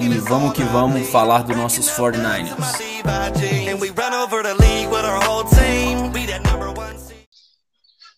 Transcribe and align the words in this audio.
e 0.00 0.18
vamos 0.20 0.52
que 0.52 0.62
vamos 0.62 1.08
falar 1.10 1.42
dos 1.42 1.56
nossos 1.56 1.88
49ers. 1.90 2.52
And 3.68 3.80
we 3.80 3.90
run 3.90 4.14
over 4.14 4.42
the 4.42 4.54
league 4.54 4.88
with 4.88 5.04
our 5.04 5.20
whole 5.22 5.44
team. 5.44 6.12
We 6.12 6.26
that 6.26 6.42
number 6.42 6.68
one 6.68 6.96
seed. 6.98 7.26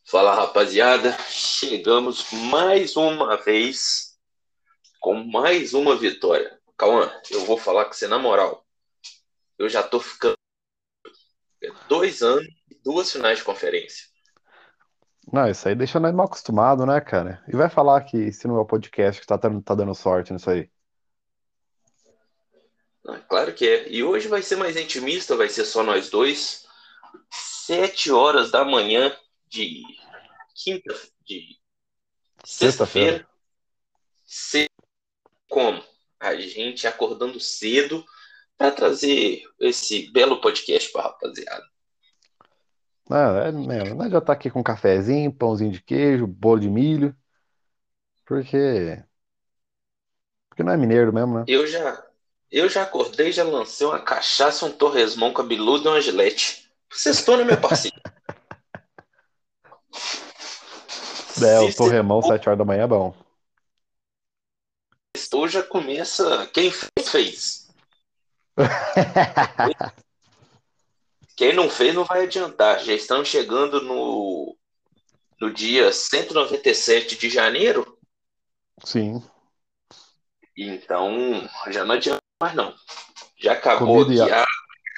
Fala 0.05 0.35
rapaziada, 0.35 1.17
chegamos 1.29 2.31
mais 2.51 2.97
uma 2.97 3.37
vez 3.37 4.17
com 5.01 5.25
mais 5.25 5.73
uma 5.73 5.97
vitória. 5.97 6.59
Cauã, 6.77 7.11
eu 7.31 7.45
vou 7.47 7.57
falar 7.57 7.87
com 7.87 7.93
você 7.93 8.07
na 8.07 8.19
moral. 8.19 8.65
Eu 9.59 9.69
já 9.69 9.83
tô 9.83 10.01
ficando 10.01 10.37
dois 11.89 12.23
anos 12.23 12.47
e 12.71 12.75
duas 12.85 13.11
finais 13.11 13.39
de 13.39 13.45
conferência. 13.45 14.07
Não, 15.33 15.49
isso 15.49 15.69
aí 15.69 15.75
deixa 15.75 16.01
nós 16.01 16.13
mal 16.13 16.27
acostumado, 16.27 16.85
né, 16.85 17.01
cara? 17.01 17.43
E 17.49 17.57
vai 17.57 17.71
falar 17.71 18.03
que 18.03 18.17
esse 18.17 18.49
não 18.49 18.57
é 18.57 18.61
o 18.61 18.67
podcast 18.67 19.21
que 19.21 19.27
tá 19.27 19.39
tá 19.39 19.75
dando 19.75 19.95
sorte 19.95 20.33
nisso 20.33 20.51
aí. 20.51 20.69
Ah, 23.07 23.19
claro 23.21 23.55
que 23.55 23.67
é. 23.67 23.89
E 23.91 24.03
hoje 24.03 24.29
vai 24.29 24.43
ser 24.43 24.57
mais 24.57 24.77
intimista, 24.77 25.37
vai 25.37 25.49
ser 25.49 25.65
só 25.65 25.83
nós 25.83 26.11
dois. 26.11 26.67
Sete 27.31 28.11
horas 28.11 28.51
da 28.51 28.65
manhã 28.65 29.15
de 29.49 29.83
quinta, 30.55 30.95
de 31.25 31.59
sexta-feira. 32.45 33.27
Cedo 34.25 34.71
como? 35.51 35.83
A 36.19 36.37
gente 36.37 36.87
acordando 36.87 37.41
cedo 37.41 38.05
para 38.57 38.71
trazer 38.71 39.43
esse 39.59 40.11
belo 40.13 40.41
podcast 40.41 40.91
para 40.93 41.03
rapaziada. 41.03 41.65
Não, 43.09 43.39
é, 43.39 43.51
meu, 43.51 43.95
nós 43.97 44.13
já 44.13 44.21
tá 44.21 44.33
aqui 44.33 44.49
com 44.49 44.63
cafezinho, 44.63 45.33
pãozinho 45.33 45.73
de 45.73 45.83
queijo, 45.83 46.27
bolo 46.27 46.61
de 46.61 46.71
milho. 46.71 47.17
Porque. 48.25 49.03
Porque 50.49 50.63
não 50.63 50.73
é 50.73 50.77
mineiro 50.77 51.13
mesmo, 51.13 51.39
né? 51.39 51.45
Eu 51.49 51.67
já, 51.67 52.07
eu 52.51 52.69
já 52.69 52.83
acordei, 52.83 53.31
já 53.33 53.45
lancei 53.45 53.87
uma 53.87 54.01
cachaça, 54.01 54.67
um 54.67 54.73
torresmão 54.73 55.33
cabeludo 55.33 55.85
e 55.85 55.89
uma 55.89 56.01
gilete. 56.01 56.69
Vocês 56.91 57.19
estão 57.19 57.37
na 57.37 57.45
minha 57.45 57.57
parceria. 57.57 58.03
É, 61.43 61.61
o 61.61 61.75
torremão, 61.75 62.21
7 62.21 62.49
horas 62.49 62.59
da 62.59 62.65
manhã 62.65 62.85
é 62.85 62.87
bom. 62.87 63.15
sextou, 65.17 65.49
já 65.49 65.63
começa. 65.63 66.47
Quem 66.49 66.71
fez, 66.71 67.09
fez. 67.09 67.69
Quem 71.37 71.55
não 71.55 71.71
fez 71.71 71.95
não 71.95 72.05
vai 72.05 72.25
adiantar. 72.25 72.81
Já 72.81 72.93
estamos 72.93 73.29
chegando 73.29 73.81
no, 73.81 74.55
no 75.41 75.53
dia 75.53 75.93
197 75.93 77.17
de 77.17 77.31
janeiro, 77.31 77.99
Sim. 78.85 79.23
então 80.55 81.49
já 81.69 81.85
não 81.85 81.95
adianta 81.95 82.20
mais 82.41 82.55
não. 82.55 82.75
Já 83.39 83.53
acabou 83.53 84.05
Comida 84.05 84.23
a 84.23 84.27
água, 84.27 84.47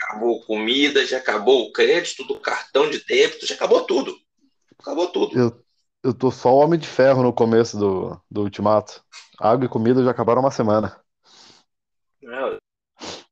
já 0.01 0.07
acabou 0.07 0.45
comida, 0.45 1.07
já 1.07 1.19
acabou 1.19 1.63
o 1.63 1.73
crédito 1.73 2.25
do 2.25 2.39
cartão 2.39 2.89
de 2.89 3.05
débito, 3.05 3.47
já 3.47 3.55
acabou 3.55 3.85
tudo. 3.85 4.17
Acabou 4.79 5.09
tudo. 5.09 5.39
Eu, 5.39 5.65
eu 6.03 6.15
tô 6.15 6.31
só 6.31 6.53
o 6.53 6.59
Homem 6.59 6.79
de 6.79 6.87
Ferro 6.87 7.23
no 7.23 7.33
começo 7.33 7.79
do, 7.79 8.21
do 8.31 8.43
Ultimato. 8.43 9.05
Água 9.39 9.67
e 9.67 9.69
comida 9.69 10.05
já 10.05 10.11
acabaram 10.11 10.41
uma 10.41 10.51
semana. 10.51 11.01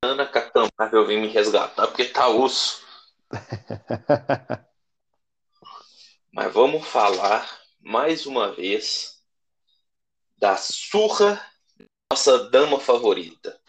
Ana 0.02 0.26
Catamar 0.26 0.90
vim 1.06 1.18
me 1.18 1.28
resgatar 1.28 1.86
porque 1.86 2.06
tá 2.06 2.28
osso. 2.28 2.84
Mas 6.32 6.52
vamos 6.52 6.86
falar 6.86 7.48
mais 7.80 8.26
uma 8.26 8.52
vez 8.52 9.20
da 10.38 10.56
surra 10.56 11.40
nossa 12.10 12.50
dama 12.50 12.80
favorita. 12.80 13.59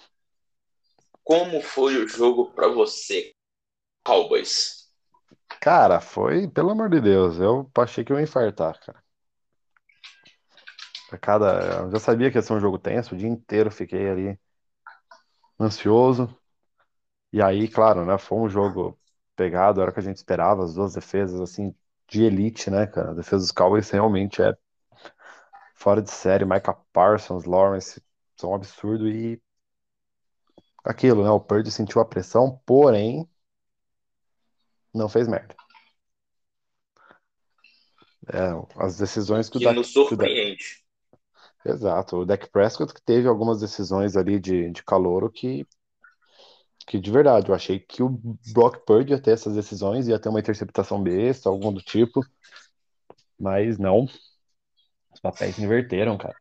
Como 1.31 1.61
foi 1.61 1.95
o 1.95 2.05
jogo 2.09 2.51
para 2.51 2.67
você, 2.67 3.31
Cowboys? 4.03 4.89
Cara, 5.61 6.01
foi, 6.01 6.45
pelo 6.49 6.71
amor 6.71 6.89
de 6.89 6.99
Deus, 6.99 7.39
eu 7.39 7.71
achei 7.77 8.03
que 8.03 8.11
eu 8.11 8.17
ia 8.17 8.23
infartar, 8.23 8.77
cara. 8.85 9.01
A 11.09 11.17
Cada, 11.17 11.83
eu 11.83 11.91
já 11.91 11.99
sabia 12.01 12.29
que 12.29 12.37
ia 12.37 12.41
ser 12.41 12.51
um 12.51 12.59
jogo 12.59 12.77
tenso, 12.77 13.15
o 13.15 13.17
dia 13.17 13.29
inteiro 13.29 13.71
fiquei 13.71 14.09
ali 14.09 14.39
ansioso. 15.57 16.37
E 17.31 17.41
aí, 17.41 17.65
claro, 17.69 18.05
né, 18.05 18.17
foi 18.17 18.37
um 18.37 18.49
jogo 18.49 18.99
pegado, 19.33 19.79
era 19.79 19.89
o 19.89 19.93
que 19.93 20.01
a 20.01 20.03
gente 20.03 20.17
esperava, 20.17 20.65
as 20.65 20.73
duas 20.73 20.95
defesas 20.95 21.39
assim 21.39 21.73
de 22.09 22.23
elite, 22.23 22.69
né, 22.69 22.85
cara? 22.85 23.11
A 23.11 23.13
defesa 23.13 23.37
dos 23.37 23.53
Cowboys 23.53 23.89
realmente 23.89 24.41
é 24.41 24.53
fora 25.75 26.01
de 26.01 26.11
série, 26.11 26.43
Micah 26.43 26.77
Parsons, 26.91 27.45
Lawrence, 27.45 28.03
são 28.35 28.51
um 28.51 28.55
absurdo 28.55 29.07
e 29.07 29.41
aquilo, 30.83 31.23
né? 31.23 31.29
O 31.29 31.39
Purdy 31.39 31.71
sentiu 31.71 32.01
a 32.01 32.05
pressão, 32.05 32.61
porém 32.65 33.27
não 34.93 35.07
fez 35.07 35.27
merda. 35.27 35.55
É, 38.27 38.83
as 38.83 38.97
decisões 38.97 39.49
que 39.49 39.57
o 39.57 39.59
Que 39.59 39.65
Dak, 39.65 39.75
nos 39.77 39.91
que 39.91 39.99
o 39.99 40.03
Dak- 40.03 40.29
surpreende. 40.29 40.81
Exato, 41.65 42.17
o 42.17 42.25
Dak 42.25 42.49
Prescott 42.49 42.93
que 42.93 43.01
teve 43.01 43.27
algumas 43.27 43.59
decisões 43.59 44.15
ali 44.17 44.39
de, 44.39 44.71
de 44.71 44.83
calouro 44.83 45.29
que, 45.31 45.65
que 46.87 46.99
de 46.99 47.11
verdade, 47.11 47.49
eu 47.49 47.55
achei 47.55 47.79
que 47.79 48.01
o 48.01 48.09
Brock 48.53 48.79
Purdy 48.85 49.11
ia 49.13 49.21
ter 49.21 49.31
essas 49.31 49.55
decisões, 49.55 50.07
ia 50.07 50.19
ter 50.19 50.29
uma 50.29 50.39
interceptação 50.39 51.01
besta, 51.01 51.49
algum 51.49 51.71
do 51.71 51.81
tipo, 51.81 52.21
mas 53.39 53.77
não, 53.77 54.05
os 55.13 55.19
papéis 55.21 55.57
inverteram, 55.59 56.17
cara. 56.17 56.35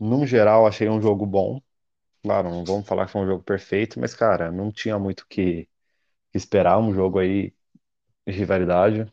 No 0.00 0.26
geral, 0.26 0.66
achei 0.66 0.88
um 0.88 1.00
jogo 1.00 1.24
bom, 1.26 1.60
claro, 2.24 2.48
não 2.48 2.64
vamos 2.64 2.88
falar 2.88 3.06
que 3.06 3.12
foi 3.12 3.20
um 3.20 3.26
jogo 3.26 3.44
perfeito, 3.44 4.00
mas, 4.00 4.14
cara, 4.14 4.50
não 4.50 4.72
tinha 4.72 4.98
muito 4.98 5.20
o 5.20 5.26
que 5.28 5.68
que 6.32 6.38
esperar, 6.38 6.78
um 6.78 6.92
jogo 6.92 7.20
aí 7.20 7.54
de 8.26 8.32
rivalidade, 8.32 9.06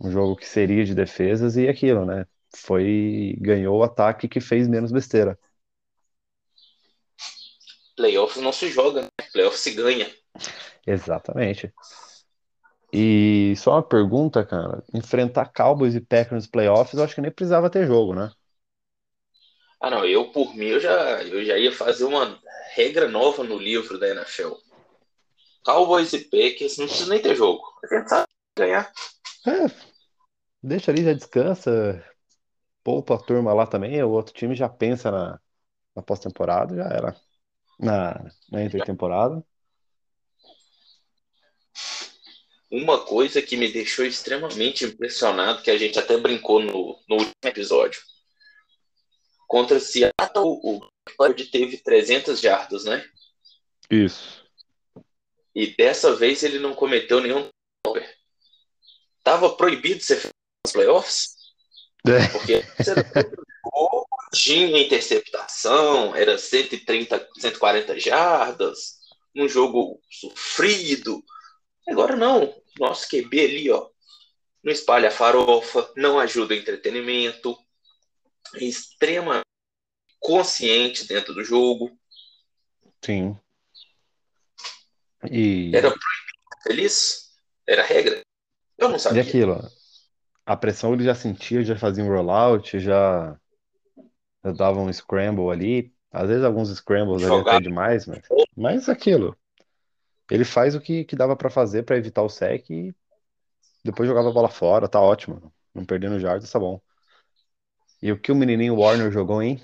um 0.00 0.10
jogo 0.10 0.34
que 0.34 0.44
seria 0.44 0.84
de 0.84 0.92
defesas 0.92 1.56
e 1.56 1.68
aquilo, 1.68 2.04
né? 2.04 2.26
Foi, 2.56 3.36
ganhou 3.40 3.78
o 3.78 3.84
ataque 3.84 4.26
que 4.26 4.40
fez 4.40 4.66
menos 4.66 4.90
besteira. 4.90 5.38
Playoffs 7.96 8.42
não 8.42 8.52
se 8.52 8.70
joga, 8.70 9.02
né? 9.02 9.08
Playoffs 9.32 9.60
se 9.60 9.70
ganha. 9.70 10.10
Exatamente. 10.84 11.72
E 12.92 13.54
só 13.56 13.74
uma 13.74 13.82
pergunta, 13.84 14.44
cara, 14.44 14.82
enfrentar 14.92 15.52
Cowboys 15.52 15.94
e 15.94 16.00
Packers 16.00 16.32
nos 16.32 16.46
playoffs, 16.48 16.94
eu 16.94 17.04
acho 17.04 17.14
que 17.14 17.20
nem 17.20 17.30
precisava 17.30 17.70
ter 17.70 17.86
jogo, 17.86 18.16
né? 18.16 18.32
Ah, 19.80 19.90
não, 19.90 20.04
eu 20.04 20.30
por 20.30 20.54
mim 20.54 20.66
eu 20.66 20.80
já, 20.80 21.22
eu 21.22 21.42
já 21.44 21.56
ia 21.56 21.72
fazer 21.72 22.04
uma 22.04 22.38
regra 22.74 23.08
nova 23.08 23.42
no 23.42 23.56
livro 23.56 23.98
da 23.98 24.08
NFL. 24.08 24.52
Cowboys 25.64 26.12
e 26.12 26.18
Packers 26.18 26.76
não 26.76 26.86
precisa 26.86 27.10
nem 27.10 27.22
ter 27.22 27.34
jogo. 27.34 27.62
A 27.82 27.94
gente 27.94 28.08
sabe 28.08 28.26
ganhar. 28.56 28.92
É, 29.46 29.70
deixa 30.62 30.90
ali, 30.90 31.02
já 31.02 31.14
descansa, 31.14 32.04
poupa 32.84 33.14
a 33.14 33.18
turma 33.18 33.54
lá 33.54 33.66
também, 33.66 34.02
o 34.02 34.10
outro 34.10 34.34
time 34.34 34.54
já 34.54 34.68
pensa 34.68 35.10
na, 35.10 35.40
na 35.94 36.02
pós-temporada, 36.02 36.76
já 36.76 36.84
era. 36.84 37.16
Na, 37.78 38.30
na 38.52 38.62
intertemporada. 38.62 39.42
Uma 42.70 43.04
coisa 43.04 43.40
que 43.40 43.56
me 43.56 43.72
deixou 43.72 44.04
extremamente 44.04 44.84
impressionado, 44.84 45.62
que 45.62 45.70
a 45.70 45.78
gente 45.78 45.98
até 45.98 46.18
brincou 46.18 46.60
no, 46.60 46.98
no 47.08 47.16
último 47.16 47.34
episódio. 47.42 48.00
Contra 49.50 49.80
Seattle, 49.80 50.60
o 50.62 50.80
Purdy 51.16 51.46
teve 51.46 51.78
300 51.78 52.40
jardas, 52.40 52.84
né? 52.84 53.04
Isso. 53.90 54.46
E 55.52 55.74
dessa 55.74 56.14
vez 56.14 56.44
ele 56.44 56.60
não 56.60 56.72
cometeu 56.72 57.20
nenhum 57.20 57.50
turnover. 57.82 58.16
Tava 59.24 59.56
proibido 59.56 60.04
ser 60.04 60.30
playoffs, 60.72 61.34
É, 62.06 62.28
porque 62.28 62.62
tinha 64.32 64.80
interceptação, 64.80 66.14
era 66.14 66.38
130, 66.38 67.28
140 67.36 67.98
jardas, 67.98 69.00
um 69.34 69.48
jogo 69.48 70.00
sofrido. 70.08 71.24
Agora 71.88 72.14
não, 72.14 72.54
nosso 72.78 73.08
QB 73.08 73.40
ali, 73.40 73.68
ó, 73.72 73.88
não 74.62 74.72
espalha 74.72 75.10
farofa, 75.10 75.92
não 75.96 76.20
ajuda 76.20 76.54
o 76.54 76.56
entretenimento, 76.56 77.58
extremamente 78.54 79.44
consciente 80.18 81.06
dentro 81.06 81.34
do 81.34 81.44
jogo. 81.44 81.90
Sim. 83.04 83.36
E, 85.30 85.70
Era 85.74 85.94
feliz? 86.62 87.30
Era 87.66 87.82
regra? 87.82 88.22
Eu 88.78 88.88
não 88.88 88.96
e 88.96 89.00
sabia. 89.00 89.22
aquilo, 89.22 89.70
a 90.44 90.56
pressão 90.56 90.94
ele 90.94 91.04
já 91.04 91.14
sentia, 91.14 91.62
já 91.62 91.76
fazia 91.76 92.02
um 92.02 92.08
rollout, 92.08 92.78
já, 92.78 93.38
já 94.44 94.52
dava 94.52 94.80
um 94.80 94.92
scramble 94.92 95.50
ali. 95.50 95.94
Às 96.10 96.28
vezes 96.28 96.44
alguns 96.44 96.70
scrambles 96.74 97.22
ali 97.22 97.40
até 97.40 97.60
demais, 97.60 98.06
mas, 98.06 98.22
mas 98.56 98.88
aquilo. 98.88 99.36
Ele 100.30 100.44
faz 100.44 100.74
o 100.74 100.80
que, 100.80 101.04
que 101.04 101.16
dava 101.16 101.36
pra 101.36 101.50
fazer 101.50 101.82
pra 101.84 101.96
evitar 101.96 102.22
o 102.22 102.28
sec 102.28 102.70
e 102.70 102.94
depois 103.84 104.08
jogava 104.08 104.28
a 104.28 104.32
bola 104.32 104.48
fora, 104.48 104.88
tá 104.88 105.00
ótimo. 105.00 105.52
Não 105.74 105.84
perdendo 105.84 106.18
jardas, 106.18 106.50
tá 106.50 106.58
bom. 106.58 106.80
E 108.02 108.10
o 108.12 108.18
que 108.18 108.32
o 108.32 108.34
menininho 108.34 108.76
Warner 108.76 109.10
jogou, 109.12 109.42
hein? 109.42 109.60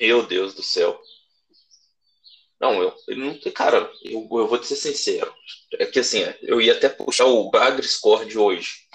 Meu 0.00 0.26
Deus 0.26 0.54
do 0.54 0.62
céu. 0.62 1.00
Não, 2.60 2.82
eu, 2.82 2.94
eu 3.08 3.16
não 3.16 3.38
tem. 3.38 3.52
Cara, 3.52 3.90
eu, 4.02 4.26
eu 4.30 4.48
vou 4.48 4.58
te 4.58 4.66
ser 4.66 4.76
sincero. 4.76 5.32
É 5.78 5.84
que 5.86 5.98
assim, 5.98 6.20
eu 6.42 6.60
ia 6.60 6.72
até 6.74 6.88
puxar 6.88 7.26
o 7.26 7.50
Bagre 7.50 7.86
Score 7.86 8.26
de 8.26 8.38
hoje 8.38 8.86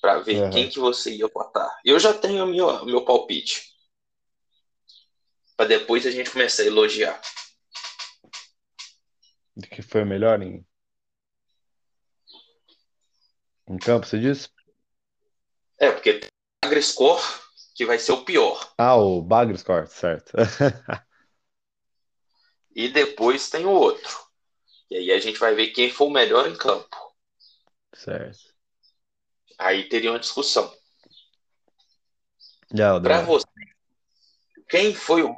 pra 0.00 0.18
ver 0.18 0.42
Aham. 0.42 0.50
quem 0.50 0.68
que 0.68 0.78
você 0.78 1.14
ia 1.14 1.28
botar. 1.28 1.80
Eu 1.84 1.98
já 1.98 2.12
tenho 2.12 2.44
o 2.44 2.46
meu, 2.46 2.84
meu 2.84 3.04
palpite. 3.04 3.72
Pra 5.56 5.66
depois 5.66 6.04
a 6.06 6.10
gente 6.10 6.30
começar 6.30 6.62
a 6.62 6.66
elogiar. 6.66 7.20
De 9.56 9.68
que 9.68 9.80
foi 9.82 10.02
o 10.02 10.06
melhor 10.06 10.42
em, 10.42 10.66
em 13.68 13.78
campo, 13.78 14.06
você 14.06 14.18
disse? 14.18 14.48
É, 15.78 15.90
porque 15.90 16.20
tem 16.64 16.70
o 16.70 16.70
Bagre 16.70 16.82
Score 16.82 17.22
que 17.74 17.84
vai 17.84 17.98
ser 17.98 18.12
o 18.12 18.24
pior. 18.24 18.72
Ah, 18.78 18.96
o 18.96 19.20
Bagre 19.20 19.56
Score, 19.58 19.86
certo. 19.88 20.32
E 22.76 22.88
depois 22.88 23.48
tem 23.48 23.64
o 23.64 23.70
outro. 23.70 24.18
E 24.90 24.96
aí 24.96 25.12
a 25.12 25.20
gente 25.20 25.38
vai 25.38 25.54
ver 25.54 25.68
quem 25.68 25.92
foi 25.92 26.08
o 26.08 26.10
melhor 26.10 26.48
em 26.48 26.56
campo. 26.56 27.14
Certo. 27.92 28.52
Aí 29.56 29.88
teria 29.88 30.10
uma 30.10 30.18
discussão. 30.18 30.74
André. 32.96 33.22
você, 33.22 33.46
quem 34.68 34.92
foi 34.92 35.22
o. 35.22 35.36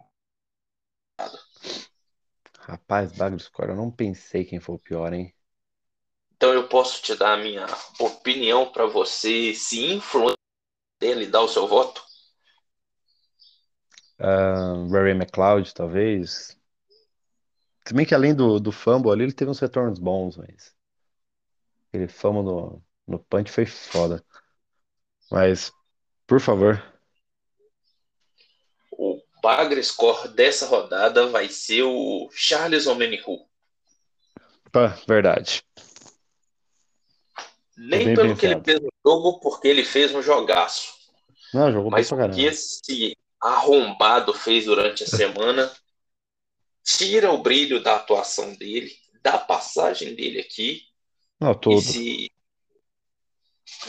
Rapaz, 2.60 3.12
Bagre 3.12 3.38
Score, 3.38 3.68
eu 3.68 3.76
não 3.76 3.90
pensei 3.90 4.42
quem 4.42 4.58
foi 4.58 4.76
o 4.76 4.78
pior, 4.78 5.12
hein? 5.12 5.34
Então 6.36 6.54
eu 6.54 6.66
posso 6.68 7.02
te 7.02 7.14
dar 7.14 7.34
a 7.34 7.36
minha 7.36 7.66
opinião 8.00 8.72
pra 8.72 8.86
você 8.86 9.52
se 9.52 9.84
influenciar 9.92 10.35
dele 10.98 11.26
dar 11.26 11.42
o 11.42 11.48
seu 11.48 11.66
voto? 11.66 12.02
Uh, 14.18 14.88
Ray 14.90 15.12
McLeod, 15.12 15.72
talvez. 15.74 16.56
Se 17.86 17.94
bem 17.94 18.04
que 18.04 18.14
além 18.14 18.34
do, 18.34 18.58
do 18.60 18.72
fumble 18.72 19.10
ali, 19.12 19.24
ele 19.24 19.32
teve 19.32 19.50
uns 19.50 19.60
retornos 19.60 19.98
bons, 19.98 20.36
mas 20.36 20.74
aquele 21.88 22.08
fumble 22.08 22.42
no, 22.42 22.84
no 23.06 23.18
punch 23.18 23.50
foi 23.50 23.66
foda. 23.66 24.24
Mas, 25.30 25.72
por 26.26 26.40
favor, 26.40 26.82
O 28.90 29.22
Bagre 29.40 29.80
Score 29.84 30.26
dessa 30.34 30.66
rodada 30.66 31.28
vai 31.28 31.48
ser 31.48 31.84
o 31.84 32.28
Charles 32.32 32.88
Omenihu. 32.88 33.48
pá, 34.72 34.96
verdade. 35.08 35.62
Nem 37.76 38.06
Bem 38.06 38.14
pelo 38.14 38.36
que 38.36 38.46
ele 38.46 38.60
fez 38.62 38.80
no 38.80 38.90
jogo, 39.04 39.40
porque 39.40 39.68
ele 39.68 39.84
fez 39.84 40.14
um 40.14 40.22
jogaço. 40.22 40.94
Não, 41.52 41.70
jogou 41.70 41.90
Mas 41.90 42.10
o 42.10 42.30
que 42.30 42.44
esse 42.44 43.16
arrombado 43.40 44.32
fez 44.32 44.64
durante 44.64 45.04
a 45.04 45.06
semana 45.06 45.70
tira 46.82 47.30
o 47.30 47.42
brilho 47.42 47.82
da 47.82 47.96
atuação 47.96 48.54
dele, 48.54 48.96
da 49.22 49.38
passagem 49.38 50.14
dele 50.14 50.40
aqui. 50.40 50.82
Não, 51.38 51.54
tudo. 51.54 51.80
se... 51.80 52.30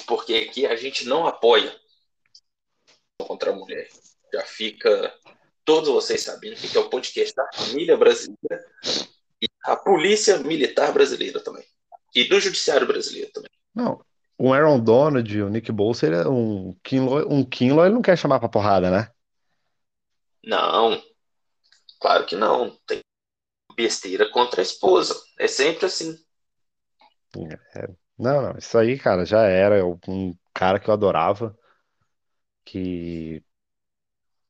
Porque 0.05 0.35
aqui 0.35 0.65
a 0.65 0.75
gente 0.75 1.05
não 1.05 1.25
apoia 1.25 1.73
contra 3.19 3.51
a 3.51 3.55
mulher. 3.55 3.87
Já 4.33 4.41
fica 4.43 5.13
todos 5.63 5.89
vocês 5.89 6.21
sabendo 6.21 6.55
que 6.55 6.75
é 6.75 6.79
o 6.79 6.89
podcast 6.89 7.33
da 7.35 7.47
família 7.53 7.95
brasileira 7.95 8.65
e 9.41 9.47
a 9.63 9.75
polícia 9.75 10.37
militar 10.39 10.91
brasileira 10.91 11.39
também. 11.39 11.65
E 12.15 12.23
do 12.25 12.39
judiciário 12.39 12.87
brasileiro 12.87 13.31
também. 13.31 13.51
Não, 13.77 14.03
o 14.39 14.51
Aaron 14.51 14.79
Donald, 14.79 15.39
o 15.43 15.49
Nick 15.49 15.71
Bosa, 15.71 16.07
ele 16.07 16.15
é 16.15 16.27
um 16.27 16.73
Kinlaw, 16.83 17.31
um 17.31 17.45
Kinlaw, 17.45 17.85
ele 17.85 17.93
não 17.93 18.01
quer 18.01 18.17
chamar 18.17 18.39
pra 18.39 18.49
porrada, 18.49 18.89
né? 18.89 19.11
Não, 20.43 20.99
claro 21.99 22.25
que 22.25 22.35
não. 22.35 22.75
Tem 22.87 23.01
besteira 23.75 24.27
contra 24.31 24.61
a 24.61 24.63
esposa. 24.63 25.15
É 25.37 25.47
sempre 25.47 25.85
assim. 25.85 26.17
Não, 28.17 28.41
não, 28.41 28.57
isso 28.57 28.75
aí, 28.79 28.97
cara, 28.97 29.23
já 29.23 29.43
era 29.43 29.85
um 29.85 30.35
cara 30.55 30.79
que 30.79 30.89
eu 30.89 30.93
adorava, 30.95 31.55
que 32.65 33.43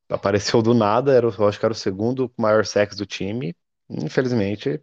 apareceu 0.07 0.61
do 0.61 0.73
nada, 0.73 1.13
era, 1.13 1.27
eu 1.27 1.47
acho 1.47 1.59
que 1.59 1.65
era 1.65 1.73
o 1.73 1.75
segundo 1.75 2.33
maior 2.37 2.65
sex 2.65 2.95
do 2.95 3.05
time, 3.05 3.53
infelizmente, 3.89 4.81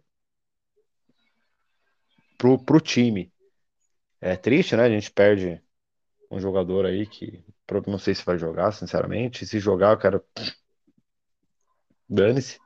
pro, 2.37 2.63
pro 2.63 2.79
time. 2.79 3.33
É 4.21 4.35
triste, 4.35 4.75
né? 4.75 4.83
A 4.83 4.89
gente 4.89 5.11
perde 5.11 5.61
um 6.31 6.39
jogador 6.39 6.85
aí 6.85 7.05
que 7.05 7.43
não 7.87 7.97
sei 7.99 8.15
se 8.15 8.23
vai 8.25 8.37
jogar, 8.37 8.71
sinceramente. 8.71 9.45
Se 9.45 9.59
jogar, 9.59 9.91
eu 9.91 9.97
quero. 9.97 10.23
Dane-se. 12.07 12.59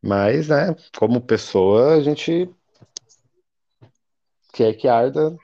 Mas, 0.00 0.48
né, 0.48 0.74
como 0.96 1.20
pessoa, 1.20 1.94
a 1.94 2.00
gente 2.02 2.48
quer 4.52 4.74
que 4.74 4.86
arda 4.86 5.36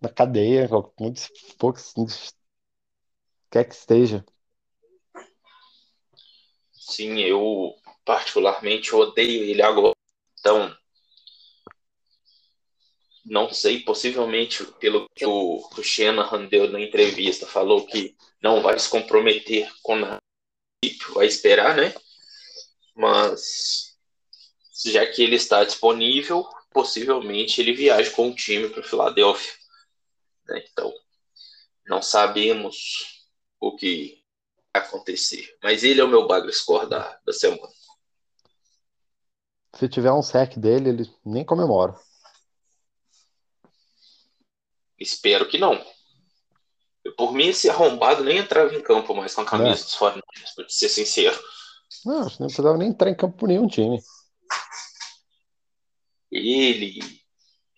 na 0.00 0.08
cadeia, 0.08 0.68
que- 0.68 0.74
onde 1.00 1.20
quer 3.50 3.64
que 3.64 3.74
esteja. 3.74 4.24
Sim, 6.72 7.18
eu 7.20 7.74
particularmente 8.04 8.94
odeio 8.94 9.44
ele 9.44 9.62
agora. 9.62 9.94
Então, 10.38 10.74
não 13.24 13.52
sei, 13.52 13.80
possivelmente 13.80 14.64
pelo 14.78 15.08
que 15.14 15.26
o, 15.26 15.56
o 15.76 15.82
Shanahan 15.82 16.46
deu 16.46 16.70
na 16.70 16.80
entrevista, 16.80 17.46
falou 17.46 17.86
que 17.86 18.16
não 18.42 18.62
vai 18.62 18.78
se 18.78 18.88
comprometer 18.88 19.70
com 19.82 19.96
nada, 19.96 20.18
vai 21.14 21.26
esperar, 21.26 21.76
né? 21.76 21.94
Mas 22.94 23.96
já 24.86 25.06
que 25.06 25.22
ele 25.22 25.36
está 25.36 25.62
disponível, 25.64 26.48
possivelmente 26.70 27.60
ele 27.60 27.74
viaja 27.74 28.10
com 28.12 28.30
o 28.30 28.34
time 28.34 28.68
para 28.68 28.82
Filadélfia. 28.82 29.52
né? 30.46 30.64
Então, 30.70 30.92
não 31.86 32.00
sabemos 32.00 33.26
o 33.60 33.76
que 33.76 34.22
vai 34.72 34.82
acontecer. 34.82 35.56
Mas 35.62 35.84
ele 35.84 36.00
é 36.00 36.04
o 36.04 36.08
meu 36.08 36.26
bagre 36.26 36.52
score 36.52 36.88
da, 36.88 37.20
da 37.24 37.32
semana. 37.32 37.68
Se 39.74 39.88
tiver 39.88 40.12
um 40.12 40.22
sec 40.22 40.56
dele, 40.56 40.88
ele 40.90 41.14
nem 41.24 41.44
comemora. 41.44 41.94
Espero 45.00 45.48
que 45.48 45.56
não. 45.56 45.82
Eu, 47.02 47.16
por 47.16 47.32
mim, 47.32 47.46
esse 47.46 47.70
arrombado 47.70 48.22
nem 48.22 48.38
entrava 48.38 48.74
em 48.74 48.82
campo 48.82 49.14
mais 49.14 49.34
com 49.34 49.40
a 49.40 49.46
camisa 49.46 49.82
dos 49.82 49.96
49ers, 49.96 50.54
pra 50.54 50.68
ser 50.68 50.90
sincero. 50.90 51.38
Não, 52.04 52.20
não 52.20 52.46
precisava 52.46 52.76
nem 52.76 52.90
entrar 52.90 53.10
em 53.10 53.16
campo 53.16 53.38
por 53.38 53.48
nenhum 53.48 53.66
time. 53.66 53.98
Ele, 56.30 57.00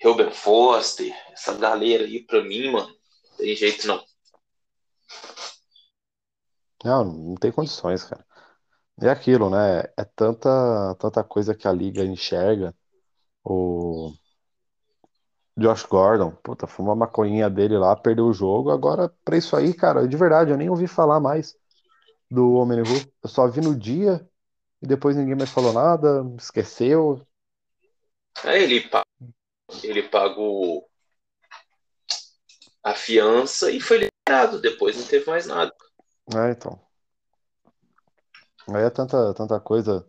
Ruben 0.02 0.32
Foster, 0.32 1.14
essa 1.32 1.54
galera 1.54 2.04
aí, 2.04 2.24
pra 2.26 2.42
mim, 2.42 2.70
mano, 2.70 2.88
não 2.88 3.36
tem 3.38 3.56
jeito 3.56 3.86
não. 3.86 4.04
Não, 6.84 7.04
não 7.04 7.34
tem 7.36 7.52
condições, 7.52 8.02
cara. 8.02 8.26
É 9.00 9.08
aquilo, 9.08 9.48
né? 9.48 9.84
É 9.96 10.04
tanta, 10.04 10.94
tanta 10.98 11.24
coisa 11.24 11.54
que 11.54 11.66
a 11.66 11.72
liga 11.72 12.04
enxerga. 12.04 12.74
O 13.44 14.12
Josh 15.56 15.84
Gordon, 15.84 16.30
puta, 16.42 16.66
fumou 16.66 16.92
a 16.92 16.96
maconhinha 16.96 17.50
dele 17.50 17.76
lá, 17.76 17.94
perdeu 17.94 18.26
o 18.26 18.32
jogo. 18.32 18.70
Agora, 18.70 19.12
pra 19.24 19.36
isso 19.36 19.54
aí, 19.54 19.74
cara, 19.74 20.08
de 20.08 20.16
verdade, 20.16 20.50
eu 20.50 20.56
nem 20.56 20.70
ouvi 20.70 20.86
falar 20.86 21.20
mais 21.20 21.54
do 22.30 22.54
Homem-Ru. 22.54 23.12
Eu 23.22 23.28
só 23.28 23.46
vi 23.46 23.60
no 23.60 23.76
dia 23.76 24.26
e 24.80 24.86
depois 24.86 25.16
ninguém 25.16 25.36
mais 25.36 25.50
falou 25.50 25.72
nada, 25.72 26.24
esqueceu. 26.38 27.20
Aí 28.42 28.62
ele, 28.62 28.90
ele 29.84 30.02
pagou 30.04 30.88
a 32.82 32.94
fiança 32.94 33.70
e 33.70 33.78
foi 33.78 34.08
liberado. 34.26 34.60
Depois 34.60 34.96
não 34.96 35.06
teve 35.06 35.26
mais 35.26 35.46
nada. 35.46 35.72
É, 36.34 36.50
então. 36.50 36.80
Aí 38.68 38.82
é 38.82 38.90
tanta, 38.90 39.34
tanta 39.34 39.60
coisa 39.60 40.08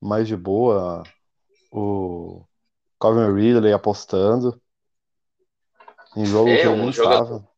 mais 0.00 0.26
de 0.26 0.36
boa. 0.36 1.04
O 1.70 2.44
Calvin 3.00 3.32
Ridley 3.34 3.72
apostando 3.72 4.60
em 6.16 6.24
jogo 6.24 6.48
É, 6.48 6.62
que 6.62 6.68
um 6.68 6.92
jogador- 6.92 7.22
estava. 7.24 7.56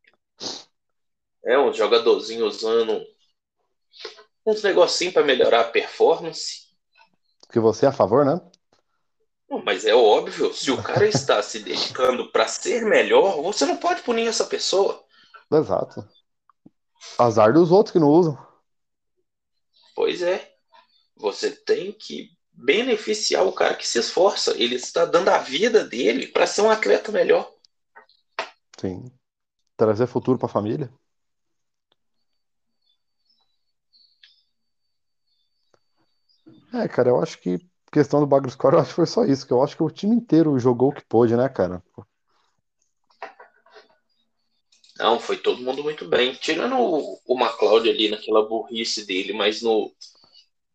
É 1.44 1.58
um 1.58 1.72
jogadorzinho 1.72 2.46
usando 2.46 3.00
uns 4.44 4.62
negocinhos 4.62 5.14
para 5.14 5.24
melhorar 5.24 5.60
a 5.60 5.70
performance. 5.70 6.68
Que 7.50 7.60
você 7.60 7.86
é 7.86 7.88
a 7.88 7.92
favor, 7.92 8.24
né? 8.24 8.40
Não, 9.48 9.64
mas 9.64 9.86
é 9.86 9.94
óbvio, 9.94 10.52
se 10.52 10.70
o 10.70 10.82
cara 10.82 11.06
está 11.08 11.42
se 11.42 11.60
dedicando 11.60 12.30
para 12.30 12.46
ser 12.46 12.84
melhor, 12.84 13.40
você 13.42 13.64
não 13.64 13.76
pode 13.78 14.02
punir 14.02 14.26
essa 14.26 14.44
pessoa. 14.44 15.02
Exato. 15.50 16.06
Azar 17.18 17.52
dos 17.54 17.70
outros 17.70 17.92
que 17.92 17.98
não 17.98 18.08
usam. 18.08 18.36
Pois 19.94 20.20
é. 20.22 20.54
Você 21.16 21.50
tem 21.50 21.92
que 21.92 22.37
beneficiar 22.58 23.46
o 23.46 23.52
cara 23.52 23.74
que 23.74 23.86
se 23.86 23.98
esforça. 23.98 24.52
Ele 24.56 24.74
está 24.74 25.04
dando 25.04 25.28
a 25.28 25.38
vida 25.38 25.84
dele 25.84 26.26
para 26.26 26.46
ser 26.46 26.62
um 26.62 26.70
atleta 26.70 27.12
melhor. 27.12 27.50
Sim. 28.78 29.04
Trazer 29.76 30.06
futuro 30.06 30.38
para 30.38 30.46
a 30.46 30.52
família. 30.52 30.92
É, 36.74 36.86
cara, 36.88 37.10
eu 37.10 37.22
acho 37.22 37.38
que 37.40 37.58
questão 37.90 38.20
do 38.20 38.26
bagulho 38.26 38.50
score, 38.50 38.74
eu 38.74 38.80
acho 38.80 38.90
que 38.90 38.96
foi 38.96 39.06
só 39.06 39.24
isso, 39.24 39.46
que 39.46 39.52
eu 39.52 39.62
acho 39.62 39.76
que 39.76 39.82
o 39.82 39.90
time 39.90 40.14
inteiro 40.14 40.58
jogou 40.58 40.90
o 40.90 40.92
que 40.92 41.02
pôde, 41.04 41.34
né, 41.34 41.48
cara? 41.48 41.82
Não, 44.98 45.18
foi 45.18 45.38
todo 45.38 45.62
mundo 45.62 45.82
muito 45.82 46.06
bem. 46.06 46.34
Tirando 46.34 46.76
o, 46.76 47.20
o 47.24 47.40
McLeod 47.40 47.88
ali 47.88 48.10
naquela 48.10 48.46
burrice 48.46 49.06
dele, 49.06 49.32
mas 49.32 49.62
no, 49.62 49.90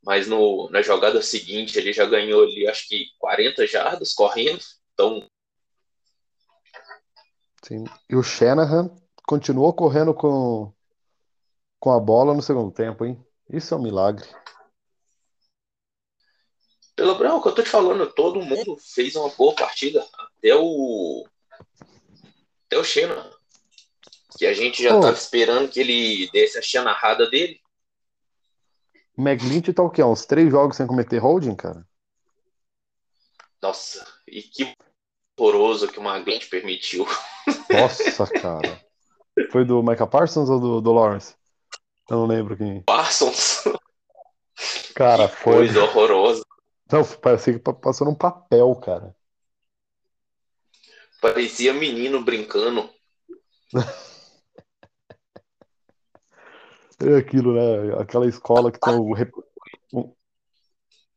mas 0.04 0.28
no, 0.28 0.70
na 0.70 0.82
jogada 0.82 1.22
seguinte 1.22 1.80
ele 1.80 1.94
já 1.94 2.06
ganhou 2.06 2.44
ali, 2.44 2.68
acho 2.68 2.88
que 2.88 3.08
40 3.18 3.66
jardas 3.66 4.14
correndo. 4.14 4.62
Então. 4.94 5.26
Sim. 7.64 7.86
E 8.10 8.16
o 8.16 8.22
Shanahan 8.22 8.94
continuou 9.26 9.74
correndo 9.74 10.14
com, 10.14 10.74
com 11.80 11.92
a 11.92 12.00
bola 12.00 12.34
no 12.34 12.42
segundo 12.42 12.72
tempo, 12.72 13.06
hein? 13.06 13.18
Isso 13.50 13.74
é 13.74 13.78
um 13.78 13.82
milagre. 13.82 14.28
Pelo 16.96 17.16
branco, 17.16 17.48
eu 17.48 17.56
tô 17.56 17.64
te 17.64 17.70
falando, 17.70 18.06
todo 18.14 18.42
mundo 18.42 18.78
fez 18.78 19.16
uma 19.16 19.30
boa 19.30 19.56
partida. 19.56 20.06
Até 20.38 20.54
o. 20.54 21.26
Até 22.68 22.78
o 22.78 22.84
Shanahan. 22.84 23.32
Que 24.38 24.46
a 24.46 24.54
gente 24.54 24.84
já 24.84 24.96
oh. 24.98 25.00
tava 25.00 25.14
esperando 25.14 25.70
que 25.70 25.80
ele 25.80 26.30
desse 26.32 26.58
a 26.58 26.62
chanarrada 26.62 27.30
dele. 27.30 27.63
O 29.16 29.22
McGlinch 29.22 29.72
tá 29.74 29.84
o 29.84 29.90
quê? 29.90 30.04
Uns 30.04 30.26
três 30.26 30.50
jogos 30.50 30.78
sem 30.78 30.88
cometer 30.88 31.20
holding, 31.20 31.56
cara? 31.56 31.88
Nossa, 33.62 34.06
e 34.28 34.42
que 34.42 34.74
horroroso 35.38 35.88
que 35.88 36.00
o 36.00 36.04
McGlinch 36.04 36.50
permitiu. 36.50 37.06
Nossa, 37.72 38.26
cara. 38.34 38.82
Foi 39.52 39.64
do 39.64 39.82
Micah 39.82 40.08
Parsons 40.08 40.50
ou 40.50 40.60
do, 40.60 40.82
do 40.82 40.92
Lawrence? 40.92 41.36
Eu 42.10 42.18
não 42.18 42.26
lembro 42.26 42.58
quem. 42.58 42.82
Parsons. 42.82 43.64
Cara, 44.96 45.28
que 45.28 45.36
foi. 45.38 45.54
Coisa 45.56 45.84
horrorosa. 45.84 46.44
Não, 46.92 47.04
parecia 47.04 47.54
que 47.54 47.60
passou 47.60 48.06
num 48.06 48.16
papel, 48.16 48.76
cara. 48.76 49.16
Parecia 51.22 51.74
menino 51.74 52.24
brincando. 52.24 52.90
É 57.02 57.18
aquilo, 57.18 57.54
né? 57.54 57.96
Aquela 58.00 58.28
escola 58.28 58.72
que 58.72 58.80
tem 58.80 58.94
o, 58.94 60.16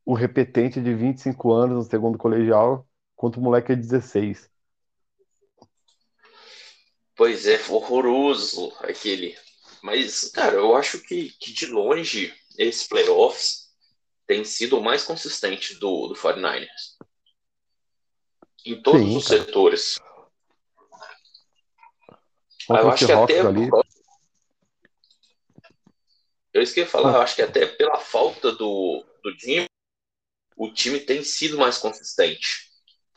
o, 0.05 0.15
repetente 0.15 0.81
de 0.81 0.95
25 0.95 1.53
anos 1.53 1.77
no 1.77 1.91
segundo 1.91 2.17
colegial, 2.17 2.87
quanto 3.15 3.39
o 3.39 3.43
moleque 3.43 3.73
é 3.73 3.77
16. 3.77 4.51
Pois 7.15 7.47
é, 7.47 7.61
horroroso 7.69 8.73
aquele. 8.81 9.37
Mas, 9.83 10.31
cara, 10.31 10.57
eu 10.57 10.77
acho 10.77 11.01
que, 11.01 11.31
que 11.39 11.53
de 11.53 11.67
longe 11.67 12.35
esses 12.59 12.87
playoffs 12.87 13.67
tem 14.27 14.45
sido 14.45 14.79
o 14.79 14.83
mais 14.83 15.05
consistente 15.05 15.75
do, 15.77 16.09
do 16.09 16.15
49ers. 16.15 16.97
Em 18.65 18.83
todos 18.83 19.01
Sim, 19.01 19.17
os 19.17 19.29
cara. 19.29 19.45
setores. 19.45 20.01
eu 22.69 22.91
acho 22.91 23.07
que 23.07 23.13
até. 23.13 23.41
Ali... 23.41 23.71
Eu 26.57 26.63
esqueci 26.63 26.87
de 26.87 26.91
falar, 26.91 27.13
eu 27.13 27.21
acho 27.21 27.37
que 27.37 27.43
até 27.43 27.67
pela 27.67 27.99
falta 27.99 28.51
do, 28.51 29.05
do 29.23 29.39
Jim, 29.39 29.67
o 30.57 30.73
time 30.73 30.99
tem 30.99 31.23
sido 31.23 31.59
mais 31.59 31.77
consistente. 31.77 32.71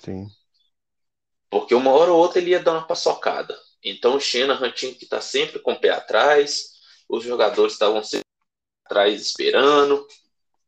Sim. 0.03 0.27
Porque 1.49 1.73
uma 1.73 1.91
hora 1.91 2.11
ou 2.11 2.19
outra 2.19 2.39
ele 2.41 2.49
ia 2.49 2.59
dar 2.59 2.73
uma 2.73 2.85
paçocada. 2.85 3.57
Então 3.81 4.17
o 4.17 4.19
Shanahan 4.19 4.69
tinha 4.71 4.93
que 4.93 5.05
estar 5.05 5.17
tá 5.17 5.21
sempre 5.21 5.57
com 5.59 5.71
o 5.71 5.79
pé 5.79 5.89
atrás, 5.89 6.73
os 7.07 7.23
jogadores 7.23 7.71
estavam 7.71 8.03
sempre 8.03 8.27
atrás 8.83 9.21
esperando. 9.21 10.05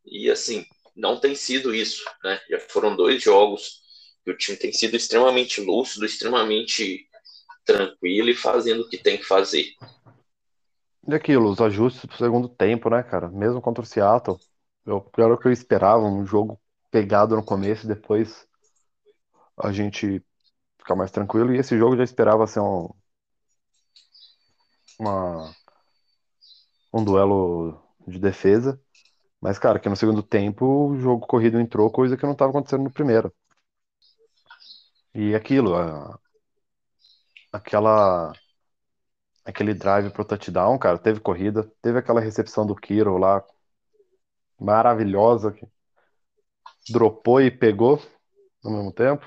E 0.06 0.32
assim, 0.32 0.66
não 0.96 1.20
tem 1.20 1.36
sido 1.36 1.76
isso, 1.76 2.06
né? 2.24 2.40
Já 2.50 2.58
foram 2.70 2.96
dois 2.96 3.22
jogos 3.22 3.82
que 4.24 4.32
o 4.32 4.38
time 4.38 4.56
tem 4.56 4.72
sido 4.72 4.96
extremamente 4.96 5.60
lúcido, 5.60 6.06
extremamente 6.06 7.06
tranquilo 7.66 8.30
e 8.30 8.36
fazendo 8.36 8.84
o 8.84 8.90
que 8.90 8.98
tem 8.98 9.18
que 9.18 9.26
fazer. 9.26 9.74
E 11.08 11.14
aquilo, 11.16 11.50
os 11.50 11.60
ajustes 11.62 12.06
pro 12.06 12.18
segundo 12.18 12.48
tempo, 12.50 12.90
né, 12.90 13.02
cara? 13.04 13.30
Mesmo 13.30 13.62
contra 13.62 13.84
o 13.84 13.86
Seattle, 13.86 14.38
eu, 14.86 15.10
era 15.18 15.34
o 15.34 15.38
que 15.38 15.48
eu 15.48 15.52
esperava, 15.52 16.04
um 16.04 16.26
jogo 16.26 16.60
pegado 16.92 17.36
no 17.36 17.44
começo 17.44 17.86
e 17.86 17.88
depois 17.88 18.48
a 19.58 19.72
gente 19.72 20.22
ficar 20.80 20.96
mais 20.96 21.12
tranquilo. 21.12 21.54
E 21.54 21.60
esse 21.60 21.78
jogo 21.78 21.98
já 21.98 22.04
esperava 22.04 22.48
ser 22.48 22.62
um, 22.62 22.90
uma, 25.00 25.52
um 26.94 27.04
duelo 27.04 27.82
de 28.08 28.20
defesa. 28.20 28.80
Mas, 29.42 29.60
cara, 29.60 29.80
que 29.80 29.90
no 29.90 29.96
segundo 29.98 30.24
tempo 30.24 30.66
o 30.92 30.98
jogo 31.00 31.28
corrido 31.28 31.60
entrou, 31.60 31.92
coisa 31.92 32.18
que 32.18 32.26
não 32.26 32.34
estava 32.34 32.52
acontecendo 32.52 32.84
no 32.86 32.92
primeiro. 32.94 33.34
E 35.14 35.36
aquilo, 35.36 35.76
a, 35.76 36.20
aquela 37.52 38.34
aquele 39.46 39.74
drive 39.74 40.12
pro 40.12 40.26
touchdown, 40.26 40.78
cara, 40.78 40.98
teve 40.98 41.20
corrida, 41.20 41.70
teve 41.82 42.00
aquela 42.00 42.22
recepção 42.22 42.66
do 42.66 42.76
Kiro 42.76 43.18
lá, 43.18 43.44
maravilhosa, 44.60 45.52
que 45.52 45.68
dropou 46.90 47.42
e 47.42 47.50
pegou 47.50 48.02
no 48.64 48.72
mesmo 48.72 48.92
tempo. 48.92 49.26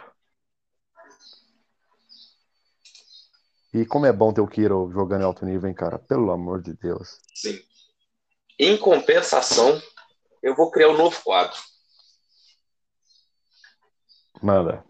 E 3.73 3.85
como 3.85 4.06
é 4.06 4.12
bom 4.12 4.33
ter 4.33 4.40
o 4.40 4.47
Kiro 4.47 4.90
jogando 4.92 5.23
em 5.23 5.25
alto 5.25 5.44
nível, 5.44 5.68
hein, 5.68 5.75
cara? 5.75 5.99
Pelo 5.99 6.30
amor 6.30 6.62
de 6.62 6.75
Deus. 6.75 7.18
Sim. 7.35 7.61
Em 8.56 8.78
compensação, 8.78 9.83
eu 10.40 10.54
vou 10.54 10.71
criar 10.71 10.90
um 10.90 10.97
novo 10.97 11.21
quadro. 11.25 11.59
Manda. 14.40 14.85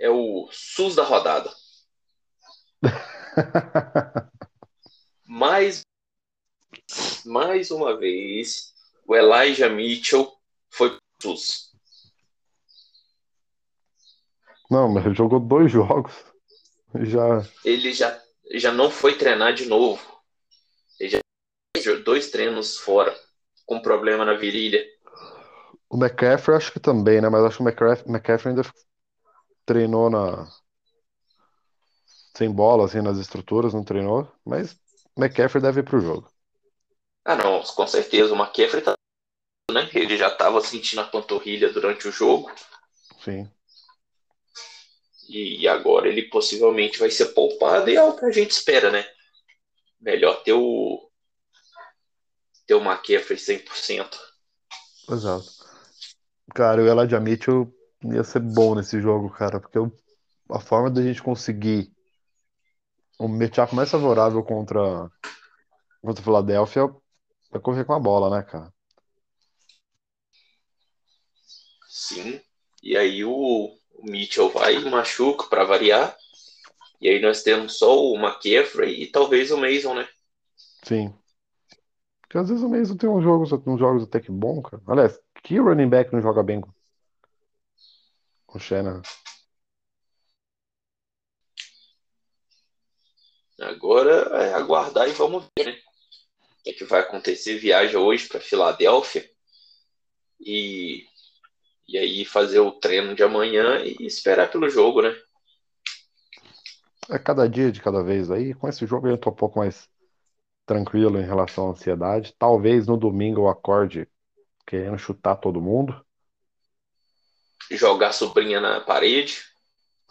É 0.00 0.10
o 0.10 0.48
SUS 0.50 0.96
da 0.96 1.04
rodada. 1.04 1.48
mais, 5.26 5.82
mais 7.24 7.70
uma 7.70 7.96
vez, 7.96 8.74
o 9.06 9.14
Elijah 9.14 9.68
Mitchell 9.68 10.32
foi 10.70 10.90
pro 10.90 11.36
SUS. 11.36 11.72
Não, 14.70 14.88
mas 14.88 15.06
ele 15.06 15.14
jogou 15.14 15.38
dois 15.38 15.70
jogos. 15.70 16.12
Já... 16.94 17.46
Ele 17.64 17.92
já, 17.92 18.20
já 18.52 18.72
não 18.72 18.90
foi 18.90 19.16
treinar 19.16 19.54
de 19.54 19.66
novo. 19.66 20.02
Ele 20.98 21.10
já 21.10 21.20
dois 22.04 22.30
treinos 22.30 22.78
fora, 22.78 23.14
com 23.64 23.80
problema 23.80 24.24
na 24.24 24.34
virilha. 24.34 24.84
O 25.88 25.96
McCaffrey 25.96 26.56
acho 26.56 26.72
que 26.72 26.80
também, 26.80 27.20
né? 27.20 27.28
Mas 27.28 27.44
acho 27.44 27.58
que 27.58 27.62
o 27.62 27.68
McCaffrey, 27.68 28.10
McCaffrey 28.10 28.50
ainda 28.50 28.68
treinou 29.64 30.10
na, 30.10 30.48
sem 32.36 32.50
bola, 32.50 32.84
assim, 32.84 33.00
nas 33.00 33.16
estruturas, 33.16 33.72
não 33.72 33.82
treinou, 33.82 34.30
mas 34.44 34.78
McCaffrey 35.16 35.62
deve 35.62 35.80
ir 35.80 35.84
pro 35.84 36.00
jogo. 36.00 36.30
Ah, 37.24 37.34
não, 37.34 37.62
com 37.62 37.86
certeza. 37.86 38.34
O 38.34 38.36
McCaffrey 38.36 38.82
tá. 38.82 38.94
Né? 39.70 39.88
Ele 39.94 40.16
já 40.16 40.28
estava 40.28 40.60
sentindo 40.60 41.00
a 41.00 41.04
panturrilha 41.04 41.72
durante 41.72 42.06
o 42.06 42.12
jogo. 42.12 42.52
Sim. 43.24 43.50
E 45.28 45.66
agora 45.66 46.08
ele 46.08 46.28
possivelmente 46.28 46.98
vai 46.98 47.10
ser 47.10 47.26
poupado 47.26 47.90
e 47.90 47.96
é 47.96 48.02
o 48.02 48.16
que 48.16 48.26
a 48.26 48.30
gente 48.30 48.50
espera, 48.52 48.92
né? 48.92 49.04
Melhor 50.00 50.42
ter 50.42 50.52
o. 50.52 51.10
ter 52.66 52.74
o 52.74 52.80
McCaffrey 52.80 53.38
100%. 53.38 54.16
Exato. 55.10 55.46
Cara, 56.54 56.82
o 56.82 56.86
Elijah 56.86 57.18
Mitchell 57.18 57.74
ia 58.04 58.22
ser 58.22 58.40
bom 58.40 58.74
nesse 58.74 59.00
jogo, 59.00 59.30
cara, 59.30 59.58
porque 59.58 59.78
a 60.48 60.60
forma 60.60 60.90
da 60.90 61.02
gente 61.02 61.22
conseguir 61.22 61.95
o 63.18 63.28
matchup 63.28 63.74
mais 63.74 63.90
favorável 63.90 64.42
contra, 64.42 65.10
contra 66.02 66.20
o 66.20 66.24
Philadelphia 66.24 66.94
é 67.52 67.58
correr 67.58 67.84
com 67.84 67.94
a 67.94 68.00
bola, 68.00 68.36
né, 68.36 68.42
cara? 68.42 68.72
Sim. 71.88 72.40
E 72.82 72.96
aí 72.96 73.24
o, 73.24 73.76
Mitchell 74.02 74.50
vai 74.50 74.76
e 74.76 74.90
machuca 74.90 75.46
para 75.48 75.64
variar. 75.64 76.16
E 77.00 77.08
aí 77.08 77.20
nós 77.20 77.42
temos 77.42 77.78
só 77.78 77.98
o 77.98 78.16
McCaffrey 78.16 79.02
e 79.02 79.06
talvez 79.06 79.50
o 79.50 79.58
Mason, 79.58 79.94
né? 79.94 80.08
Sim. 80.82 81.14
Porque 82.22 82.38
às 82.38 82.48
vezes 82.48 82.62
o 82.62 82.68
Mason 82.68 82.96
tem 82.96 83.08
uns 83.08 83.22
jogos, 83.22 83.52
uns 83.52 83.78
jogos 83.78 84.04
até 84.04 84.20
que 84.20 84.30
bom, 84.30 84.62
cara. 84.62 84.82
Aliás, 84.86 85.20
que 85.42 85.58
running 85.58 85.88
back 85.88 86.12
não 86.12 86.22
joga 86.22 86.42
bem 86.42 86.60
com, 86.60 86.70
o 88.54 88.58
Shanahan? 88.58 89.02
Agora 93.60 94.12
é 94.42 94.54
aguardar 94.54 95.08
e 95.08 95.12
vamos 95.12 95.44
ver, 95.56 95.66
né? 95.66 95.72
O 95.72 96.62
que, 96.64 96.70
é 96.70 96.72
que 96.72 96.84
vai 96.84 97.00
acontecer? 97.00 97.58
Viaja 97.58 97.98
hoje 97.98 98.28
para 98.28 98.40
Filadélfia 98.40 99.28
e, 100.40 101.06
e 101.88 101.96
aí 101.96 102.24
fazer 102.24 102.60
o 102.60 102.72
treino 102.72 103.14
de 103.14 103.22
amanhã 103.22 103.82
e 103.82 104.06
esperar 104.06 104.50
pelo 104.50 104.68
jogo, 104.68 105.02
né? 105.02 105.16
É 107.08 107.18
cada 107.18 107.48
dia 107.48 107.70
de 107.70 107.80
cada 107.80 108.02
vez 108.02 108.30
aí. 108.30 108.52
Com 108.52 108.68
esse 108.68 108.84
jogo 108.86 109.08
eu 109.08 109.16
tô 109.16 109.30
um 109.30 109.34
pouco 109.34 109.58
mais 109.58 109.88
tranquilo 110.66 111.18
em 111.18 111.24
relação 111.24 111.68
à 111.68 111.70
ansiedade. 111.70 112.34
Talvez 112.38 112.86
no 112.86 112.96
domingo 112.96 113.42
eu 113.42 113.48
acorde 113.48 114.08
querendo 114.66 114.98
chutar 114.98 115.36
todo 115.36 115.62
mundo. 115.62 116.04
Jogar 117.70 118.12
sobrinha 118.12 118.60
na 118.60 118.80
parede. 118.80 119.44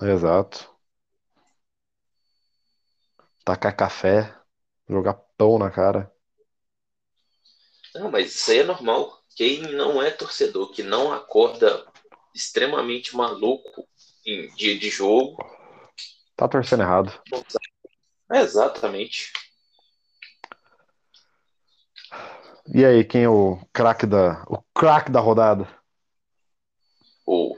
Exato. 0.01 0.74
Tacar 3.45 3.75
café, 3.77 4.35
jogar 4.89 5.13
pão 5.37 5.59
na 5.59 5.69
cara. 5.69 6.11
Não, 7.93 8.11
mas 8.11 8.33
isso 8.33 8.51
aí 8.51 8.59
é 8.59 8.63
normal. 8.63 9.21
Quem 9.35 9.61
não 9.61 10.01
é 10.01 10.09
torcedor, 10.09 10.71
que 10.71 10.81
não 10.81 11.13
acorda 11.13 11.85
extremamente 12.33 13.15
maluco 13.15 13.87
em 14.25 14.47
dia 14.55 14.77
de 14.77 14.89
jogo. 14.89 15.37
Tá 16.35 16.47
torcendo 16.47 16.83
errado. 16.83 17.13
É 18.31 18.39
exatamente. 18.41 19.31
E 22.67 22.83
aí, 22.83 23.05
quem 23.05 23.23
é 23.23 23.29
o 23.29 23.59
craque 23.71 24.07
da, 24.07 24.43
o 24.47 24.61
craque 24.73 25.11
da 25.11 25.19
rodada? 25.19 25.67
O 27.25 27.55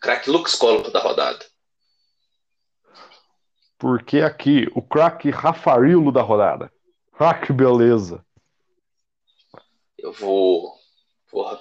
craque 0.00 0.30
Lux 0.30 0.54
Collor 0.54 0.90
da 0.92 1.00
rodada. 1.00 1.44
Porque 3.84 4.20
aqui, 4.20 4.66
o 4.74 4.80
craque 4.80 5.28
Rafarilo 5.28 6.10
da 6.10 6.22
rodada. 6.22 6.72
Ah, 7.18 7.34
que 7.34 7.52
beleza. 7.52 8.24
Eu 9.98 10.10
vou. 10.10 10.72
Porra. 11.30 11.60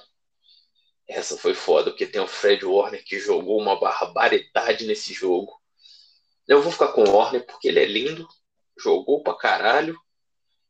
Essa 1.06 1.36
foi 1.36 1.54
foda, 1.54 1.92
porque 1.92 2.08
tem 2.08 2.22
o 2.22 2.28
Fred 2.28 2.64
Warner 2.64 3.04
que 3.04 3.20
jogou 3.20 3.60
uma 3.60 3.78
barbaridade 3.78 4.86
nesse 4.86 5.14
jogo. 5.14 5.52
Eu 6.48 6.62
vou 6.62 6.72
ficar 6.72 6.94
com 6.94 7.04
o 7.04 7.12
Warner 7.14 7.46
porque 7.46 7.68
ele 7.68 7.82
é 7.82 7.86
lindo, 7.86 8.26
jogou 8.80 9.22
pra 9.22 9.34
caralho 9.34 10.00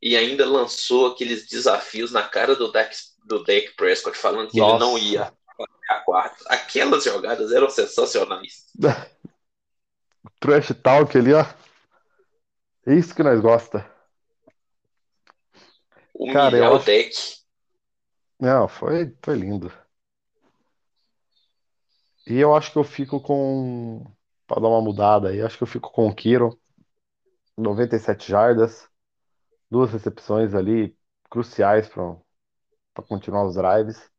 e 0.01 0.17
ainda 0.17 0.49
lançou 0.49 1.11
aqueles 1.11 1.47
desafios 1.47 2.11
na 2.11 2.23
cara 2.23 2.55
do 2.55 2.71
Dak, 2.71 2.95
do 3.27 3.43
Dak 3.43 3.75
Prescott, 3.75 4.17
falando 4.17 4.49
que 4.49 4.57
Nossa. 4.57 4.71
ele 4.71 4.79
não 4.79 4.97
ia 4.97 5.31
a 5.87 5.95
quarto. 5.99 6.43
Aquelas 6.47 7.03
jogadas 7.03 7.51
eram 7.51 7.69
sensacionais. 7.69 8.65
Trash 10.39 10.73
talk 10.81 11.17
ali, 11.17 11.33
ó. 11.33 11.45
É 12.85 12.93
isso 12.93 13.15
que 13.15 13.23
nós 13.23 13.39
gosta. 13.39 13.89
Humilhar 16.13 16.51
Cara, 16.51 16.57
eu 16.57 16.73
o 16.73 16.79
deck. 16.79 17.43
Não, 18.39 18.67
foi, 18.67 19.15
foi 19.23 19.35
lindo. 19.35 19.71
E 22.27 22.37
eu 22.37 22.55
acho 22.55 22.71
que 22.71 22.77
eu 22.77 22.83
fico 22.83 23.21
com. 23.21 24.05
Pra 24.45 24.59
dar 24.59 24.67
uma 24.67 24.81
mudada 24.81 25.29
aí, 25.29 25.41
acho 25.41 25.57
que 25.57 25.63
eu 25.63 25.67
fico 25.67 25.91
com 25.91 26.07
o 26.07 26.15
Kiro. 26.15 26.59
97 27.57 28.29
jardas. 28.29 28.87
Duas 29.69 29.91
recepções 29.91 30.53
ali 30.53 30.95
cruciais 31.29 31.87
para 31.87 33.03
continuar 33.07 33.45
os 33.45 33.55
drives. 33.55 34.11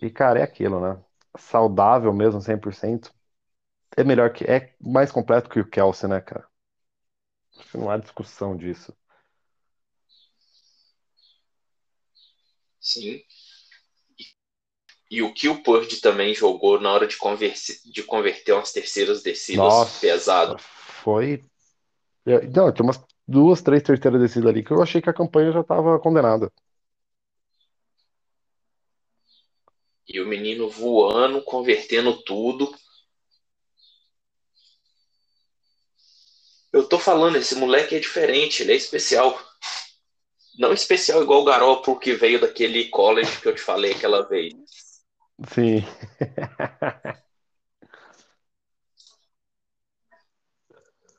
E, 0.00 0.10
cara, 0.10 0.40
é 0.40 0.42
aquilo, 0.42 0.80
né? 0.80 1.02
Saudável 1.36 2.12
mesmo, 2.12 2.40
100%. 2.40 3.12
É 3.98 4.04
melhor 4.04 4.32
que. 4.32 4.44
É 4.44 4.72
mais 4.80 5.10
completo 5.10 5.50
que 5.50 5.58
o 5.58 5.68
Kelsey, 5.68 6.08
né, 6.08 6.20
cara? 6.20 6.46
Não 7.74 7.90
há 7.90 7.96
discussão 7.96 8.56
disso. 8.56 8.96
Sim. 12.80 13.20
E 15.10 15.20
o 15.20 15.34
que 15.34 15.48
o 15.48 15.64
Purdy 15.64 16.00
também 16.00 16.32
jogou 16.32 16.80
na 16.80 16.92
hora 16.92 17.08
de, 17.08 17.16
converse, 17.16 17.90
de 17.90 18.04
converter 18.04 18.52
umas 18.52 18.70
terceiras 18.70 19.20
descidas 19.20 19.64
Nossa, 19.64 20.00
pesado. 20.00 20.56
Foi. 20.60 21.42
É, 22.24 22.46
não, 22.46 22.70
tem 22.72 22.84
umas 22.84 23.02
duas, 23.26 23.62
três 23.62 23.82
terceiras 23.82 24.20
descidas 24.20 24.48
ali 24.48 24.62
que 24.62 24.70
eu 24.70 24.80
achei 24.80 25.02
que 25.02 25.10
a 25.10 25.14
campanha 25.14 25.50
já 25.50 25.62
estava 25.62 25.98
condenada. 25.98 26.52
E 30.06 30.20
o 30.20 30.28
menino 30.28 30.68
voando, 30.68 31.42
convertendo 31.42 32.22
tudo. 32.22 32.72
Eu 36.72 36.86
tô 36.88 36.98
falando, 36.98 37.36
esse 37.36 37.54
moleque 37.54 37.96
é 37.96 38.00
diferente, 38.00 38.62
ele 38.62 38.72
é 38.72 38.76
especial. 38.76 39.38
Não 40.58 40.72
especial 40.72 41.22
igual 41.22 41.40
o 41.40 41.44
Garoppolo 41.44 41.98
que 41.98 42.14
veio 42.14 42.40
daquele 42.40 42.88
college 42.88 43.40
que 43.40 43.48
eu 43.48 43.54
te 43.54 43.60
falei 43.60 43.92
aquela 43.92 44.28
vez. 44.28 44.54
Sim. 45.54 45.84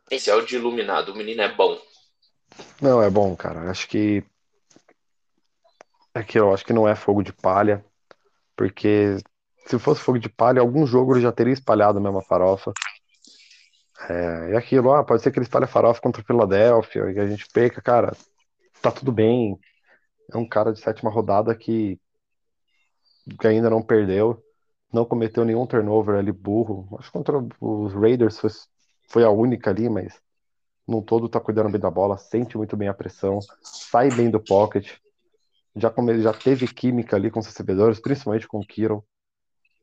Especial 0.04 0.42
de 0.42 0.56
iluminado, 0.56 1.14
o 1.14 1.16
menino 1.16 1.42
é 1.42 1.54
bom. 1.54 1.80
Não, 2.82 3.02
é 3.02 3.10
bom, 3.10 3.36
cara. 3.36 3.70
Acho 3.70 3.88
que. 3.88 4.24
É 6.14 6.24
que 6.24 6.38
eu 6.40 6.54
acho 6.54 6.66
que 6.66 6.74
não 6.74 6.88
é 6.88 6.96
fogo 6.96 7.22
de 7.24 7.32
palha, 7.32 7.86
porque 8.56 9.18
se 9.68 9.78
fosse 9.78 10.02
fogo 10.02 10.18
de 10.18 10.28
palha, 10.28 10.60
algum 10.60 10.86
jogo 10.86 11.14
ele 11.14 11.22
já 11.22 11.32
teria 11.32 11.54
espalhado 11.54 12.00
a 12.00 12.02
mesma 12.02 12.24
farofa. 12.24 12.74
É, 14.08 14.52
e 14.52 14.56
aquilo, 14.56 14.94
ah, 14.94 15.04
pode 15.04 15.22
ser 15.22 15.32
que 15.32 15.40
ele 15.40 15.46
espalhe 15.46 15.68
farofa 15.68 16.02
contra 16.02 16.22
o 16.22 16.26
Philadelphia 16.26 17.12
e 17.12 17.20
a 17.20 17.28
gente 17.28 17.48
peca, 17.52 17.82
cara, 17.82 18.16
tá 18.82 18.92
tudo 18.92 19.12
bem. 19.12 19.60
É 20.32 20.38
um 20.38 20.48
cara 20.48 20.72
de 20.72 20.80
sétima 20.80 21.10
rodada 21.10 21.56
que, 21.56 22.00
que 23.40 23.48
ainda 23.48 23.70
não 23.70 23.82
perdeu, 23.82 24.42
não 24.94 25.06
cometeu 25.06 25.44
nenhum 25.44 25.66
turnover 25.66 26.16
ali 26.18 26.32
burro. 26.32 26.88
Acho 26.98 27.12
que 27.12 27.18
contra 27.18 27.38
os 27.60 27.94
Raiders 27.94 28.40
foi, 28.40 28.50
foi 29.10 29.24
a 29.24 29.30
única 29.30 29.70
ali, 29.70 29.90
mas 29.90 30.20
no 30.88 31.02
todo 31.02 31.30
tá 31.30 31.40
cuidando 31.40 31.70
bem 31.70 31.80
da 31.82 31.92
bola, 31.92 32.18
sente 32.18 32.58
muito 32.58 32.78
bem 32.78 32.88
a 32.88 32.94
pressão, 32.94 33.40
sai 33.62 34.10
bem 34.10 34.30
do 34.30 34.40
pocket, 34.40 34.98
já, 35.76 35.90
come, 35.90 36.20
já 36.22 36.34
teve 36.34 36.68
química 36.68 37.16
ali 37.16 37.30
com 37.30 37.40
os 37.40 37.46
recebedores, 37.46 38.00
principalmente 38.00 38.48
com 38.48 38.60
o 38.60 38.66
Kiro. 38.66 39.04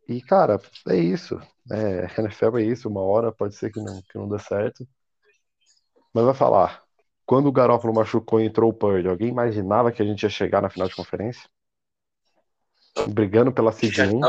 E, 0.09 0.21
cara, 0.21 0.61
é 0.89 0.97
isso. 0.97 1.41
É, 1.71 2.07
NFL 2.21 2.59
é 2.59 2.63
isso, 2.63 2.89
uma 2.89 3.03
hora 3.03 3.33
pode 3.33 3.55
ser 3.55 3.71
que 3.71 3.81
não, 3.81 4.01
que 4.03 4.19
não 4.19 4.29
dê 4.29 4.39
certo. 4.39 4.87
Mas 6.13 6.25
vai 6.25 6.35
falar, 6.35 6.83
quando 7.27 7.47
o 7.47 7.53
Garoppolo 7.53 7.95
machucou 7.95 8.41
e 8.41 8.47
entrou 8.47 8.71
o 8.71 8.75
Purdy, 8.75 9.09
alguém 9.09 9.29
imaginava 9.29 9.93
que 9.93 10.03
a 10.03 10.05
gente 10.05 10.23
ia 10.23 10.31
chegar 10.31 10.63
na 10.63 10.71
final 10.71 10.89
de 10.89 10.95
conferência? 10.95 11.49
Brigando 13.09 13.53
pela 13.53 13.73
seed 13.73 13.99
1? 13.99 14.21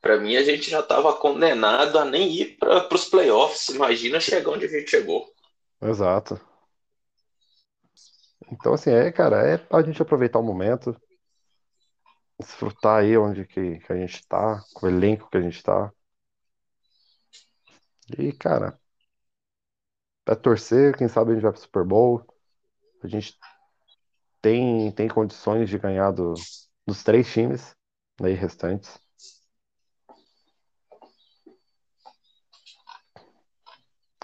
Para 0.00 0.18
mim, 0.18 0.36
a 0.36 0.42
gente 0.42 0.68
já 0.68 0.80
estava 0.80 1.14
condenado 1.14 1.96
a 1.96 2.04
nem 2.04 2.28
ir 2.32 2.56
para 2.58 2.92
os 2.92 3.04
playoffs. 3.04 3.68
Imagina 3.68 4.18
chegar 4.18 4.50
onde 4.50 4.66
a 4.66 4.68
gente 4.68 4.90
chegou. 4.90 5.32
Exato. 5.80 6.40
Então, 8.50 8.74
assim, 8.74 8.90
é, 8.90 9.10
cara, 9.12 9.48
é 9.48 9.66
a 9.70 9.82
gente 9.82 10.02
aproveitar 10.02 10.40
o 10.40 10.42
momento, 10.42 10.94
desfrutar 12.42 13.00
aí 13.00 13.16
onde 13.16 13.46
que, 13.46 13.78
que 13.80 13.92
a 13.92 13.96
gente 13.96 14.26
tá, 14.26 14.62
com 14.74 14.86
o 14.86 14.88
elenco 14.88 15.28
que 15.30 15.36
a 15.36 15.40
gente 15.40 15.62
tá. 15.62 15.92
E, 18.18 18.32
cara, 18.32 18.78
é 20.26 20.34
torcer, 20.34 20.96
quem 20.96 21.08
sabe 21.08 21.32
a 21.32 21.34
gente 21.34 21.42
vai 21.42 21.52
pro 21.52 21.60
Super 21.60 21.84
Bowl. 21.84 22.24
A 23.02 23.08
gente 23.08 23.38
tem, 24.40 24.90
tem 24.92 25.08
condições 25.08 25.68
de 25.68 25.78
ganhar 25.78 26.10
do, 26.10 26.34
dos 26.86 27.02
três 27.02 27.32
times 27.32 27.74
aí 28.20 28.34
restantes. 28.34 29.00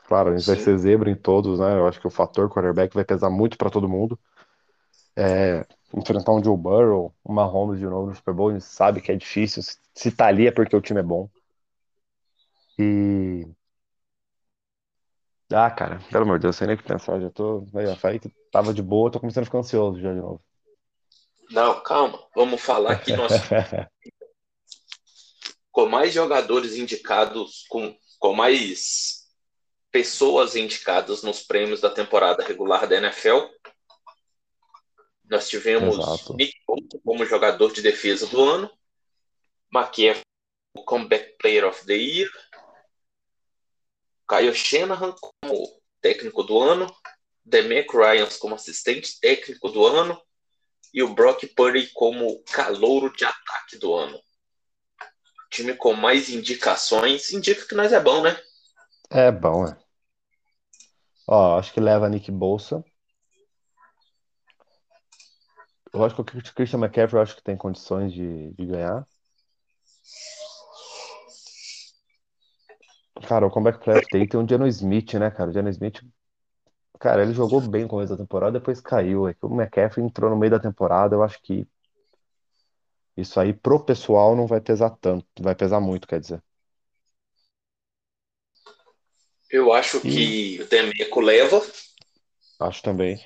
Claro, 0.08 0.30
a 0.30 0.36
gente 0.36 0.44
Sim. 0.46 0.54
vai 0.54 0.64
ser 0.64 0.78
zebra 0.78 1.10
em 1.10 1.14
todos, 1.14 1.58
né? 1.60 1.76
Eu 1.76 1.86
acho 1.86 2.00
que 2.00 2.06
o 2.06 2.10
fator 2.10 2.48
quarterback 2.48 2.94
vai 2.94 3.04
pesar 3.04 3.28
muito 3.28 3.58
para 3.58 3.68
todo 3.68 3.88
mundo. 3.88 4.18
É, 5.14 5.66
enfrentar 5.94 6.32
um 6.32 6.42
Joe 6.42 6.56
Burrow, 6.56 7.14
uma 7.24 7.44
Mahomes 7.44 7.78
de 7.78 7.86
novo 7.86 8.08
no 8.08 8.14
Super 8.14 8.34
Bowl, 8.34 8.50
a 8.50 8.52
gente 8.52 8.64
sabe 8.64 9.00
que 9.00 9.12
é 9.12 9.16
difícil. 9.16 9.62
Se 9.94 10.10
tá 10.10 10.26
ali 10.26 10.46
é 10.46 10.50
porque 10.50 10.76
o 10.76 10.80
time 10.80 11.00
é 11.00 11.02
bom. 11.02 11.28
E. 12.78 13.46
Ah, 15.50 15.70
cara, 15.70 15.98
pelo 16.10 16.24
amor 16.24 16.38
de 16.38 16.42
Deus, 16.42 16.56
sem 16.56 16.66
nem 16.66 16.76
o 16.76 16.78
que 16.78 16.84
pensar. 16.84 17.20
Já 17.20 17.30
tô. 17.30 17.66
Aí, 17.74 17.96
falei 17.96 18.18
que 18.18 18.28
tava 18.52 18.74
de 18.74 18.82
boa, 18.82 19.10
tô 19.10 19.18
começando 19.18 19.42
a 19.42 19.46
ficar 19.46 19.58
ansioso 19.58 20.00
já 20.00 20.12
de 20.12 20.20
novo. 20.20 20.42
Não, 21.50 21.82
calma. 21.82 22.22
Vamos 22.36 22.60
falar 22.60 22.96
que 22.96 23.16
nós. 23.16 23.32
com 25.72 25.86
mais 25.86 26.12
jogadores 26.12 26.76
indicados, 26.76 27.64
com, 27.68 27.96
com 28.18 28.34
mais 28.34 29.28
pessoas 29.90 30.56
indicadas 30.56 31.22
nos 31.22 31.40
prêmios 31.40 31.80
da 31.80 31.88
temporada 31.88 32.44
regular 32.44 32.86
da 32.86 32.96
NFL, 32.96 33.46
Nós 35.28 35.48
tivemos 35.48 35.98
Exato. 35.98 36.34
Nick 36.34 36.54
Bolton 36.66 36.98
como 37.04 37.26
jogador 37.26 37.72
de 37.72 37.82
defesa 37.82 38.26
do 38.26 38.42
ano, 38.42 38.70
McCaffrey 39.72 40.22
como 40.74 40.84
Comeback 40.86 41.36
Player 41.38 41.66
of 41.66 41.84
the 41.84 41.94
Year, 41.94 42.30
Kyle 44.28 44.54
Shanahan 44.54 45.14
como 45.20 45.80
técnico 46.00 46.42
do 46.42 46.60
ano, 46.60 46.86
Demek 47.44 47.94
Ryans 47.94 48.36
como 48.36 48.54
assistente 48.54 49.18
técnico 49.20 49.70
do 49.70 49.86
ano 49.86 50.20
e 50.92 51.02
o 51.02 51.14
Brock 51.14 51.46
Purdy 51.54 51.88
como 51.92 52.42
calouro 52.44 53.12
de 53.14 53.24
ataque 53.24 53.76
do 53.78 53.94
ano. 53.94 54.18
Time 55.50 55.74
com 55.74 55.94
mais 55.94 56.28
indicações 56.28 57.32
indica 57.32 57.66
que 57.66 57.74
nós 57.74 57.92
é 57.92 58.00
bom, 58.00 58.22
né? 58.22 58.38
É 59.10 59.32
bom, 59.32 59.66
é. 59.66 59.76
Ó, 61.26 61.58
acho 61.58 61.72
que 61.72 61.80
leva 61.80 62.08
Nick 62.08 62.30
Bolsa. 62.30 62.84
Eu 65.92 66.04
acho 66.04 66.14
que 66.14 66.20
o 66.20 66.24
Christian 66.54 66.80
McCaffrey 66.80 67.20
acho 67.22 67.36
que 67.36 67.42
tem 67.42 67.56
condições 67.56 68.12
de, 68.12 68.52
de 68.54 68.66
ganhar. 68.66 69.06
Cara, 73.26 73.46
o 73.46 73.50
comeback 73.50 73.84
the 73.84 74.18
year 74.18 74.28
tem 74.28 74.40
o 74.40 74.48
Geno 74.48 74.66
Smith, 74.68 75.14
né, 75.14 75.30
cara? 75.30 75.50
O 75.50 75.52
Geno 75.52 75.68
Smith, 75.70 76.00
cara, 76.98 77.22
ele 77.22 77.32
jogou 77.32 77.60
bem 77.60 77.82
no 77.82 77.88
começo 77.88 78.12
da 78.16 78.22
temporada, 78.22 78.58
depois 78.58 78.80
caiu. 78.80 79.28
É 79.28 79.34
que 79.34 79.44
o 79.44 79.52
McCaffrey 79.54 80.04
entrou 80.04 80.30
no 80.30 80.36
meio 80.36 80.50
da 80.52 80.60
temporada, 80.60 81.14
eu 81.16 81.22
acho 81.22 81.40
que 81.42 81.66
isso 83.16 83.38
aí 83.38 83.52
pro 83.52 83.84
pessoal 83.84 84.34
não 84.34 84.46
vai 84.46 84.60
pesar 84.62 84.90
tanto, 84.90 85.26
vai 85.40 85.54
pesar 85.54 85.80
muito, 85.80 86.08
quer 86.08 86.20
dizer. 86.20 86.42
Eu 89.50 89.72
acho 89.72 90.00
E 90.04 90.10
que 90.10 90.62
o 90.62 90.66
Demeco 90.68 91.20
leva, 91.20 91.60
acho 92.60 92.82
também. 92.82 93.18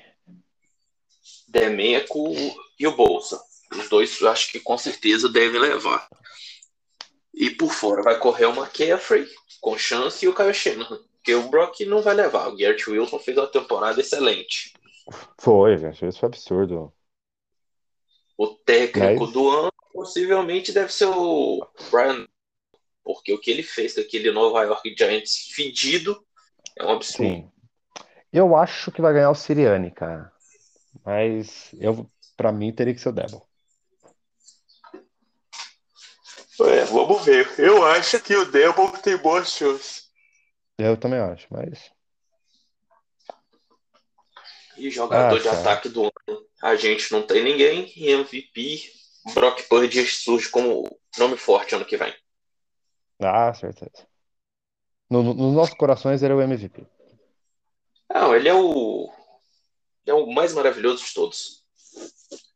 Demeco 1.53 2.33
e 2.79 2.87
o 2.87 2.95
Bolsa. 2.95 3.39
Os 3.71 3.87
dois 3.87 4.19
eu 4.19 4.29
acho 4.29 4.51
que 4.51 4.59
com 4.59 4.77
certeza 4.77 5.29
devem 5.29 5.61
levar. 5.61 6.07
E 7.33 7.51
por 7.51 7.71
fora 7.71 8.01
vai 8.01 8.17
correr 8.19 8.45
o 8.45 8.53
McCaffrey 8.53 9.27
com 9.61 9.77
chance 9.77 10.25
e 10.25 10.27
o 10.27 10.35
Kyle 10.35 10.53
Shanahan. 10.53 10.99
Porque 11.13 11.35
o 11.35 11.47
Brock 11.49 11.79
não 11.81 12.01
vai 12.01 12.15
levar. 12.15 12.49
O 12.49 12.57
Garrett 12.57 12.89
Wilson 12.89 13.19
fez 13.19 13.37
uma 13.37 13.47
temporada 13.47 14.01
excelente. 14.01 14.73
Foi, 15.39 15.77
gente, 15.77 16.05
isso 16.05 16.19
foi 16.19 16.27
absurdo. 16.27 16.91
O 18.37 18.47
técnico 18.47 19.23
Mas, 19.23 19.33
do 19.33 19.49
ano 19.49 19.71
possivelmente 19.93 20.71
deve 20.71 20.91
ser 20.91 21.05
o 21.05 21.65
Brian, 21.91 22.27
porque 23.03 23.31
o 23.31 23.39
que 23.39 23.51
ele 23.51 23.63
fez 23.63 23.93
com 23.93 24.01
aquele 24.01 24.31
Nova 24.31 24.63
York 24.63 24.95
Giants 24.97 25.51
fedido 25.53 26.25
é 26.75 26.83
um 26.83 26.89
absurdo. 26.89 27.29
sim. 27.29 27.49
Eu 28.31 28.55
acho 28.55 28.91
que 28.91 29.01
vai 29.01 29.13
ganhar 29.13 29.29
o 29.29 29.35
Sirianni, 29.35 29.91
cara. 29.91 30.32
Mas 31.05 31.73
eu, 31.79 32.09
para 32.37 32.51
mim, 32.51 32.73
teria 32.73 32.93
que 32.93 33.01
ser 33.01 33.09
o 33.09 33.11
Debo. 33.13 33.47
É, 36.61 36.85
vamos 36.85 37.25
ver. 37.25 37.47
Eu 37.59 37.83
acho 37.85 38.19
que 38.21 38.35
o 38.35 38.45
Devil 38.45 38.89
tem 39.01 39.17
boas 39.17 39.51
chances. 39.51 40.03
Eu 40.77 40.97
também 40.97 41.19
acho, 41.19 41.47
mas. 41.49 41.91
E 44.77 44.89
jogador 44.89 45.37
Ah, 45.37 45.41
de 45.41 45.47
ataque 45.49 45.89
do 45.89 46.03
ano, 46.03 46.45
a 46.61 46.75
gente 46.75 47.11
não 47.11 47.21
tem 47.25 47.43
ninguém. 47.43 47.91
E 47.95 48.09
MVP, 48.09 48.91
Brock 49.33 49.63
Purdy 49.67 50.05
surge 50.07 50.49
como 50.49 50.83
nome 51.17 51.37
forte 51.37 51.75
ano 51.75 51.85
que 51.85 51.97
vem. 51.97 52.13
Ah, 53.19 53.53
certeza. 53.53 54.07
No, 55.09 55.21
no- 55.23 55.33
nos 55.33 55.53
nossos 55.53 55.75
corações 55.75 56.21
ele 56.23 56.33
é 56.33 56.35
o 56.35 56.41
MVP. 56.41 56.85
Não, 58.13 58.35
ele 58.35 58.49
é 58.49 58.53
o, 58.53 59.11
é 60.05 60.13
o 60.13 60.27
mais 60.27 60.53
maravilhoso 60.53 61.03
de 61.05 61.13
todos. 61.13 61.63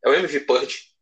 É 0.04 0.10
o 0.10 0.14
MVP 0.14 0.42
Purdy. 0.42 0.96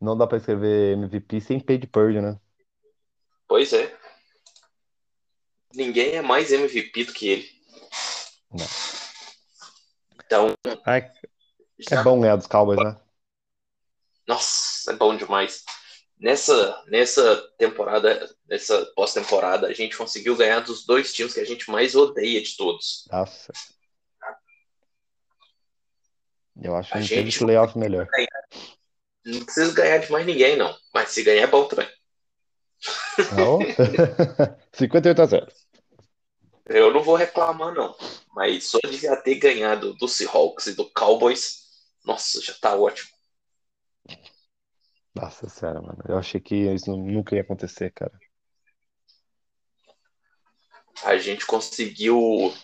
Não 0.00 0.16
dá 0.16 0.26
pra 0.26 0.38
escrever 0.38 0.92
MVP 0.96 1.40
sem 1.40 1.60
Paige 1.60 1.86
Purdy, 1.86 2.20
né? 2.20 2.38
Pois 3.46 3.72
é. 3.72 3.96
Ninguém 5.74 6.14
é 6.14 6.22
mais 6.22 6.52
MVP 6.52 7.04
do 7.04 7.12
que 7.12 7.28
ele. 7.28 7.48
Não. 8.50 8.66
Então, 10.24 10.54
Ai, 10.84 11.10
é 11.90 12.02
bom 12.02 12.20
ganhar 12.20 12.36
dos 12.36 12.46
Cowboys, 12.46 12.78
né? 12.78 13.00
Nossa, 14.26 14.92
é 14.92 14.96
bom 14.96 15.16
demais. 15.16 15.64
Nessa, 16.18 16.84
nessa 16.86 17.36
temporada, 17.56 18.28
nessa 18.46 18.84
pós-temporada, 18.94 19.68
a 19.68 19.72
gente 19.72 19.96
conseguiu 19.96 20.36
ganhar 20.36 20.60
dos 20.60 20.84
dois 20.84 21.12
times 21.12 21.32
que 21.32 21.40
a 21.40 21.44
gente 21.44 21.70
mais 21.70 21.94
odeia 21.94 22.42
de 22.42 22.56
todos. 22.56 23.06
Nossa. 23.10 23.52
Eu 26.62 26.74
acho 26.76 26.90
que 26.92 26.98
A 26.98 27.00
teve 27.00 27.22
gente 27.22 27.38
playoff 27.38 27.78
melhor. 27.78 28.08
não 29.24 29.44
precisa 29.44 29.72
ganhar 29.74 29.98
de 29.98 30.10
mais 30.10 30.26
ninguém, 30.26 30.56
não. 30.56 30.76
Mas 30.92 31.10
se 31.10 31.22
ganhar 31.22 31.42
é 31.42 31.46
bom 31.46 31.66
também. 31.68 31.88
Não? 33.32 33.58
58 34.72 35.22
a 35.22 35.26
0. 35.26 35.46
Eu 36.66 36.92
não 36.92 37.02
vou 37.02 37.16
reclamar, 37.16 37.74
não. 37.74 37.96
Mas 38.34 38.64
só 38.64 38.78
de 38.78 38.96
já 38.96 39.16
ter 39.16 39.36
ganhado 39.36 39.94
do 39.94 40.06
Seahawks 40.06 40.66
e 40.66 40.74
do 40.74 40.88
Cowboys, 40.92 41.62
nossa, 42.04 42.40
já 42.40 42.54
tá 42.54 42.76
ótimo. 42.76 43.10
Nossa 45.14 45.48
sério, 45.48 45.82
mano. 45.82 46.02
Eu 46.08 46.16
achei 46.16 46.40
que 46.40 46.54
isso 46.72 46.90
nu- 46.90 47.10
nunca 47.12 47.34
ia 47.34 47.42
acontecer, 47.42 47.90
cara. 47.92 48.12
A 51.04 51.16
gente 51.16 51.46
conseguiu 51.46 52.54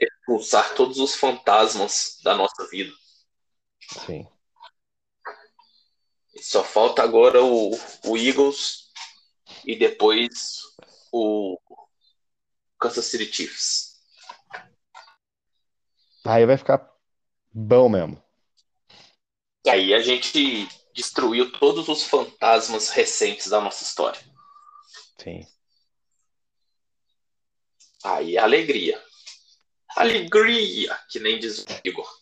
expulsar 0.00 0.74
todos 0.74 0.98
os 0.98 1.14
fantasmas 1.14 2.18
da 2.24 2.34
nossa 2.36 2.66
vida. 2.70 2.92
Sim. 3.98 4.26
Só 6.40 6.64
falta 6.64 7.02
agora 7.02 7.42
o, 7.42 7.70
o 8.04 8.16
Eagles 8.16 8.90
e 9.64 9.76
depois 9.76 10.60
o 11.12 11.58
Kansas 12.78 13.06
City 13.06 13.32
Chiefs. 13.32 14.00
Aí 16.24 16.46
vai 16.46 16.56
ficar 16.56 16.88
bom 17.52 17.88
mesmo. 17.88 18.22
E 19.64 19.70
aí 19.70 19.94
a 19.94 20.00
gente 20.00 20.68
destruiu 20.94 21.52
todos 21.52 21.88
os 21.88 22.04
fantasmas 22.04 22.90
recentes 22.90 23.48
da 23.48 23.60
nossa 23.60 23.82
história. 23.82 24.20
Sim. 25.18 25.46
Aí 28.02 28.38
alegria. 28.38 29.02
Alegria, 29.96 30.98
que 31.10 31.18
nem 31.18 31.38
diz 31.38 31.58
o 31.58 31.66
Igor. 31.84 32.19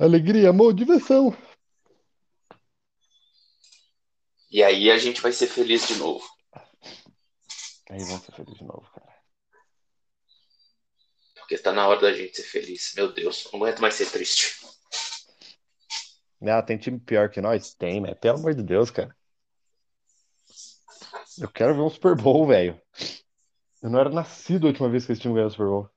Alegria, 0.00 0.48
amor, 0.48 0.72
diversão. 0.72 1.36
E 4.50 4.62
aí 4.62 4.90
a 4.90 4.96
gente 4.96 5.20
vai 5.20 5.30
ser 5.30 5.46
feliz 5.46 5.86
de 5.86 5.96
novo. 5.96 6.26
Aí 7.90 8.02
vamos 8.04 8.24
ser 8.24 8.32
felizes 8.32 8.58
de 8.58 8.64
novo, 8.64 8.90
cara. 8.94 9.14
Porque 11.34 11.58
tá 11.58 11.70
na 11.70 11.86
hora 11.86 12.00
da 12.00 12.14
gente 12.14 12.34
ser 12.34 12.44
feliz. 12.44 12.94
Meu 12.96 13.12
Deus, 13.12 13.46
não 13.52 13.60
aguento 13.60 13.80
mais 13.80 13.94
ser 13.94 14.10
triste. 14.10 14.64
Ah, 16.40 16.62
tem 16.62 16.78
time 16.78 16.98
pior 16.98 17.28
que 17.28 17.42
nós? 17.42 17.74
Tem, 17.74 18.00
mas 18.00 18.18
pelo 18.18 18.38
amor 18.38 18.54
de 18.54 18.62
Deus, 18.62 18.90
cara. 18.90 19.14
Eu 21.38 21.48
quero 21.50 21.74
ver 21.74 21.82
um 21.82 21.90
Super 21.90 22.16
Bowl, 22.16 22.46
velho. 22.46 22.80
Eu 23.82 23.90
não 23.90 24.00
era 24.00 24.08
nascido 24.08 24.66
a 24.66 24.70
última 24.70 24.88
vez 24.88 25.04
que 25.04 25.12
esse 25.12 25.20
time 25.20 25.34
ganhou 25.34 25.48
o 25.48 25.50
Super 25.50 25.66
Bowl. 25.66 25.90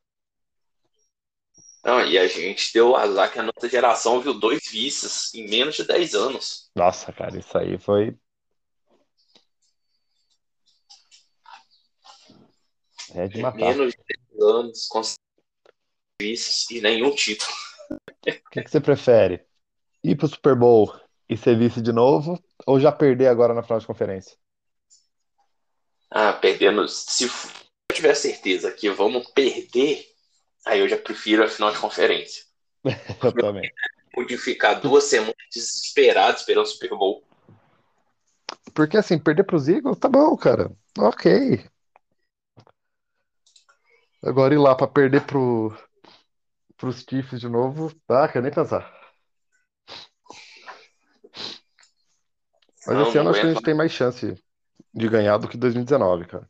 Não, 1.83 2.05
e 2.05 2.17
a 2.17 2.27
gente 2.27 2.71
deu 2.73 2.95
azar 2.95 3.31
que 3.31 3.39
a 3.39 3.43
nossa 3.43 3.67
geração 3.67 4.21
viu 4.21 4.33
dois 4.33 4.61
vices 4.71 5.33
em 5.33 5.49
menos 5.49 5.75
de 5.75 5.83
10 5.83 6.15
anos. 6.15 6.71
Nossa, 6.73 7.11
cara, 7.11 7.37
isso 7.37 7.57
aí 7.57 7.77
foi. 7.77 8.17
É 13.13 13.27
de 13.27 13.41
matar. 13.41 13.57
Menos 13.57 13.91
de 13.91 13.99
10 14.31 14.41
anos 14.41 14.87
com 14.87 15.01
vices 16.21 16.69
e 16.71 16.79
nenhum 16.79 17.13
título. 17.13 17.51
O 17.91 18.49
que 18.49 18.63
que 18.63 18.71
você 18.71 18.79
prefere? 18.79 19.45
Ir 20.01 20.15
pro 20.15 20.27
Super 20.27 20.55
Bowl 20.55 20.95
e 21.27 21.35
ser 21.35 21.57
vice 21.57 21.81
de 21.81 21.91
novo 21.91 22.41
ou 22.65 22.79
já 22.79 22.93
perder 22.93 23.27
agora 23.27 23.53
na 23.53 23.61
final 23.61 23.79
de 23.79 23.87
conferência? 23.87 24.37
Ah, 26.09 26.31
perdendo. 26.31 26.87
Se 26.87 27.25
eu 27.25 27.29
tiver 27.93 28.15
certeza 28.15 28.71
que 28.71 28.89
vamos 28.89 29.27
perder, 29.31 30.12
aí 30.65 30.80
eu 30.80 30.89
já 30.89 30.97
prefiro 30.97 31.43
a 31.43 31.47
final 31.47 31.71
de 31.71 31.80
conferência. 31.80 32.43
Eu 33.23 33.34
também. 33.34 33.71
Pude 34.13 34.38
ficar 34.38 34.76
duas 34.76 35.06
semanas 35.06 35.36
desesperado 35.52 36.38
esperando 36.38 36.65
o 36.65 36.67
Super 36.67 36.89
Bowl. 36.89 37.23
Porque 38.73 38.97
assim, 38.97 39.17
perder 39.17 39.43
pros 39.43 39.67
Eagles, 39.67 39.97
tá 39.97 40.08
bom, 40.08 40.36
cara. 40.36 40.71
Ok. 40.97 41.63
Agora 44.21 44.54
ir 44.54 44.58
lá 44.58 44.76
pra 44.76 44.88
perder 44.88 45.26
pro, 45.26 45.76
pros 46.78 47.04
Chiefs 47.08 47.39
de 47.39 47.49
novo, 47.49 47.93
tá? 48.08 48.28
Quero 48.28 48.43
nem 48.43 48.54
pensar. 48.54 48.91
Mas 52.86 52.97
Não, 52.97 53.08
esse 53.08 53.17
ano 53.17 53.30
acho 53.30 53.41
que 53.41 53.47
a 53.47 53.54
gente 53.54 53.63
tem 53.63 53.73
mais 53.73 53.91
chance 53.91 54.36
de 54.93 55.10
ganhar 55.10 55.38
do 55.38 55.47
que 55.47 55.58
2019, 55.58 56.26
cara. 56.26 56.49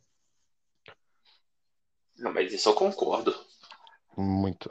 Não, 2.18 2.32
mas 2.32 2.52
isso 2.52 2.68
eu 2.68 2.74
concordo. 2.74 3.34
Muito. 4.16 4.70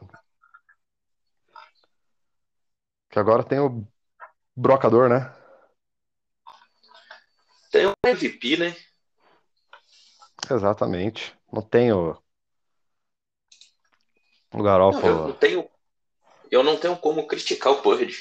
Que 3.09 3.19
agora 3.19 3.43
tem 3.43 3.59
o 3.59 3.87
brocador, 4.55 5.09
né? 5.09 5.31
Tem 7.71 7.87
um 7.87 7.93
MVP, 8.05 8.57
né? 8.57 8.75
Exatamente. 10.49 11.35
Não 11.51 11.61
tem 11.61 11.91
o, 11.91 12.11
o 14.53 14.57
Não, 14.57 14.59
eu 14.59 14.63
Garoppolo. 14.63 15.27
não 15.27 15.33
tenho, 15.33 15.69
eu 16.51 16.63
não 16.63 16.77
tenho 16.77 16.97
como 16.97 17.27
criticar 17.27 17.73
o 17.73 17.81
Purdy. 17.81 18.15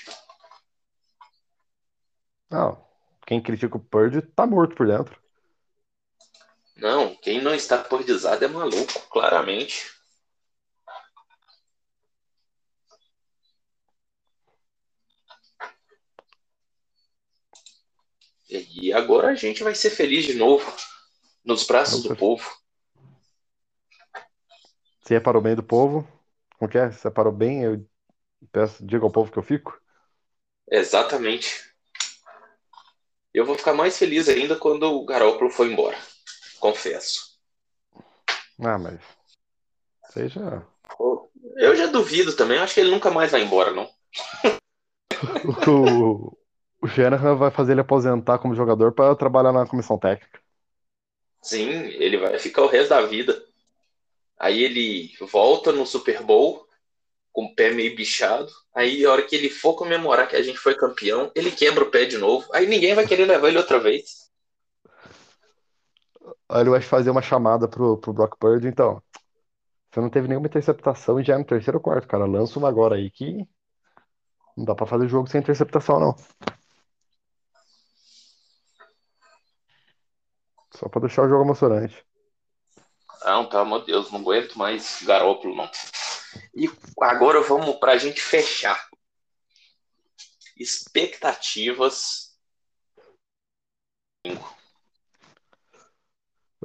Não, 2.51 2.87
quem 3.27 3.43
critica 3.43 3.77
o 3.77 3.81
Purdy 3.81 4.23
tá 4.23 4.47
morto 4.47 4.77
por 4.77 4.87
dentro. 4.87 5.21
Não, 6.77 7.15
quem 7.17 7.41
não 7.41 7.55
está 7.55 7.79
purdizado 7.79 8.45
é 8.45 8.49
maluco, 8.49 9.01
claramente. 9.11 9.91
E 18.53 18.93
agora 18.93 19.29
a 19.29 19.35
gente 19.35 19.63
vai 19.63 19.75
ser 19.75 19.91
feliz 19.91 20.25
de 20.25 20.35
novo, 20.35 20.71
nos 21.45 21.65
braços 21.67 22.03
do 22.03 22.15
povo. 22.15 22.51
Se 25.03 25.15
é 25.15 25.21
para 25.21 25.39
o 25.39 25.41
bem 25.41 25.55
do 25.55 25.63
povo, 25.63 26.07
como 26.59 26.71
que 26.71 26.79
é? 26.79 26.91
Se 26.93 27.07
é 27.07 27.11
para 27.11 27.29
o 27.29 27.33
bem, 27.33 27.63
eu 27.65 27.85
peço, 28.53 28.85
diga 28.85 29.05
ao 29.05 29.11
povo 29.11 29.33
que 29.33 29.39
eu 29.39 29.43
fico. 29.43 29.81
Exatamente. 30.71 31.73
Eu 33.35 33.47
vou 33.47 33.57
ficar 33.57 33.73
mais 33.73 33.97
feliz 33.99 34.29
ainda 34.29 34.57
quando 34.57 34.85
o 34.85 35.05
Garoppolo 35.05 35.51
for 35.51 35.67
embora. 35.67 35.97
Confesso. 36.61 37.39
Ah, 38.63 38.79
mas 38.79 39.01
seja 40.11 40.65
Eu 41.57 41.75
já 41.75 41.87
duvido 41.87 42.37
também, 42.37 42.59
acho 42.59 42.75
que 42.75 42.81
ele 42.81 42.91
nunca 42.91 43.11
mais 43.11 43.33
vai 43.33 43.43
embora, 43.43 43.73
não. 43.73 43.91
o, 45.67 46.37
o 46.83 46.89
Shanahan 46.89 47.37
vai 47.37 47.51
fazer 47.53 47.73
ele 47.73 47.81
aposentar 47.81 48.39
como 48.39 48.57
jogador 48.57 48.93
para 48.93 49.15
trabalhar 49.15 49.53
na 49.53 49.65
comissão 49.65 49.97
técnica. 49.97 50.41
Sim, 51.41 51.69
ele 51.71 52.19
vai 52.19 52.39
ficar 52.41 52.63
o 52.63 52.69
resto 52.69 52.91
da 52.91 53.03
vida. 53.03 53.41
Aí 54.39 54.65
ele 54.65 55.13
volta 55.31 55.71
no 55.71 55.87
Super 55.87 56.23
Bowl 56.23 56.67
com 57.33 57.45
o 57.45 57.55
pé 57.55 57.71
meio 57.71 57.95
bichado. 57.95 58.51
Aí 58.75 59.05
a 59.05 59.13
hora 59.13 59.23
que 59.23 59.37
ele 59.37 59.49
for 59.49 59.75
comemorar 59.75 60.29
que 60.29 60.35
a 60.35 60.43
gente 60.43 60.59
foi 60.59 60.75
campeão, 60.75 61.31
ele 61.37 61.53
quebra 61.53 61.85
o 61.85 61.91
pé 61.91 62.05
de 62.05 62.19
novo. 62.19 62.49
Aí 62.53 62.67
ninguém 62.67 62.95
vai 62.95 63.07
querer 63.07 63.27
levar 63.27 63.49
ele 63.49 63.59
outra 63.59 63.79
vez. 63.79 64.31
Aí 66.49 66.61
ele 66.63 66.71
vai 66.71 66.81
fazer 66.81 67.11
uma 67.11 67.23
chamada 67.23 67.69
pro, 67.69 67.97
pro 67.99 68.13
Brock 68.13 68.37
Purdy, 68.39 68.67
então. 68.67 69.01
Você 69.93 70.01
não 70.01 70.11
teve 70.11 70.27
nenhuma 70.27 70.47
interceptação 70.49 71.21
e 71.21 71.25
já 71.25 71.35
é 71.35 71.39
no 71.39 71.45
terceiro 71.45 71.79
quarto, 71.79 72.09
cara. 72.09 72.25
Lança 72.25 72.59
uma 72.59 72.69
agora 72.69 72.97
aí 72.97 73.11
que 73.11 73.47
não 74.57 74.65
dá 74.65 74.75
pra 74.75 74.87
fazer 74.87 75.09
jogo 75.09 75.29
sem 75.29 75.41
interceptação, 75.41 76.01
não. 76.01 76.17
Só 80.83 80.89
pra 80.89 81.03
deixar 81.03 81.23
o 81.23 81.29
jogo 81.29 81.45
emocionante. 81.45 82.05
Não, 83.25 83.49
pelo 83.49 83.63
amor 83.63 83.81
de 83.83 83.87
Deus, 83.87 84.11
não 84.11 84.19
aguento 84.19 84.59
mais 84.59 85.01
Garópolo, 85.05 85.55
não. 85.55 85.71
E 86.57 86.69
agora 87.01 87.41
vamos 87.41 87.77
pra 87.77 87.97
gente 87.97 88.21
fechar. 88.21 88.89
Expectativas. 90.57 92.37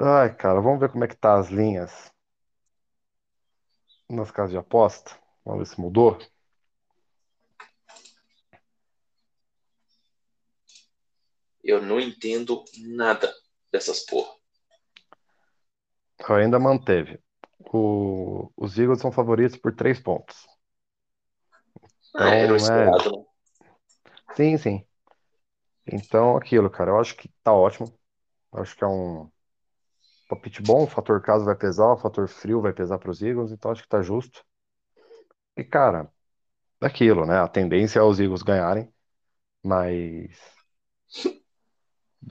Ai, 0.02 0.36
cara, 0.36 0.60
vamos 0.62 0.80
ver 0.80 0.90
como 0.92 1.04
é 1.04 1.08
que 1.08 1.16
tá 1.16 1.38
as 1.38 1.50
linhas 1.50 2.12
nas 4.10 4.32
casas 4.32 4.52
de 4.52 4.58
aposta. 4.58 5.16
Vamos 5.46 5.60
ver 5.60 5.76
se 5.76 5.80
mudou. 5.80 6.18
Eu 11.64 11.84
não 11.84 12.00
entendo 12.00 12.66
nada 12.80 13.32
dessas 13.78 14.02
porra. 14.02 14.32
Ainda 16.30 16.60
manteve. 16.60 17.20
O- 17.74 18.52
os 18.56 18.78
Eagles 18.78 19.02
são 19.02 19.12
favoritos 19.12 19.58
por 19.58 19.76
três 19.76 20.00
pontos. 20.00 20.46
Ah, 22.16 22.36
era 22.36 22.54
o 22.54 22.56
Então, 22.56 22.68
é. 22.68 22.92
esperado, 22.92 23.12
né? 23.12 23.24
Sim, 24.36 24.58
sim. 24.58 24.86
Então, 25.86 26.36
aquilo, 26.38 26.70
cara, 26.70 26.92
eu 26.92 27.00
acho 27.00 27.16
que 27.16 27.30
tá 27.44 27.54
ótimo. 27.54 27.98
Eu 28.54 28.62
acho 28.62 28.76
que 28.78 28.84
é 28.84 28.88
um 28.88 29.32
palpite 30.30 30.62
bom. 30.62 30.84
O 30.84 30.88
fator 30.88 31.22
caso 31.22 31.46
vai 31.46 31.56
pesar, 31.56 31.94
o 31.94 31.98
fator 31.98 32.28
frio 32.30 32.62
vai 32.62 32.74
pesar 32.74 32.98
para 33.00 33.12
os 33.12 33.22
Eagles, 33.22 33.52
então 33.52 33.72
acho 33.72 33.84
que 33.84 33.90
tá 33.90 34.02
justo. 34.02 34.44
E, 35.58 35.64
cara, 35.64 36.12
é 36.82 36.88
aquilo, 36.88 37.26
né? 37.26 37.40
A 37.40 37.48
tendência 37.50 38.00
é 38.00 38.04
os 38.04 38.20
Eagles 38.20 38.44
ganharem, 38.44 38.92
mas 39.64 40.32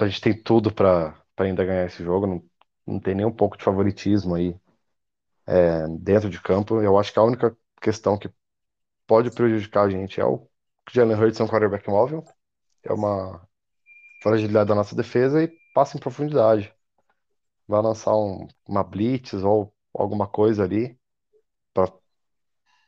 a 0.00 0.06
gente 0.08 0.20
tem 0.20 0.42
tudo 0.42 0.72
para 0.72 1.20
para 1.36 1.46
ainda 1.46 1.64
ganhar 1.64 1.86
esse 1.86 2.02
jogo. 2.04 2.26
Não, 2.26 2.44
não 2.86 3.00
tem 3.00 3.14
nem 3.14 3.26
um 3.26 3.32
pouco 3.32 3.58
de 3.58 3.64
favoritismo 3.64 4.34
aí 4.34 4.56
é, 5.46 5.86
dentro 6.00 6.30
de 6.30 6.40
campo. 6.40 6.80
Eu 6.82 6.98
acho 6.98 7.12
que 7.12 7.18
a 7.18 7.22
única 7.22 7.56
questão 7.80 8.18
que 8.18 8.30
pode 9.06 9.30
prejudicar 9.30 9.86
a 9.86 9.90
gente 9.90 10.20
é 10.20 10.24
o 10.24 10.48
Jalen 10.92 11.16
Hurts 11.16 11.40
um 11.40 11.48
quarterback 11.48 11.88
móvel, 11.88 12.24
é 12.82 12.92
uma 12.92 13.46
fragilidade 14.22 14.68
da 14.68 14.74
nossa 14.74 14.96
defesa 14.96 15.42
e 15.42 15.52
passa 15.74 15.96
em 15.96 16.00
profundidade. 16.00 16.72
Vai 17.68 17.82
lançar 17.82 18.16
um, 18.16 18.46
uma 18.68 18.84
blitz 18.84 19.34
ou 19.34 19.74
alguma 19.94 20.26
coisa 20.28 20.64
ali 20.64 20.98
pra, 21.74 21.92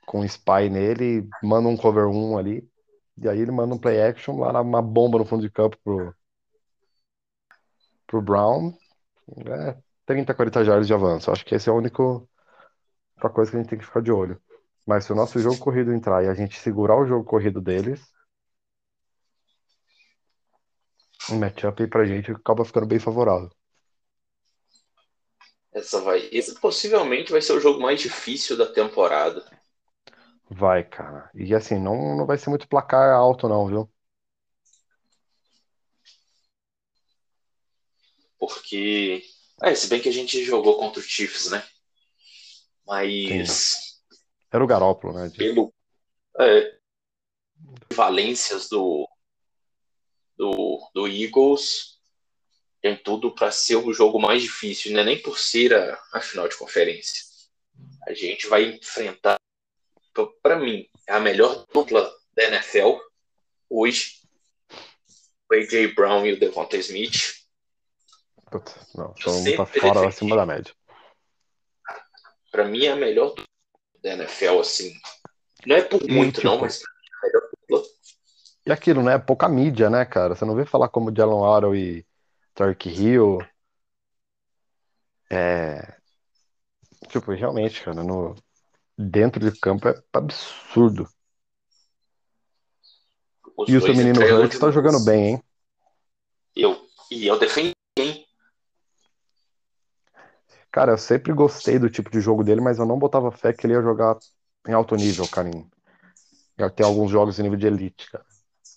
com 0.07 0.25
spy 0.25 0.69
nele, 0.71 1.29
manda 1.43 1.69
um 1.69 1.77
cover 1.77 2.07
1 2.09 2.39
ali, 2.39 2.69
e 3.17 3.29
aí 3.29 3.41
ele 3.41 3.51
manda 3.51 3.75
um 3.75 3.79
play 3.79 4.01
action 4.01 4.39
lá, 4.39 4.61
uma 4.61 4.83
bomba 4.83 5.19
no 5.19 5.25
fundo 5.25 5.43
de 5.43 5.51
campo 5.51 5.77
pro, 5.85 6.15
pro 8.09 8.21
Brown. 8.21 8.73
É, 9.47 9.77
30, 10.05 10.35
40 10.35 10.65
jardas 10.65 10.87
de 10.89 10.95
avanço. 10.95 11.31
Acho 11.31 11.45
que 11.45 11.55
esse 11.55 11.69
é 11.69 11.73
o 11.73 11.77
único 11.77 12.29
outra 13.15 13.31
coisa 13.31 13.51
que 13.51 13.57
a 13.57 13.61
gente 13.61 13.71
tem 13.71 13.79
que 13.79 13.85
ficar 13.85 14.01
de 14.01 14.11
olho. 14.11 14.41
Mas 14.87 15.05
se 15.05 15.13
o 15.13 15.15
nosso 15.15 15.39
jogo 15.39 15.59
corrido 15.59 15.93
entrar 15.93 16.25
e 16.25 16.29
a 16.29 16.35
gente 16.35 16.59
segurar 16.59 16.97
o 16.97 17.07
jogo 17.07 17.25
corrido 17.25 17.61
deles, 17.61 18.01
o 21.29 21.35
matchup 21.35 21.83
aí 21.83 21.89
pra 21.89 22.07
gente 22.07 22.33
acaba 22.33 22.65
ficando 22.65 22.87
bem 22.87 22.99
favorável. 22.99 23.51
Essa 25.73 26.01
vai, 26.01 26.29
esse 26.33 26.59
possivelmente 26.59 27.31
vai 27.31 27.43
ser 27.43 27.53
o 27.53 27.61
jogo 27.61 27.81
mais 27.81 28.01
difícil 28.01 28.57
da 28.57 28.67
temporada. 28.67 29.45
Vai, 30.51 30.83
cara. 30.83 31.31
E 31.35 31.55
assim, 31.55 31.79
não, 31.79 32.17
não 32.17 32.25
vai 32.25 32.39
ser 32.39 32.49
muito 32.49 32.67
placar 32.67 33.15
alto, 33.15 33.47
não, 33.47 33.67
viu? 33.67 33.91
Porque. 38.39 39.25
É, 39.63 39.75
se 39.75 39.89
bem 39.89 40.01
que 40.01 40.09
a 40.09 40.13
gente 40.13 40.45
jogou 40.45 40.79
contra 40.79 41.01
o 41.01 41.03
Chiefs, 41.03 41.51
né? 41.51 41.67
Mas. 42.87 44.01
Era 44.53 44.63
o 44.63 44.67
Garópolo, 44.67 45.15
né? 45.15 45.31
Pelo. 45.37 45.75
É, 46.41 46.79
valências 47.93 48.69
do, 48.69 49.09
do, 50.37 50.91
do 50.95 51.09
Eagles, 51.09 51.99
tem 52.81 52.97
tudo 52.97 53.35
para 53.35 53.51
ser 53.51 53.77
o 53.77 53.93
jogo 53.93 54.21
mais 54.21 54.43
difícil, 54.43 54.93
não 54.93 55.01
é 55.01 55.05
nem 55.05 55.21
por 55.21 55.39
ser 55.39 55.75
a, 55.75 56.01
a 56.13 56.21
final 56.21 56.49
de 56.49 56.57
conferência. 56.57 57.25
A 58.07 58.15
gente 58.15 58.47
vai 58.47 58.65
enfrentar, 58.65 59.39
para 60.43 60.59
mim, 60.59 60.89
é 61.07 61.13
a 61.13 61.21
melhor 61.21 61.67
dupla 61.73 62.11
da 62.33 62.45
NFL 62.45 62.99
hoje. 63.69 64.19
O 65.51 65.55
A.J. 65.55 65.89
Brown 65.95 66.27
e 66.27 66.33
o 66.33 66.39
Devonta 66.39 66.77
Smith. 66.77 67.38
Putz, 68.51 68.75
não, 68.95 69.15
então 69.19 69.57
tá 69.57 69.67
fora 69.67 69.93
defendi. 69.93 70.07
acima 70.07 70.37
da 70.37 70.47
média. 70.47 70.75
Para 72.51 72.65
mim 72.65 72.85
é 72.85 72.93
a 72.93 72.97
melhor 72.97 73.35
da 74.03 74.11
NFL, 74.11 74.61
assim. 74.61 74.95
Não 75.67 75.77
é 75.77 75.83
por 75.83 76.03
muito, 76.09 76.37
tipo, 76.37 76.47
não, 76.47 76.59
mas 76.59 76.79
pra 76.79 76.91
mim 76.93 77.07
é 77.07 77.17
a 77.17 77.27
melhor 77.27 77.51
dupla. 77.51 77.83
E 78.67 78.73
aquilo, 78.73 79.03
né? 79.03 79.19
Pouca 79.19 79.49
mídia, 79.49 79.91
né, 79.91 80.05
cara? 80.05 80.35
Você 80.35 80.45
não 80.45 80.55
vê 80.55 80.65
falar 80.65 80.89
como 80.89 81.15
Jalen 81.15 81.41
Waddle 81.41 81.77
e 81.77 82.07
Tark 82.55 82.87
Hill. 82.87 83.39
É. 85.31 85.97
Tipo, 87.09 87.33
realmente, 87.33 87.83
cara, 87.83 88.03
no... 88.03 88.35
dentro 88.97 89.41
de 89.41 89.59
campo 89.59 89.89
é 89.89 89.95
absurdo. 90.13 91.09
Os 93.57 93.69
E 93.69 93.77
o 93.77 93.81
seu 93.81 93.95
menino 93.95 94.21
Hurts 94.21 94.59
tá 94.59 94.71
jogando 94.71 95.05
bem, 95.05 95.27
hein? 95.27 95.45
Eu, 96.55 96.89
e 97.11 97.27
eu 97.27 97.39
defendi, 97.39 97.69
hein? 97.69 97.78
Cara, 100.71 100.93
eu 100.93 100.99
sempre 100.99 101.33
gostei 101.33 101.79
do 101.79 101.91
tipo 101.91 102.11
de 102.11 102.21
jogo 102.21 102.45
dele, 102.45 102.61
mas 102.61 102.79
eu 102.79 102.87
não 102.87 102.99
botava 102.99 103.31
fé 103.33 103.53
que 103.53 103.67
ele 103.67 103.75
ia 103.75 103.83
jogar 103.83 104.17
em 104.67 104.73
alto 104.73 104.97
nível, 104.97 105.27
cara. 105.29 105.49
em- 105.49 105.69
Ia 106.59 106.71
ter 106.71 106.85
alguns 106.85 107.11
jogos 107.11 107.39
em 107.39 107.43
nível 107.45 107.59
de 107.59 107.67
elite, 107.67 108.11
cara. 108.11 108.25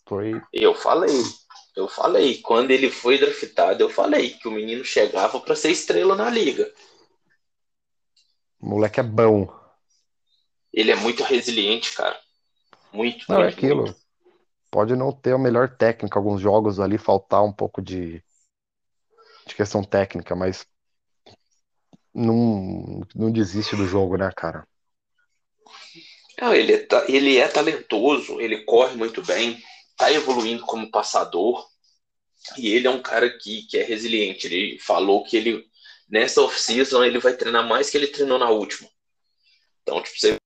Foi. 0.08 0.42
Eu 0.54 0.74
falei, 0.74 1.22
eu 1.76 1.88
falei, 1.88 2.38
quando 2.42 2.72
ele 2.72 2.90
foi 2.90 3.18
draftado, 3.18 3.82
eu 3.84 3.90
falei 3.90 4.32
que 4.32 4.48
o 4.48 4.52
menino 4.52 4.84
chegava 4.86 5.40
para 5.40 5.56
ser 5.56 5.72
estrela 5.72 6.16
na 6.16 6.30
liga. 6.30 6.72
O 8.62 8.66
moleque 8.70 9.02
é 9.02 9.04
bom. 9.04 9.46
Ele 10.74 10.92
é 10.92 10.96
muito 10.98 11.24
resiliente, 11.24 11.94
cara. 11.96 12.20
Muito, 12.94 13.26
Não, 13.28 13.42
é 13.42 13.48
muito, 13.48 13.50
aquilo. 13.50 13.84
muito. 13.86 13.96
pode 14.72 14.96
não 14.96 15.12
ter 15.14 15.34
a 15.34 15.38
melhor 15.38 15.78
técnica, 15.78 16.20
alguns 16.20 16.42
jogos 16.42 16.80
ali 16.80 16.98
faltar 16.98 17.44
um 17.44 17.54
pouco 17.54 17.82
de, 17.82 18.24
de 19.48 19.56
questão 19.56 19.84
técnica, 19.84 20.36
mas 20.36 20.66
não, 22.14 23.02
não 23.16 23.32
desiste 23.32 23.76
do 23.76 23.88
jogo, 23.88 24.18
né, 24.18 24.32
cara? 24.36 24.68
Não, 26.40 26.54
ele, 26.54 26.74
é, 26.74 26.88
ele 27.08 27.38
é 27.38 27.48
talentoso, 27.48 28.40
ele 28.42 28.64
corre 28.64 28.96
muito 28.96 29.22
bem, 29.24 29.62
tá 29.96 30.12
evoluindo 30.12 30.64
como 30.64 30.90
passador, 30.90 31.66
e 32.58 32.74
ele 32.74 32.88
é 32.88 32.90
um 32.90 33.02
cara 33.02 33.30
que, 33.30 33.64
que 33.68 33.78
é 33.78 33.84
resiliente. 33.84 34.48
Ele 34.48 34.80
falou 34.80 35.24
que 35.24 35.38
ele, 35.38 35.66
nessa 36.10 36.42
off-season, 36.42 37.04
ele 37.04 37.20
vai 37.20 37.34
treinar 37.34 37.68
mais 37.68 37.90
que 37.90 37.98
ele 37.98 38.08
treinou 38.08 38.40
na 38.40 38.50
última. 38.50 38.90
Então, 39.84 40.02
tipo, 40.02 40.20
você 40.20 40.42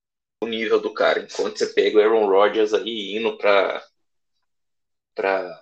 o 0.45 0.47
nível 0.47 0.79
do 0.79 0.93
cara. 0.93 1.19
Enquanto 1.19 1.57
você 1.57 1.67
pega 1.67 1.97
o 1.97 2.01
Aaron 2.01 2.27
Rodgers 2.27 2.73
aí 2.73 3.15
indo 3.17 3.37
para 3.37 3.83
para 5.13 5.61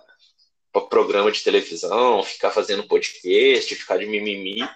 programa 0.90 1.30
de 1.30 1.42
televisão, 1.42 2.22
ficar 2.24 2.50
fazendo 2.50 2.88
podcast, 2.88 3.72
ficar 3.74 3.98
de 3.98 4.06
mimimi, 4.06 4.68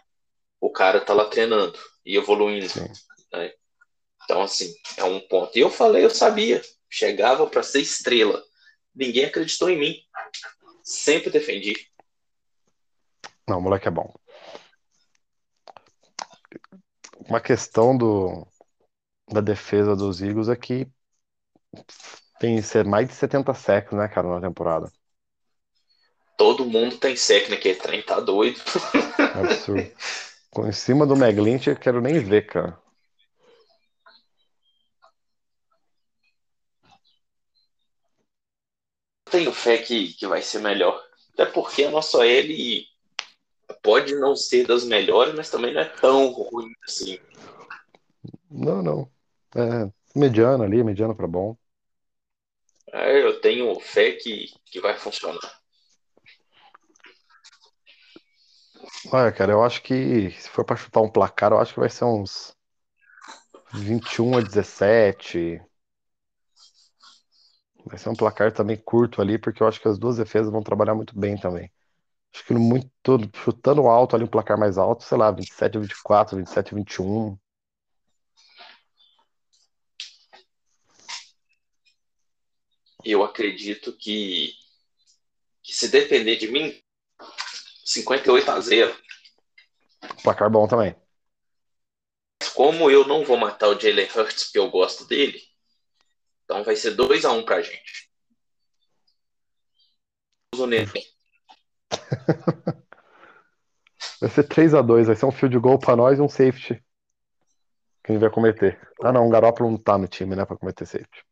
o 0.60 0.70
cara 0.70 1.00
tá 1.00 1.12
lá 1.14 1.24
treinando 1.26 1.78
e 2.04 2.16
evoluindo. 2.16 2.66
Né? 3.32 3.52
Então, 4.24 4.42
assim, 4.42 4.74
é 4.96 5.04
um 5.04 5.20
ponto. 5.20 5.56
E 5.56 5.60
eu 5.60 5.70
falei, 5.70 6.04
eu 6.04 6.10
sabia. 6.10 6.60
Chegava 6.90 7.46
para 7.46 7.62
ser 7.62 7.80
estrela. 7.80 8.42
Ninguém 8.94 9.26
acreditou 9.26 9.70
em 9.70 9.78
mim. 9.78 9.96
Sempre 10.82 11.30
defendi. 11.30 11.74
Não, 13.46 13.60
moleque 13.60 13.88
é 13.88 13.90
bom. 13.90 14.12
Uma 17.28 17.40
questão 17.40 17.96
do, 17.96 18.46
da 19.30 19.40
defesa 19.40 19.94
dos 19.94 20.22
Eagles 20.22 20.48
é 20.48 20.56
que 20.56 20.86
tem 22.38 22.60
ser 22.62 22.84
mais 22.84 23.06
de 23.08 23.14
70 23.14 23.52
sacks, 23.54 23.92
né, 23.92 24.08
cara, 24.08 24.28
na 24.28 24.40
temporada. 24.40 24.90
Todo 26.36 26.64
mundo 26.64 26.96
tem 26.96 27.16
sec 27.16 27.48
naquele 27.48 27.74
trem, 27.74 28.02
tá 28.02 28.20
doido. 28.20 28.60
É 29.18 29.40
absurdo. 29.40 29.90
em 30.56 30.72
cima 30.72 31.06
do 31.06 31.16
Meglint, 31.16 31.66
eu 31.66 31.76
quero 31.76 32.00
nem 32.00 32.18
ver, 32.18 32.46
cara. 32.46 32.78
Tenho 39.30 39.52
fé 39.52 39.78
que, 39.78 40.14
que 40.14 40.26
vai 40.26 40.40
ser 40.42 40.60
melhor. 40.60 41.02
Até 41.34 41.44
porque 41.46 41.84
a 41.84 41.90
nossa 41.90 42.26
L 42.26 42.86
pode 43.82 44.14
não 44.14 44.34
ser 44.34 44.66
das 44.66 44.84
melhores, 44.84 45.34
mas 45.34 45.50
também 45.50 45.72
não 45.74 45.80
é 45.80 45.84
tão 45.84 46.32
ruim 46.32 46.72
assim. 46.84 47.18
Não, 48.50 48.82
não. 48.82 49.10
É, 49.54 49.90
mediano 50.18 50.64
ali, 50.64 50.82
mediano 50.82 51.14
para 51.14 51.26
bom. 51.26 51.56
É, 52.92 53.22
eu 53.22 53.40
tenho 53.40 53.78
fé 53.80 54.12
que, 54.12 54.52
que 54.64 54.80
vai 54.80 54.96
funcionar. 54.96 55.57
Olha, 59.06 59.32
cara, 59.32 59.52
eu 59.52 59.62
acho 59.62 59.82
que 59.82 60.30
se 60.32 60.48
for 60.50 60.64
para 60.64 60.76
chutar 60.76 61.00
um 61.00 61.10
placar, 61.10 61.52
eu 61.52 61.58
acho 61.58 61.72
que 61.72 61.80
vai 61.80 61.88
ser 61.88 62.04
uns 62.04 62.54
21 63.72 64.36
a 64.36 64.40
17. 64.40 65.60
Vai 67.86 67.96
ser 67.98 68.10
um 68.10 68.14
placar 68.14 68.52
também 68.52 68.76
curto 68.76 69.22
ali, 69.22 69.38
porque 69.38 69.62
eu 69.62 69.68
acho 69.68 69.80
que 69.80 69.88
as 69.88 69.98
duas 69.98 70.16
defesas 70.16 70.52
vão 70.52 70.62
trabalhar 70.62 70.94
muito 70.94 71.18
bem 71.18 71.36
também. 71.36 71.70
Acho 72.34 72.44
que 72.44 72.54
muito, 72.54 72.90
chutando 73.34 73.86
alto 73.86 74.14
ali, 74.14 74.24
um 74.24 74.28
placar 74.28 74.58
mais 74.58 74.76
alto, 74.76 75.04
sei 75.04 75.16
lá, 75.16 75.30
27 75.30 75.78
a 75.78 75.80
24, 75.80 76.36
27 76.36 76.74
a 76.74 76.76
21. 76.76 77.38
eu 83.04 83.22
acredito 83.22 83.92
que, 83.92 84.52
que 85.62 85.72
se 85.72 85.88
depender 85.88 86.36
de 86.36 86.48
mim, 86.48 86.78
58 87.88 88.50
a 88.50 88.60
0. 88.60 88.94
Placar 90.22 90.50
bom 90.50 90.68
também. 90.68 90.94
Como 92.54 92.90
eu 92.90 93.06
não 93.06 93.24
vou 93.24 93.38
matar 93.38 93.68
o 93.68 93.80
Jalen 93.80 94.06
Hurts 94.14 94.44
porque 94.44 94.58
eu 94.58 94.70
gosto 94.70 95.06
dele, 95.06 95.40
então 96.44 96.62
vai 96.62 96.76
ser 96.76 96.90
2 96.90 97.24
a 97.24 97.32
1 97.32 97.42
pra 97.44 97.62
gente. 97.62 98.10
vai 104.20 104.30
ser 104.30 104.44
3 104.44 104.74
a 104.74 104.82
2 104.82 105.06
vai 105.06 105.16
ser 105.16 105.24
um 105.24 105.32
field 105.32 105.58
goal 105.58 105.78
pra 105.78 105.96
nós 105.96 106.18
e 106.18 106.22
um 106.22 106.28
safety. 106.28 106.84
Quem 108.04 108.18
vai 108.18 108.28
cometer. 108.28 108.78
Ah 109.02 109.12
não, 109.12 109.26
o 109.26 109.30
Garoppolo 109.30 109.70
não 109.70 109.78
tá 109.78 109.96
no 109.96 110.06
time, 110.06 110.36
né, 110.36 110.44
pra 110.44 110.58
cometer 110.58 110.84
safety. 110.84 111.24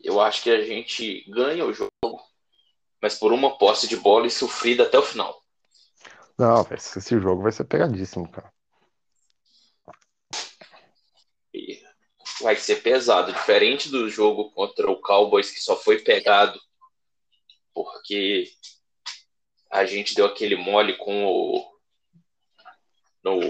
Eu 0.00 0.20
acho 0.20 0.42
que 0.42 0.50
a 0.50 0.64
gente 0.64 1.24
ganha 1.30 1.64
o 1.64 1.72
jogo, 1.72 1.92
mas 3.00 3.14
por 3.14 3.32
uma 3.32 3.56
posse 3.56 3.86
de 3.86 3.96
bola 3.96 4.26
e 4.26 4.30
sofrida 4.30 4.84
até 4.84 4.98
o 4.98 5.02
final. 5.02 5.42
Não, 6.38 6.66
esse 6.70 7.20
jogo 7.20 7.42
vai 7.42 7.52
ser 7.52 7.64
pegadíssimo, 7.64 8.28
cara. 8.30 8.52
E 11.52 11.82
vai 12.40 12.56
ser 12.56 12.82
pesado, 12.82 13.32
diferente 13.32 13.88
do 13.88 14.08
jogo 14.08 14.50
contra 14.52 14.90
o 14.90 15.00
Cowboys 15.00 15.50
que 15.50 15.60
só 15.60 15.76
foi 15.76 16.00
pegado 16.00 16.60
porque 17.74 18.50
a 19.70 19.84
gente 19.84 20.14
deu 20.14 20.26
aquele 20.26 20.56
mole 20.56 20.96
com 20.96 21.26
o 21.26 21.78
no, 23.22 23.40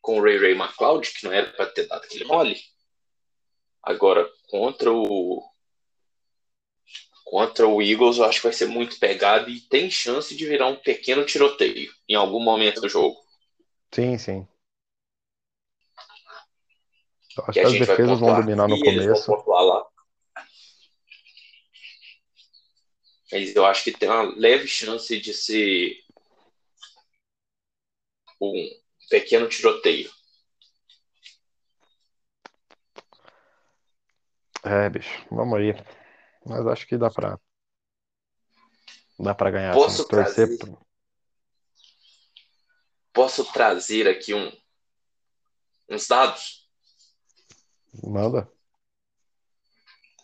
com 0.00 0.18
o 0.18 0.22
Ray 0.22 0.38
Ray 0.38 0.52
McLeod, 0.52 1.12
que 1.12 1.24
não 1.24 1.32
era 1.32 1.50
para 1.52 1.66
ter 1.66 1.86
dado 1.86 2.04
aquele 2.04 2.24
mole. 2.24 2.58
Agora, 3.82 4.30
contra 4.48 4.90
o 4.90 5.42
contra 7.34 7.66
o 7.66 7.82
Eagles, 7.82 8.18
eu 8.18 8.24
acho 8.26 8.40
que 8.40 8.46
vai 8.46 8.52
ser 8.52 8.66
muito 8.66 8.96
pegado 9.00 9.50
e 9.50 9.60
tem 9.60 9.90
chance 9.90 10.36
de 10.36 10.46
virar 10.46 10.68
um 10.68 10.76
pequeno 10.76 11.26
tiroteio 11.26 11.92
em 12.08 12.14
algum 12.14 12.38
momento 12.38 12.80
do 12.80 12.88
jogo. 12.88 13.16
Sim, 13.92 14.16
sim. 14.16 14.46
Eu 17.36 17.42
acho 17.42 17.52
que, 17.54 17.60
que 17.60 17.66
as 17.66 17.72
defesas 17.72 18.20
vão 18.20 18.36
dominar 18.36 18.68
no 18.68 18.78
começo. 18.78 19.32
Mas 23.32 23.56
eu 23.56 23.66
acho 23.66 23.82
que 23.82 23.90
tem 23.90 24.08
uma 24.08 24.22
leve 24.36 24.68
chance 24.68 25.20
de 25.20 25.34
ser 25.34 25.96
um 28.40 28.70
pequeno 29.10 29.48
tiroteio. 29.48 30.08
É, 34.62 34.88
bicho, 34.88 35.26
vamos 35.32 35.58
aí. 35.58 35.74
Mas 36.44 36.66
acho 36.66 36.86
que 36.86 36.96
dá 36.96 37.10
pra. 37.10 37.38
Dá 39.18 39.34
pra 39.34 39.50
ganhar. 39.50 39.74
Posso 39.74 40.02
assim, 40.02 40.10
trazer... 40.10 40.58
Pra... 40.58 40.76
Posso 43.12 43.52
trazer 43.52 44.08
aqui 44.08 44.34
um... 44.34 44.52
uns 45.88 46.08
dados? 46.08 46.68
Manda. 48.02 48.50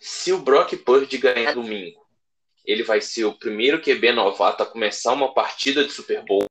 Se 0.00 0.32
o 0.32 0.42
Brock 0.42 0.76
Purdy 0.78 1.18
ganhar 1.18 1.54
domingo, 1.54 2.04
ele 2.64 2.82
vai 2.82 3.00
ser 3.00 3.24
o 3.24 3.38
primeiro 3.38 3.80
QB 3.80 4.12
novato 4.12 4.62
a 4.62 4.66
começar 4.66 5.12
uma 5.12 5.32
partida 5.32 5.84
de 5.84 5.92
Super 5.92 6.24
Bowl, 6.24 6.46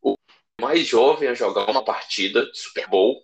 o 0.00 0.14
mais 0.60 0.86
jovem 0.86 1.28
a 1.28 1.34
jogar 1.34 1.68
uma 1.70 1.84
partida 1.84 2.50
de 2.50 2.58
Super 2.58 2.88
Bowl 2.88 3.22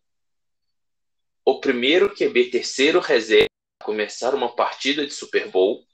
o 1.44 1.60
primeiro 1.60 2.14
QB 2.14 2.50
terceiro 2.50 3.00
reserva 3.00 3.53
começar 3.84 4.34
uma 4.34 4.54
partida 4.54 5.06
de 5.06 5.12
Super 5.12 5.48
Bowl, 5.48 5.86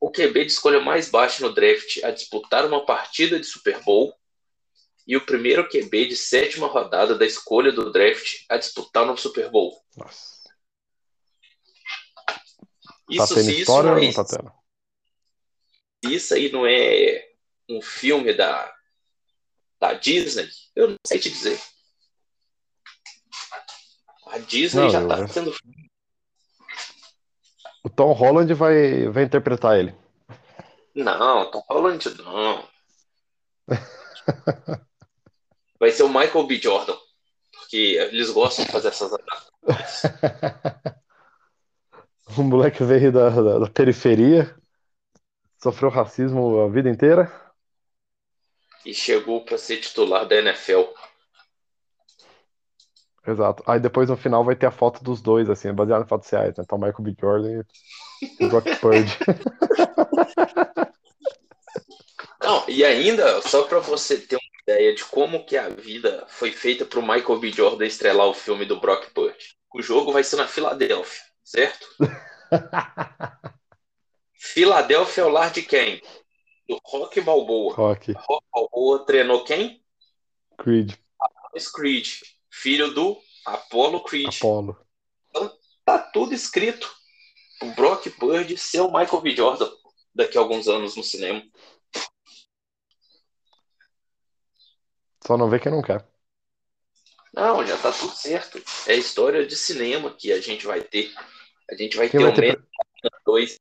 o 0.00 0.10
QB 0.10 0.46
de 0.46 0.52
escolha 0.52 0.80
mais 0.80 1.10
baixa 1.10 1.46
no 1.46 1.52
draft 1.52 2.02
a 2.02 2.10
disputar 2.10 2.64
uma 2.66 2.86
partida 2.86 3.38
de 3.38 3.46
Super 3.46 3.80
Bowl 3.82 4.16
e 5.06 5.16
o 5.16 5.26
primeiro 5.26 5.68
QB 5.68 6.06
de 6.06 6.16
sétima 6.16 6.66
rodada 6.66 7.16
da 7.16 7.26
escolha 7.26 7.72
do 7.72 7.92
draft 7.92 8.44
a 8.48 8.56
disputar 8.56 9.04
no 9.04 9.16
Super 9.16 9.50
Bowl. 9.50 9.80
Nossa. 9.96 10.32
Isso, 13.10 13.34
tá 13.34 13.40
isso 13.40 13.70
não 13.70 13.88
é, 13.88 13.92
ou 13.92 14.00
não 14.00 14.12
tá 14.12 14.24
tendo? 14.24 14.52
Isso 16.04 16.34
aí 16.34 16.50
não 16.50 16.66
é 16.66 17.28
um 17.68 17.82
filme 17.82 18.32
da, 18.32 18.74
da 19.78 19.92
Disney, 19.92 20.48
eu 20.74 20.90
não 20.90 20.96
sei 21.06 21.18
te 21.18 21.30
dizer. 21.30 21.60
A 24.26 24.38
Disney 24.38 24.82
não, 24.82 24.90
já 24.90 25.06
tá 25.06 25.28
sendo. 25.28 25.54
O 27.84 27.90
Tom 27.90 28.12
Holland 28.12 28.54
vai, 28.54 29.08
vai 29.08 29.24
interpretar 29.24 29.78
ele. 29.78 29.94
Não, 30.94 31.50
Tom 31.50 31.64
Holland 31.68 32.04
não. 32.22 32.64
vai 35.80 35.90
ser 35.90 36.04
o 36.04 36.08
Michael 36.08 36.46
B. 36.46 36.56
Jordan. 36.58 36.96
Porque 37.52 37.76
eles 37.76 38.30
gostam 38.30 38.64
de 38.64 38.70
fazer 38.70 38.88
essas 38.88 39.10
Um 42.38 42.44
moleque 42.44 42.82
veio 42.82 43.12
da, 43.12 43.28
da, 43.28 43.58
da 43.58 43.68
periferia, 43.68 44.54
sofreu 45.62 45.90
racismo 45.90 46.60
a 46.60 46.68
vida 46.68 46.88
inteira. 46.88 47.30
E 48.86 48.94
chegou 48.94 49.44
para 49.44 49.58
ser 49.58 49.78
titular 49.78 50.26
da 50.26 50.36
NFL. 50.36 50.82
Exato. 53.26 53.62
Aí 53.66 53.78
depois 53.78 54.08
no 54.08 54.16
final 54.16 54.44
vai 54.44 54.56
ter 54.56 54.66
a 54.66 54.70
foto 54.70 55.02
dos 55.02 55.20
dois, 55.20 55.48
assim, 55.48 55.72
baseado 55.72 56.04
em 56.04 56.08
fatos 56.08 56.28
reais, 56.28 56.56
né? 56.56 56.64
Então 56.64 56.78
Michael 56.78 57.00
B. 57.00 57.16
Jordan 57.18 57.62
Brock 58.48 58.66
Purdy. 58.80 59.18
Não, 62.42 62.64
e 62.68 62.84
ainda, 62.84 63.40
só 63.42 63.62
para 63.62 63.78
você 63.78 64.18
ter 64.18 64.36
uma 64.36 64.42
ideia 64.62 64.94
de 64.94 65.04
como 65.04 65.44
que 65.44 65.56
a 65.56 65.68
vida 65.68 66.24
foi 66.28 66.50
feita 66.50 66.84
para 66.84 66.98
o 66.98 67.02
Michael 67.02 67.38
B. 67.38 67.52
Jordan 67.52 67.86
estrelar 67.86 68.26
o 68.26 68.34
filme 68.34 68.64
do 68.64 68.80
Brock 68.80 69.10
Purdy. 69.14 69.56
O 69.72 69.80
jogo 69.80 70.12
vai 70.12 70.24
ser 70.24 70.36
na 70.36 70.48
Filadélfia, 70.48 71.22
certo? 71.44 71.86
Filadélfia 74.34 75.22
é 75.22 75.24
o 75.24 75.28
lar 75.28 75.52
de 75.52 75.62
quem? 75.62 76.02
Do 76.68 76.78
Rock 76.84 77.20
Balboa. 77.20 77.74
Rock. 77.74 78.12
Rock 78.12 78.44
Balboa 78.52 79.06
treinou 79.06 79.44
quem? 79.44 79.80
Creed. 80.58 80.94
Creed, 81.74 82.08
filho 82.52 82.92
do 82.92 83.18
Apollo 83.46 84.04
Creed. 84.04 84.36
Apollo. 84.36 84.76
Então 85.30 85.58
tá 85.84 85.98
tudo 85.98 86.34
escrito. 86.34 86.88
O 87.62 87.66
Brock 87.74 88.08
Purdy 88.18 88.56
ser 88.58 88.80
o 88.80 88.92
Michael 88.92 89.20
B. 89.22 89.34
Jordan 89.34 89.70
daqui 90.14 90.36
a 90.36 90.40
alguns 90.40 90.68
anos 90.68 90.94
no 90.96 91.02
cinema. 91.02 91.42
Só 95.26 95.36
não 95.36 95.48
vê 95.48 95.58
quem 95.58 95.70
não 95.72 95.82
quer. 95.82 96.06
Não, 97.32 97.64
já 97.66 97.78
tá 97.78 97.90
tudo 97.92 98.12
certo. 98.14 98.62
É 98.86 98.94
história 98.94 99.46
de 99.46 99.56
cinema 99.56 100.12
que 100.12 100.32
a 100.32 100.40
gente 100.40 100.66
vai 100.66 100.82
ter. 100.82 101.12
A 101.70 101.74
gente 101.74 101.96
vai 101.96 102.08
Quem 102.10 102.20
ter 102.20 102.24
vai 102.26 102.32
o 102.32 102.34
ter- 102.34 102.62
dois. 103.24 103.58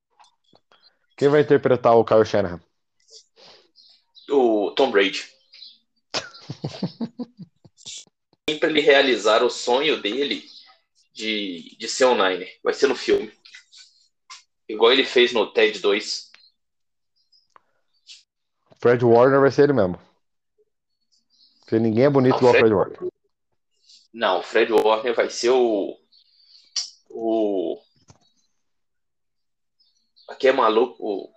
Quem 1.16 1.30
vai 1.30 1.42
interpretar 1.42 1.96
o 1.96 2.04
Kyle 2.04 2.26
Shanahan? 2.26 2.60
O 4.30 4.72
Tom 4.72 4.92
Brady. 4.92 5.26
para 8.60 8.70
ele 8.70 8.82
realizar 8.82 9.44
o 9.44 9.50
sonho 9.50 10.02
dele 10.02 10.48
de, 11.14 11.76
de 11.78 11.88
ser 11.88 12.08
Niner. 12.16 12.60
Vai 12.64 12.74
ser 12.74 12.88
no 12.88 12.96
filme. 12.96 13.32
Igual 14.68 14.92
ele 14.92 15.04
fez 15.04 15.34
no 15.34 15.52
TED 15.52 15.80
2. 15.80 16.32
Fred 18.80 19.04
Warner 19.06 19.40
vai 19.40 19.52
ser 19.52 19.64
ele 19.64 19.74
mesmo. 19.74 20.00
Porque 21.62 21.78
ninguém 21.78 22.06
é 22.06 22.10
bonito 22.10 22.32
Não, 22.32 22.38
igual 22.40 22.54
Fred- 22.54 22.64
Fred 22.68 22.74
Warner. 22.74 23.12
Não, 24.14 24.40
o 24.40 24.44
Fred 24.44 24.74
Warner 24.74 25.16
vai 25.16 25.30
ser 25.30 25.52
o. 25.52 25.98
O. 27.10 27.82
Aqui 30.30 30.48
é 30.48 30.52
maluco. 30.52 30.96
O... 31.00 31.34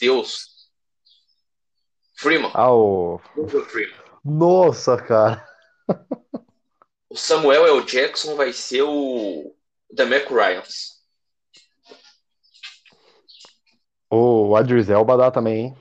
Deus. 0.00 0.70
Freeman. 2.16 2.50
Ah, 2.54 2.72
o. 2.72 3.18
Freeman. 3.68 4.07
Nossa, 4.24 4.96
cara. 4.96 5.46
O 7.08 7.16
Samuel 7.16 7.66
L. 7.66 7.84
Jackson 7.84 8.36
vai 8.36 8.52
ser 8.52 8.82
o. 8.82 9.54
The 9.94 10.04
Mac 10.04 10.28
Ryans. 10.30 10.98
O 14.10 14.54
Adris 14.56 14.88
Elba 14.88 15.16
dá 15.16 15.30
também, 15.30 15.66
hein? 15.66 15.78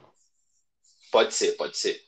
Pode 1.11 1.33
ser, 1.33 1.53
pode 1.53 1.77
ser. 1.77 2.01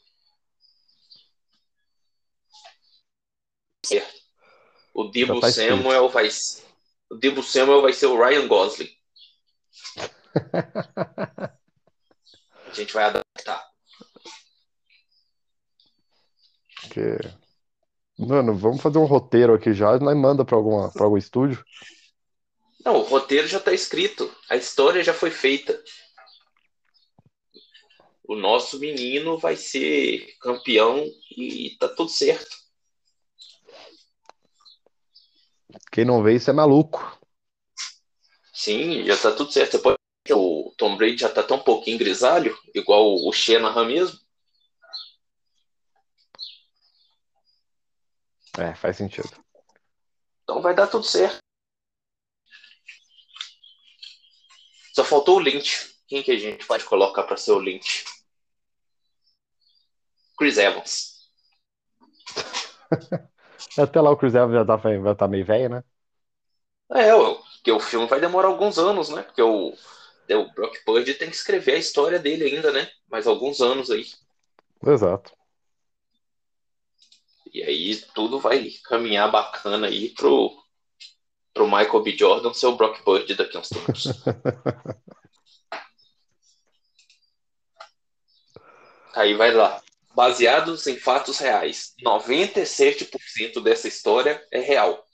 Certo. 3.86 4.20
O 4.94 5.06
Debo 5.06 5.40
tá 5.40 5.50
escrito. 5.50 5.78
Samuel 5.78 6.10
vai 6.10 6.30
ser. 6.30 6.64
O 7.10 7.16
Debo 7.16 7.42
Samuel 7.42 7.82
vai 7.82 7.94
ser 7.94 8.06
o 8.08 8.18
Ryan 8.18 8.48
Gosling. 8.48 8.90
A 12.68 12.74
gente 12.74 12.94
vai 12.94 13.06
adaptar. 13.06 13.69
Porque... 16.90 17.20
Mano, 18.18 18.58
vamos 18.58 18.82
fazer 18.82 18.98
um 18.98 19.06
roteiro 19.06 19.54
aqui 19.54 19.74
já 19.74 19.98
nós 20.00 20.18
manda 20.18 20.44
pra, 20.44 20.58
alguma, 20.58 20.92
pra 20.92 21.06
algum 21.06 21.16
estúdio. 21.16 21.64
Não, 22.84 22.98
o 22.98 23.04
roteiro 23.04 23.48
já 23.48 23.60
está 23.60 23.72
escrito. 23.72 24.30
A 24.50 24.58
história 24.58 25.04
já 25.04 25.14
foi 25.14 25.32
feita. 25.32 25.82
O 28.24 28.36
nosso 28.36 28.78
menino 28.80 29.38
vai 29.38 29.56
ser 29.56 30.36
campeão 30.42 31.06
e 31.32 31.78
tá 31.80 31.88
tudo 31.88 32.10
certo. 32.10 32.58
Quem 35.92 36.04
não 36.04 36.22
vê 36.22 36.36
isso 36.36 36.50
é 36.50 36.54
maluco. 36.54 37.18
Sim, 38.54 39.06
já 39.06 39.16
tá 39.16 39.32
tudo 39.32 39.52
certo. 39.52 39.72
Você 39.72 39.80
pode 39.80 40.00
o 40.32 40.74
Tom 40.78 40.96
Brady 40.96 41.18
já 41.18 41.30
tá 41.30 41.42
tão 41.42 41.58
pouquinho 41.60 41.98
grisalho, 41.98 42.56
igual 42.76 43.16
o 43.16 43.32
Shanahan 43.32 43.86
mesmo. 43.86 44.20
É, 48.60 48.76
faz 48.76 48.97
sentido. 48.97 49.30
Então 50.43 50.62
vai 50.62 50.76
dar 50.76 50.88
tudo 50.88 51.05
certo. 51.05 51.38
Só 54.93 55.03
faltou 55.03 55.38
o 55.38 55.39
Lynch. 55.39 55.95
Quem 56.07 56.22
que 56.22 56.32
a 56.32 56.38
gente 56.38 56.66
pode 56.66 56.84
colocar 56.84 57.24
para 57.24 57.38
ser 57.38 57.51
o 57.51 57.60
Lynch? 57.60 58.03
Chris 60.38 60.57
Evans. 60.57 61.30
Até 63.78 64.01
lá 64.01 64.12
o 64.12 64.18
Chris 64.18 64.36
Evans 64.36 64.53
já 64.53 64.66
tá, 64.66 64.76
vai 64.76 65.16
tá 65.16 65.28
meio 65.28 65.45
velho, 65.45 65.70
né? 65.70 65.84
É, 66.91 67.12
porque 67.14 67.72
o 67.72 67.80
filme 67.80 68.07
vai 68.07 68.20
demorar 68.20 68.47
alguns 68.47 68.80
anos, 68.80 69.10
né? 69.10 69.22
Porque 69.22 69.41
o, 69.41 69.70
o 69.70 70.53
Brock 70.53 70.84
Purdy 70.84 71.14
tem 71.14 71.30
que 71.30 71.36
escrever 71.36 71.76
a 71.76 71.80
história 71.80 72.18
dele 72.18 72.45
ainda, 72.45 72.72
né? 72.72 72.89
Mais 73.07 73.28
alguns 73.28 73.62
anos 73.62 73.91
aí. 73.91 74.05
Exato. 74.86 75.39
E 77.54 77.64
aí 77.64 77.95
tudo 78.14 78.39
vai 78.39 78.70
caminhar 78.84 79.32
bacana 79.32 79.88
aí 79.88 80.10
pro, 80.10 80.56
pro 81.54 81.66
Michael 81.66 82.04
B. 82.04 82.16
Jordan 82.16 82.54
ser 82.54 82.68
o 82.68 82.76
Brock 82.76 83.02
Purdy 83.04 83.36
daqui 83.36 83.58
a 83.58 83.60
uns 83.60 83.70
tempos. 83.70 84.06
aí 89.16 89.34
vai 89.34 89.52
lá. 89.52 89.82
Baseados 90.14 90.86
em 90.88 90.97
fatos 90.97 91.39
reais. 91.39 91.93
97% 92.04 93.62
dessa 93.64 93.88
história 93.88 94.45
é 94.52 94.60
real. 94.60 95.06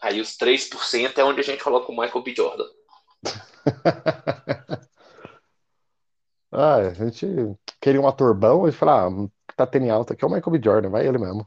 Aí 0.00 0.20
os 0.20 0.36
3% 0.36 1.18
é 1.18 1.24
onde 1.24 1.40
a 1.40 1.44
gente 1.44 1.62
coloca 1.62 1.90
o 1.90 1.96
Michael 1.96 2.22
B. 2.22 2.34
Jordan. 2.34 2.68
Ah, 6.54 6.76
a 6.76 6.92
gente 6.92 7.26
queria 7.80 7.98
um 7.98 8.06
ator 8.06 8.34
bom 8.34 8.68
e 8.68 8.72
falar, 8.72 9.06
ah, 9.06 9.10
tá 9.66 9.72
tendo 9.72 9.86
em 9.86 9.90
alta 9.90 10.14
aqui 10.14 10.24
é 10.24 10.26
o 10.26 10.30
Michael 10.30 10.52
B. 10.52 10.60
Jordan, 10.64 10.90
vai 10.90 11.06
ele 11.06 11.18
mesmo. 11.18 11.46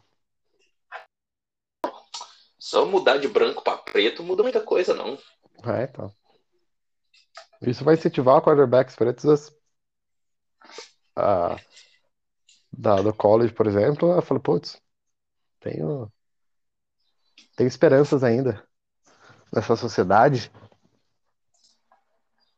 Só 2.58 2.86
mudar 2.86 3.18
de 3.18 3.28
branco 3.28 3.64
para 3.64 3.78
preto 3.78 4.24
muda 4.24 4.42
muita 4.44 4.60
coisa, 4.62 4.94
não. 4.94 5.18
É, 5.64 5.84
então. 5.84 6.12
Isso 7.62 7.84
vai 7.84 7.96
incentivar 7.96 8.42
quarterbacks 8.42 8.96
pretos 8.96 9.52
a, 11.16 11.54
a- 11.54 11.60
da, 12.72 13.02
do 13.02 13.14
college, 13.14 13.54
por 13.54 13.68
exemplo. 13.68 14.12
Eu 14.12 14.22
falo, 14.22 14.40
putz, 14.40 14.82
tenho, 15.60 16.12
tenho 17.56 17.68
esperanças 17.68 18.24
ainda 18.24 18.68
nessa 19.54 19.76
sociedade. 19.76 20.52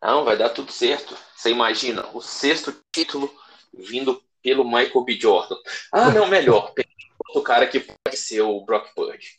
Não, 0.01 0.23
vai 0.23 0.37
dar 0.37 0.49
tudo 0.49 0.71
certo. 0.71 1.17
Você 1.35 1.49
imagina 1.51 2.07
o 2.13 2.21
sexto 2.21 2.73
título 2.93 3.31
vindo 3.73 4.21
pelo 4.47 4.63
Michael 4.63 5.03
B. 5.03 5.19
Jordan. 5.19 5.57
Ah, 5.91 6.09
não, 6.09 6.25
melhor. 6.25 6.71
Tem 6.73 6.85
outro 7.19 7.43
cara 7.43 7.67
que 7.67 7.81
pode 7.81 8.15
ser 8.15 8.39
o 8.39 8.63
Brock 8.63 8.93
Purdy. 8.95 9.35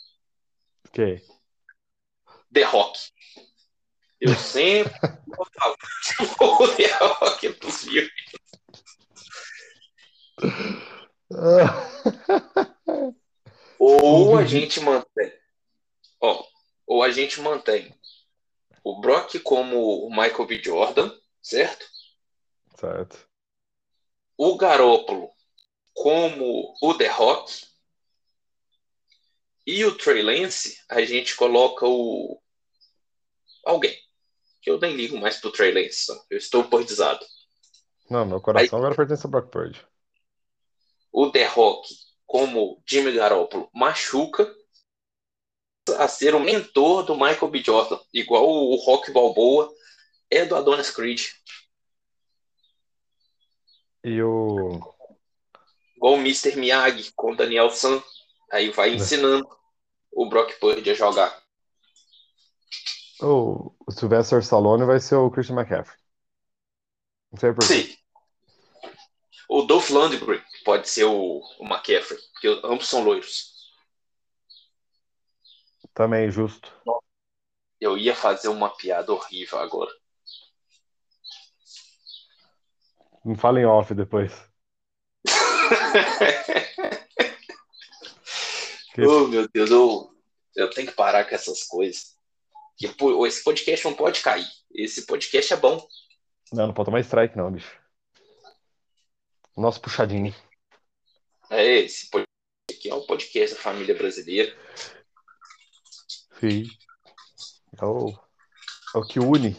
Ok. 0.86 1.24
The 2.52 2.62
Rock. 2.64 2.98
Eu 4.20 4.34
sempre 4.36 4.92
vou 5.26 5.46
falar 5.54 5.76
o 6.60 6.76
The 6.76 6.88
Rock 6.98 7.48
dos 7.48 7.84
filmes. 7.84 8.12
Ou 13.78 14.36
a 14.36 14.44
gente 14.44 14.80
mantém. 14.80 15.32
Ó, 16.20 16.44
ou 16.86 17.02
a 17.02 17.10
gente 17.10 17.40
mantém 17.40 17.94
o 18.84 19.00
Brock 19.00 19.38
como 19.40 20.06
o 20.06 20.10
Michael 20.10 20.46
B. 20.46 20.62
Jordan, 20.62 21.10
certo? 21.40 21.86
Certo. 22.76 23.27
O 24.38 24.56
Garópolo 24.56 25.30
como 25.92 26.72
o 26.80 26.94
The 26.94 27.08
Rock 27.08 27.66
e 29.66 29.84
o 29.84 29.98
Trey 29.98 30.22
Lance, 30.22 30.78
a 30.88 31.02
gente 31.02 31.36
coloca 31.36 31.86
o 31.86 32.40
alguém. 33.66 33.98
Que 34.62 34.70
eu 34.70 34.78
nem 34.78 34.94
ligo 34.94 35.18
mais 35.18 35.38
pro 35.38 35.50
Trey 35.50 35.72
Lance, 35.72 36.06
eu 36.30 36.38
estou 36.38 36.64
pordizado. 36.64 37.26
Não, 38.08 38.24
meu 38.24 38.40
coração 38.40 38.78
agora 38.78 38.94
pertence 38.94 39.26
ao 39.26 39.30
Brock 39.30 39.50
Purdy. 39.50 39.84
O 41.12 41.30
The 41.30 41.44
Rock 41.46 41.88
como 42.24 42.82
Jimmy 42.86 43.12
Garoppolo 43.12 43.68
machuca 43.74 44.54
a 45.98 46.06
ser 46.06 46.34
o 46.34 46.40
mentor 46.40 47.02
do 47.02 47.14
Michael 47.14 47.48
B. 47.48 47.62
Jordan, 47.62 47.98
igual 48.12 48.46
o 48.46 48.76
Rock 48.76 49.10
Balboa 49.10 49.72
é 50.30 50.44
do 50.44 50.54
Adonis 50.54 50.90
Creed, 50.90 51.26
E 54.04 54.22
o. 54.22 54.80
igual 55.96 56.14
o 56.14 56.18
Mr. 56.18 56.56
Miyagi 56.56 57.12
com 57.14 57.32
o 57.32 57.36
Daniel 57.36 57.70
San, 57.70 58.02
aí 58.50 58.70
vai 58.70 58.94
ensinando 58.94 59.48
o 60.12 60.28
Brock 60.28 60.58
Purdy 60.58 60.90
a 60.90 60.94
jogar. 60.94 61.42
O, 63.20 63.72
o 63.86 63.90
Sylvester 63.90 64.38
Stallone 64.38 64.84
vai 64.84 65.00
ser 65.00 65.16
o 65.16 65.30
Christian 65.30 65.56
McCaffrey. 65.56 65.98
Não 67.32 67.38
sei 67.38 67.52
por 67.52 67.66
quê. 67.66 67.74
Sim. 67.74 67.96
O 69.48 69.62
Dolph 69.62 69.90
Lundgren 69.90 70.42
pode 70.64 70.88
ser 70.88 71.04
o, 71.04 71.40
o 71.58 71.64
McCaffrey, 71.64 72.18
porque 72.32 72.60
ambos 72.64 72.86
são 72.86 73.02
loiros. 73.02 73.58
Também 75.94 76.30
justo. 76.30 76.72
Eu 77.80 77.96
ia 77.96 78.14
fazer 78.14 78.48
uma 78.48 78.70
piada 78.70 79.12
horrível 79.12 79.58
agora. 79.58 79.90
Não 83.24 83.34
fala 83.36 83.60
em 83.60 83.66
off 83.66 83.94
depois. 83.94 84.32
Que- 88.98 89.06
oh, 89.06 89.28
meu 89.28 89.46
Deus, 89.46 89.70
eu, 89.70 90.10
eu 90.56 90.70
tenho 90.70 90.88
que 90.88 90.94
parar 90.94 91.24
com 91.24 91.32
essas 91.32 91.62
coisas. 91.62 92.16
Pô, 92.96 93.24
esse 93.28 93.44
podcast 93.44 93.84
não 93.84 93.94
pode 93.94 94.20
cair. 94.20 94.44
Esse 94.74 95.06
podcast 95.06 95.52
é 95.52 95.56
bom. 95.56 95.86
Não, 96.52 96.66
não 96.66 96.74
pode 96.74 96.86
tomar 96.86 96.98
strike, 97.00 97.36
não, 97.36 97.52
bicho. 97.52 97.80
Nosso 99.56 99.80
puxadinho. 99.80 100.34
É, 101.48 101.78
esse 101.78 102.10
podcast 102.10 102.28
aqui 102.72 102.90
é 102.90 102.94
um 102.94 103.06
podcast 103.06 103.54
da 103.54 103.62
família 103.62 103.94
brasileira. 103.94 104.52
Sim. 106.40 106.68
É 107.80 107.84
o, 107.84 108.08
é 108.94 108.98
o 108.98 109.06
que 109.06 109.20
une 109.20 109.56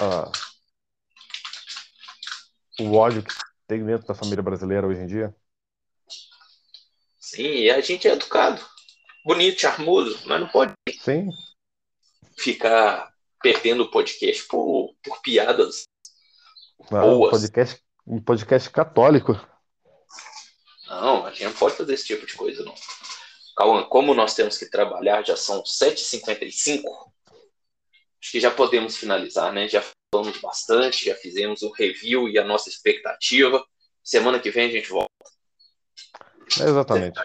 ah, 0.00 0.30
o 2.80 2.94
ódio 2.94 3.22
que 3.22 3.34
tem 3.66 3.84
dentro 3.84 4.06
da 4.06 4.14
família 4.14 4.42
brasileira 4.42 4.86
hoje 4.86 5.00
em 5.00 5.06
dia. 5.06 5.34
Sim, 7.18 7.42
e 7.42 7.70
a 7.70 7.80
gente 7.80 8.08
é 8.08 8.12
educado. 8.12 8.64
Bonito, 9.24 9.60
charmoso, 9.60 10.18
mas 10.26 10.40
não 10.40 10.48
pode 10.48 10.72
Sim, 10.98 11.28
ficar 12.36 13.14
perdendo 13.42 13.84
o 13.84 13.90
podcast 13.90 14.46
por, 14.48 14.94
por 15.02 15.20
piadas. 15.20 15.84
não, 16.90 16.98
um 16.98 17.18
Boas. 17.18 17.30
podcast, 17.30 17.82
um 18.06 18.20
podcast 18.22 18.70
católico. 18.70 19.32
Não, 20.88 21.26
a 21.26 21.30
gente 21.30 21.44
não 21.44 21.52
pode 21.52 21.76
fazer 21.76 21.94
esse 21.94 22.06
tipo 22.06 22.26
de 22.26 22.34
coisa, 22.34 22.64
não. 22.64 22.74
Cauã, 23.56 23.84
como 23.84 24.14
nós 24.14 24.34
temos 24.34 24.56
que 24.58 24.66
trabalhar, 24.66 25.22
já 25.22 25.36
são 25.36 25.62
7h55, 25.62 26.82
acho 28.20 28.32
que 28.32 28.40
já 28.40 28.50
podemos 28.50 28.96
finalizar, 28.96 29.52
né? 29.52 29.68
Já 29.68 29.84
falamos 30.12 30.40
bastante, 30.40 31.06
já 31.06 31.14
fizemos 31.14 31.62
um 31.62 31.70
review 31.70 32.28
e 32.28 32.38
a 32.38 32.44
nossa 32.44 32.68
expectativa. 32.68 33.64
Semana 34.02 34.40
que 34.40 34.50
vem 34.50 34.68
a 34.68 34.72
gente 34.72 34.90
volta. 34.90 35.10
É 36.60 36.64
exatamente. 36.64 37.20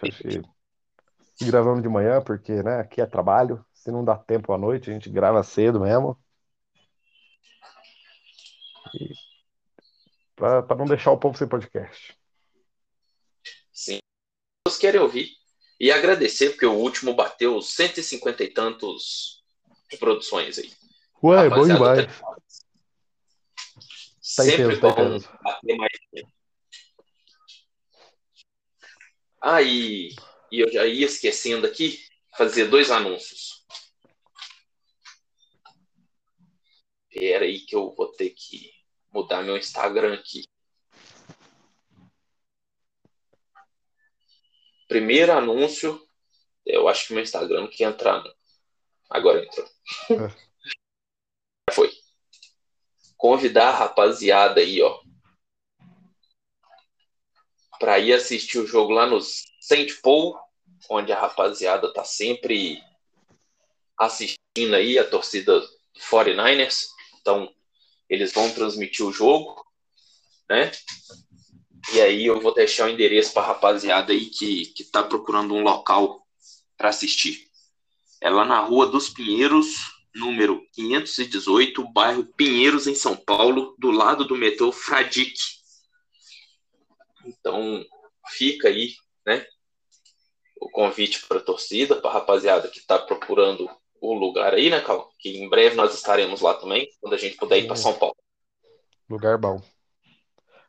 Que 1.36 1.46
gravamos 1.46 1.82
de 1.82 1.90
manhã, 1.90 2.22
porque 2.22 2.52
né, 2.64 2.80
aqui 2.80 3.02
é 3.02 3.06
trabalho. 3.06 3.66
Se 3.74 3.92
não 3.92 4.06
dá 4.06 4.16
tempo 4.16 4.54
à 4.54 4.58
noite, 4.58 4.90
a 4.90 4.94
gente 4.94 5.10
grava 5.10 5.44
cedo 5.44 5.80
mesmo. 5.82 6.18
E 8.94 9.14
para 10.36 10.76
não 10.76 10.86
deixar 10.86 11.12
o 11.12 11.18
povo 11.18 11.38
sem 11.38 11.48
podcast. 11.48 12.16
Sim. 13.72 14.00
Todos 14.64 14.78
querem 14.78 15.02
ouvir. 15.02 15.30
E 15.80 15.92
agradecer, 15.92 16.52
porque 16.52 16.66
o 16.66 16.74
último 16.74 17.14
bateu 17.16 17.62
150 17.62 18.44
e 18.44 18.50
tantos 18.50 19.44
produções 20.00 20.58
aí. 20.58 20.72
Ué, 21.24 21.50
bom 21.50 21.68
Rapaziada, 21.68 22.06
demais. 22.06 22.65
Tá 24.36 24.44
Sempre 24.44 24.76
intenso, 24.76 24.82
tá 24.82 24.94
bom 24.94 25.20
bater 25.42 25.78
mais. 25.78 25.92
Ah, 29.42 29.62
e, 29.62 30.10
e 30.52 30.60
eu 30.60 30.72
já 30.72 30.86
ia 30.86 31.06
esquecendo 31.06 31.66
aqui, 31.66 32.04
fazer 32.38 32.66
dois 32.66 32.92
anúncios. 32.92 33.66
Pera 37.10 37.46
aí 37.46 37.62
que 37.62 37.76
eu 37.76 37.94
vou 37.96 38.12
ter 38.12 38.32
que 38.32 38.72
mudar 39.14 39.42
meu 39.42 39.56
Instagram 39.56 40.16
aqui. 40.16 40.44
Primeiro 44.88 45.32
anúncio, 45.32 46.06
eu 46.66 46.90
acho 46.90 47.08
que 47.08 47.14
meu 47.14 47.24
Instagram 47.24 47.62
não 47.62 47.70
quer 47.70 47.86
entrar. 47.86 48.22
Não. 48.22 48.36
Agora 49.10 49.44
entrou. 49.44 49.68
Foi. 50.08 50.45
Convidar 53.26 53.70
a 53.70 53.76
rapaziada 53.76 54.62
aí, 54.62 54.80
ó, 54.84 55.00
para 57.80 57.98
ir 57.98 58.14
assistir 58.14 58.60
o 58.60 58.68
jogo 58.68 58.94
lá 58.94 59.08
no 59.08 59.20
Saint 59.60 60.00
Paul, 60.04 60.38
onde 60.88 61.12
a 61.12 61.20
rapaziada 61.20 61.92
tá 61.92 62.04
sempre 62.04 62.80
assistindo 63.98 64.76
aí, 64.76 65.00
a 65.00 65.10
torcida 65.10 65.60
49ers. 66.12 66.84
Então, 67.20 67.52
eles 68.08 68.32
vão 68.32 68.54
transmitir 68.54 69.04
o 69.04 69.12
jogo, 69.12 69.66
né? 70.48 70.72
E 71.94 72.02
aí 72.02 72.28
eu 72.28 72.40
vou 72.40 72.54
deixar 72.54 72.86
o 72.86 72.90
endereço 72.90 73.34
para 73.34 73.42
a 73.42 73.48
rapaziada 73.48 74.14
aí 74.14 74.28
que, 74.28 74.68
que 74.68 74.84
tá 74.84 75.02
procurando 75.02 75.56
um 75.56 75.64
local 75.64 76.24
para 76.78 76.90
assistir. 76.90 77.48
É 78.22 78.30
lá 78.30 78.46
na 78.46 78.60
Rua 78.60 78.86
dos 78.86 79.10
Pinheiros, 79.10 79.95
número 80.16 80.66
518, 80.72 81.92
bairro 81.92 82.26
Pinheiros, 82.26 82.88
em 82.88 82.96
São 82.96 83.16
Paulo, 83.16 83.76
do 83.78 83.92
lado 83.92 84.26
do 84.26 84.36
metrô 84.36 84.72
Fradique. 84.72 85.42
Então, 87.26 87.84
fica 88.30 88.70
aí, 88.70 88.94
né? 89.26 89.46
O 90.60 90.70
convite 90.70 91.28
para 91.28 91.38
a 91.38 91.44
torcida, 91.44 91.98
para 91.98 92.10
a 92.10 92.14
rapaziada 92.14 92.70
que 92.70 92.80
está 92.80 92.98
procurando 92.98 93.70
o 94.00 94.14
lugar 94.14 94.54
aí, 94.54 94.70
né, 94.70 94.80
Cal? 94.80 95.12
Que 95.20 95.38
em 95.38 95.50
breve 95.50 95.76
nós 95.76 95.94
estaremos 95.94 96.40
lá 96.42 96.54
também, 96.54 96.90
quando 97.02 97.14
a 97.14 97.18
gente 97.18 97.36
puder 97.36 97.60
ir 97.60 97.68
para 97.68 97.76
São 97.76 97.94
Paulo. 97.94 98.16
Lugar 99.10 99.38
bom. 99.38 99.62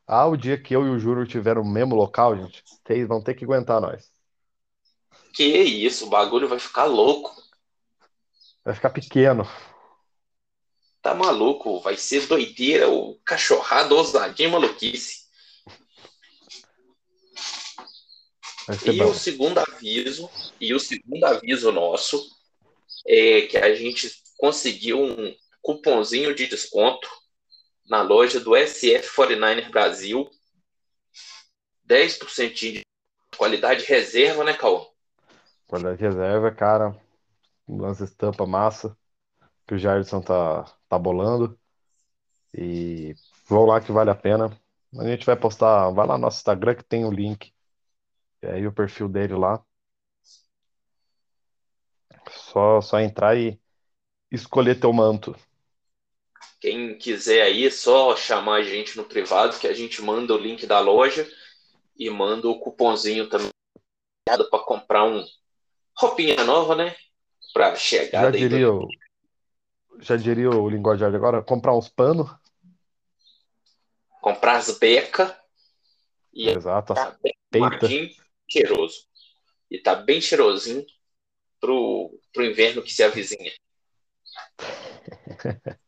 Ah, 0.06 0.26
o 0.26 0.36
dia 0.36 0.60
que 0.60 0.74
eu 0.74 0.86
e 0.86 0.90
o 0.90 0.98
Júnior 0.98 1.26
tiver 1.26 1.56
no 1.56 1.64
mesmo 1.64 1.94
local, 1.94 2.36
gente, 2.36 2.62
vocês 2.64 3.06
vão 3.06 3.22
ter 3.22 3.34
que 3.34 3.44
aguentar 3.44 3.80
nós. 3.80 4.10
Que 5.34 5.44
isso, 5.44 6.06
o 6.06 6.08
bagulho 6.08 6.48
vai 6.48 6.58
ficar 6.58 6.84
louco. 6.84 7.45
Vai 8.66 8.74
ficar 8.74 8.90
pequeno. 8.90 9.48
Tá 11.00 11.14
maluco, 11.14 11.78
vai 11.78 11.96
ser 11.96 12.26
doideira, 12.26 12.88
o 12.88 13.14
cachorrado, 13.24 13.94
ousadinha, 13.94 14.48
maluquice. 14.48 15.26
E 18.84 18.98
bom. 18.98 19.10
o 19.10 19.14
segundo 19.14 19.58
aviso, 19.58 20.28
e 20.60 20.74
o 20.74 20.80
segundo 20.80 21.22
aviso 21.22 21.70
nosso 21.70 22.28
é 23.06 23.42
que 23.42 23.56
a 23.56 23.72
gente 23.72 24.20
conseguiu 24.36 25.00
um 25.00 25.32
cupomzinho 25.62 26.34
de 26.34 26.48
desconto 26.48 27.08
na 27.88 28.02
loja 28.02 28.40
do 28.40 28.56
SF 28.56 29.14
49er 29.14 29.70
Brasil. 29.70 30.28
10% 31.88 32.52
de 32.52 32.80
qualidade 33.36 33.84
reserva, 33.84 34.42
né, 34.42 34.54
Cauã? 34.54 34.84
Qualidade 35.68 35.98
de 35.98 36.04
reserva, 36.04 36.50
cara. 36.50 37.05
Umas 37.66 38.00
estampas 38.00 38.48
massa 38.48 38.96
que 39.66 39.74
o 39.74 39.78
Jairson 39.78 40.20
tá, 40.20 40.64
tá 40.88 40.98
bolando. 40.98 41.58
E 42.54 43.14
vão 43.48 43.66
lá 43.66 43.80
que 43.80 43.92
vale 43.92 44.10
a 44.10 44.14
pena. 44.14 44.56
A 44.98 45.04
gente 45.04 45.26
vai 45.26 45.36
postar, 45.36 45.90
vai 45.90 46.06
lá 46.06 46.14
no 46.14 46.22
nosso 46.22 46.38
Instagram 46.38 46.74
que 46.74 46.84
tem 46.84 47.04
o 47.04 47.10
link. 47.10 47.52
E 48.42 48.46
aí 48.46 48.66
o 48.66 48.72
perfil 48.72 49.08
dele 49.08 49.34
lá. 49.34 49.62
Só, 52.30 52.80
só 52.80 53.00
entrar 53.00 53.36
e 53.36 53.60
escolher 54.30 54.80
teu 54.80 54.92
manto. 54.92 55.36
Quem 56.60 56.96
quiser 56.96 57.42
aí, 57.42 57.66
é 57.66 57.70
só 57.70 58.16
chamar 58.16 58.56
a 58.56 58.62
gente 58.62 58.96
no 58.96 59.04
privado 59.04 59.58
que 59.58 59.66
a 59.66 59.74
gente 59.74 60.00
manda 60.00 60.34
o 60.34 60.38
link 60.38 60.66
da 60.66 60.80
loja 60.80 61.28
e 61.96 62.08
manda 62.08 62.48
o 62.48 62.58
cupomzinho 62.58 63.28
também 63.28 63.50
para 64.26 64.64
comprar 64.64 65.04
um 65.04 65.24
roupinha 65.96 66.42
nova, 66.44 66.74
né? 66.74 66.96
Para 67.56 67.74
Já 67.74 68.26
aí 68.26 68.32
do- 68.32 68.36
diria 68.38 68.68
já 70.00 70.14
diria 70.14 70.50
o 70.50 70.68
linguajar 70.68 71.14
agora, 71.14 71.42
comprar 71.42 71.74
uns 71.74 71.88
panos. 71.88 72.28
comprar 74.20 74.56
as 74.56 74.78
beca 74.78 75.34
e 76.34 76.50
Exato, 76.50 76.92
tá 76.92 77.16
bem 77.50 78.14
cheiroso. 78.46 79.06
E 79.70 79.78
tá 79.78 79.94
bem 79.94 80.20
cheirosinho 80.20 80.84
pro, 81.58 82.20
pro 82.30 82.44
inverno 82.44 82.82
que 82.82 82.92
se 82.92 83.02
avizinha. 83.02 83.52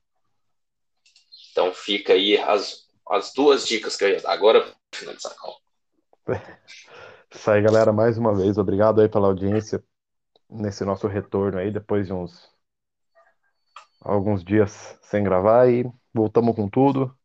Então 1.51 1.75
fica 1.75 2.13
aí 2.13 2.39
as, 2.39 2.89
as 3.11 3.33
duas 3.35 3.67
dicas 3.67 3.97
que 3.97 4.05
eu 4.05 4.11
ia 4.11 4.21
dar. 4.23 4.31
Agora, 4.33 4.73
finalizar, 4.95 5.35
calma. 5.35 5.59
Isso 7.35 7.51
aí, 7.51 7.61
galera, 7.61 7.93
mais 7.93 8.17
uma 8.17 8.33
vez, 8.33 8.57
obrigado 8.57 9.01
aí 9.01 9.09
pela 9.09 9.27
audiência 9.27 9.83
nesse 10.49 10.85
nosso 10.85 11.07
retorno 11.07 11.59
aí, 11.59 11.71
depois 11.71 12.07
de 12.07 12.13
uns 12.13 12.53
alguns 14.01 14.45
dias 14.45 14.99
sem 15.03 15.23
gravar 15.23 15.69
e 15.69 15.85
voltamos 16.13 16.55
com 16.55 16.69
tudo. 16.69 17.17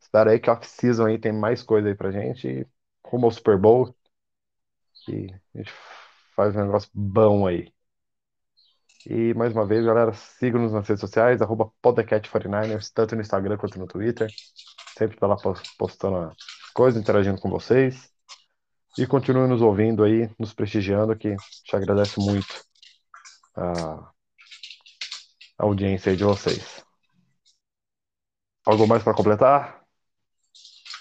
Espero 0.00 0.30
aí 0.30 0.40
que 0.40 0.50
a 0.50 0.54
off-season 0.54 1.06
aí 1.06 1.18
tem 1.18 1.32
mais 1.32 1.62
coisa 1.62 1.88
aí 1.88 1.94
pra 1.94 2.10
gente 2.10 2.66
rumo 3.04 3.26
ao 3.26 3.32
Super 3.32 3.58
Bowl 3.58 3.94
e 5.08 5.32
a 5.54 5.58
gente 5.58 5.72
faz 6.34 6.54
um 6.56 6.64
negócio 6.64 6.90
bom 6.94 7.46
aí. 7.46 7.72
E 9.06 9.32
mais 9.34 9.52
uma 9.52 9.66
vez, 9.66 9.84
galera, 9.84 10.12
sigam-nos 10.12 10.72
nas 10.72 10.86
redes 10.86 11.00
sociais, 11.00 11.40
arroba 11.40 11.70
podcast49ers, 11.82 12.90
tanto 12.92 13.14
no 13.14 13.22
Instagram 13.22 13.56
quanto 13.56 13.78
no 13.78 13.86
Twitter. 13.86 14.30
Sempre 14.96 15.16
tá 15.16 15.26
lá 15.26 15.36
postando 15.78 16.34
coisas, 16.74 17.00
interagindo 17.00 17.40
com 17.40 17.48
vocês. 17.48 18.12
E 18.98 19.06
continue 19.06 19.48
nos 19.48 19.62
ouvindo 19.62 20.02
aí, 20.02 20.28
nos 20.38 20.52
prestigiando, 20.52 21.16
que 21.16 21.36
te 21.64 21.76
agradeço 21.76 22.20
muito 22.20 22.64
a 23.56 24.10
audiência 25.58 26.10
aí 26.10 26.16
de 26.16 26.24
vocês. 26.24 26.84
Algo 28.66 28.86
mais 28.86 29.02
para 29.02 29.14
completar? 29.14 29.80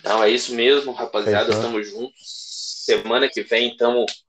Não, 0.04 0.24
é 0.24 0.30
isso 0.30 0.54
mesmo, 0.56 0.92
rapaziada. 0.92 1.52
Estamos 1.52 1.88
é 1.88 1.92
juntos. 1.92 2.84
Semana 2.86 3.30
que 3.30 3.44
vem 3.44 3.72
estamos 3.72 4.24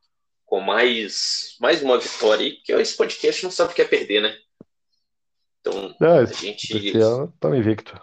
com 0.45 0.61
mais, 0.61 1.57
mais 1.61 1.83
uma 1.83 1.99
vitória 1.99 2.47
aí, 2.47 2.57
porque 2.57 2.73
esse 2.73 2.97
podcast 2.97 3.45
não 3.45 3.51
sabe 3.51 3.73
o 3.73 3.75
que 3.75 3.83
é 3.83 3.87
perder, 3.87 4.23
né? 4.23 4.37
Então, 5.61 5.95
é, 6.03 6.19
a 6.19 6.25
gente. 6.25 6.89
Estamos 6.89 7.59
invicto. 7.59 8.01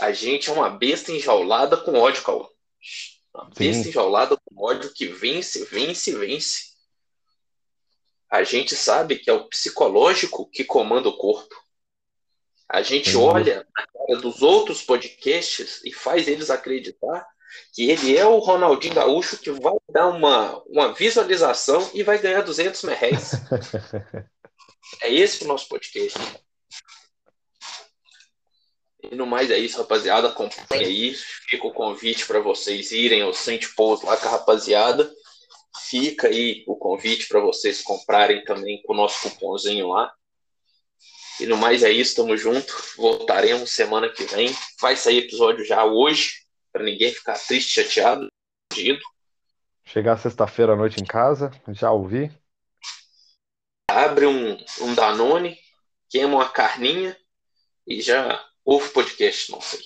A 0.00 0.12
gente 0.12 0.50
é 0.50 0.52
uma 0.52 0.70
besta 0.70 1.12
enjaulada 1.12 1.76
com 1.76 1.94
ódio, 1.94 2.22
Cauã. 2.22 2.46
Uma 3.38 3.50
besta 3.56 3.88
enjaulada 3.88 4.36
com 4.36 4.64
ódio 4.64 4.92
que 4.92 5.06
vence, 5.06 5.64
vence, 5.66 6.12
vence. 6.12 6.72
A 8.28 8.42
gente 8.42 8.74
sabe 8.74 9.16
que 9.16 9.30
é 9.30 9.32
o 9.32 9.48
psicológico 9.48 10.50
que 10.50 10.64
comanda 10.64 11.08
o 11.08 11.16
corpo. 11.16 11.54
A 12.68 12.82
gente 12.82 13.12
Sim. 13.12 13.18
olha 13.18 13.64
na 13.76 13.86
cara 13.86 14.20
dos 14.20 14.42
outros 14.42 14.82
podcasts 14.82 15.80
e 15.84 15.92
faz 15.92 16.26
eles 16.26 16.50
acreditar 16.50 17.24
que 17.72 17.88
ele 17.88 18.16
é 18.16 18.26
o 18.26 18.38
Ronaldinho 18.38 18.94
Gaúcho 18.94 19.38
que 19.38 19.52
vai 19.52 19.76
dar 19.88 20.08
uma, 20.08 20.60
uma 20.64 20.92
visualização 20.92 21.88
e 21.94 22.02
vai 22.02 22.18
ganhar 22.18 22.42
200 22.42 22.82
reais. 22.82 23.32
é 25.00 25.14
esse 25.14 25.44
o 25.44 25.46
nosso 25.46 25.68
podcast. 25.68 26.18
E 29.10 29.14
no 29.14 29.26
mais 29.26 29.50
é 29.50 29.58
isso, 29.58 29.78
rapaziada. 29.78 30.28
Acompanhe 30.28 30.84
aí. 30.84 31.14
Fica 31.48 31.66
o 31.66 31.72
convite 31.72 32.26
para 32.26 32.40
vocês 32.40 32.92
irem 32.92 33.22
ao 33.22 33.32
Saint 33.32 33.66
Paul's 33.74 34.02
lá 34.02 34.16
com 34.16 34.28
a 34.28 34.32
rapaziada. 34.32 35.10
Fica 35.88 36.28
aí 36.28 36.62
o 36.66 36.76
convite 36.76 37.26
para 37.28 37.40
vocês 37.40 37.82
comprarem 37.82 38.44
também 38.44 38.82
com 38.82 38.92
o 38.92 38.96
nosso 38.96 39.30
cupomzinho 39.30 39.88
lá. 39.88 40.12
E 41.40 41.46
no 41.46 41.56
mais 41.56 41.82
é 41.82 41.90
isso, 41.90 42.16
tamo 42.16 42.36
junto. 42.36 42.74
Voltaremos 42.96 43.70
semana 43.70 44.08
que 44.08 44.24
vem. 44.24 44.50
Vai 44.80 44.96
sair 44.96 45.18
episódio 45.18 45.64
já 45.64 45.84
hoje 45.84 46.44
para 46.72 46.82
ninguém 46.82 47.12
ficar 47.12 47.38
triste, 47.38 47.70
chateado, 47.70 48.28
perdido. 48.68 49.00
Chegar 49.84 50.18
sexta-feira 50.18 50.74
à 50.74 50.76
noite 50.76 51.00
em 51.00 51.06
casa, 51.06 51.50
já 51.68 51.90
ouvi. 51.90 52.30
Abre 53.90 54.26
um, 54.26 54.52
um 54.82 54.94
Danone, 54.94 55.58
queima 56.10 56.36
uma 56.36 56.48
carninha 56.48 57.16
e 57.86 58.02
já 58.02 58.47
ouve 58.68 58.86
o 58.86 58.92
podcast 58.92 59.50
não 59.50 59.60
sei. 59.62 59.80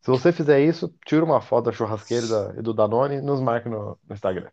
Se 0.00 0.10
você 0.10 0.32
fizer 0.32 0.60
isso, 0.60 0.92
tira 1.06 1.24
uma 1.24 1.40
foto 1.40 1.66
da 1.66 1.72
churrasqueira 1.72 2.54
e 2.58 2.62
do 2.62 2.72
Danone 2.72 3.16
e 3.16 3.20
nos 3.20 3.40
marque 3.40 3.68
no, 3.68 3.98
no 4.08 4.14
Instagram. 4.14 4.50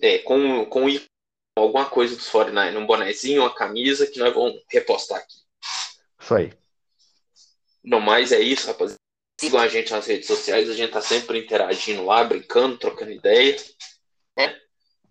É, 0.00 0.18
com, 0.18 0.64
com 0.66 0.86
alguma 1.56 1.86
coisa 1.86 2.16
dos 2.16 2.28
49, 2.28 2.76
um 2.78 2.86
bonezinho, 2.86 3.42
uma 3.42 3.54
camisa 3.54 4.06
que 4.06 4.18
nós 4.18 4.32
vamos 4.32 4.62
repostar 4.68 5.18
aqui. 5.18 5.36
Isso 6.20 6.34
aí. 6.34 6.52
No 7.82 8.00
mais 8.00 8.32
é 8.32 8.40
isso, 8.40 8.68
rapaziada. 8.68 9.00
Sigam 9.40 9.60
a 9.60 9.68
gente 9.68 9.90
nas 9.90 10.06
redes 10.06 10.26
sociais, 10.26 10.68
a 10.68 10.74
gente 10.74 10.92
tá 10.92 11.00
sempre 11.00 11.38
interagindo 11.38 12.04
lá, 12.04 12.22
brincando, 12.22 12.76
trocando 12.76 13.10
ideia. 13.10 13.56
Né? 14.36 14.56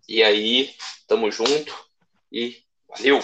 E 0.08 0.22
aí, 0.22 0.74
tamo 1.08 1.30
junto 1.30 1.74
e 2.30 2.62
valeu! 2.88 3.18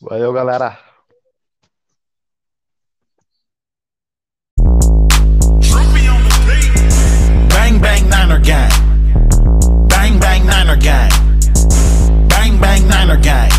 Valeu, 0.00 0.32
galera! 0.32 0.91
Niner 8.32 8.44
Gang. 8.44 9.88
Bang, 9.88 10.18
bang, 10.18 10.46
Niner 10.46 10.76
Gang. 10.76 11.10
Bang, 12.28 12.58
bang, 12.58 12.88
Niner 12.88 13.16
Gang. 13.18 13.52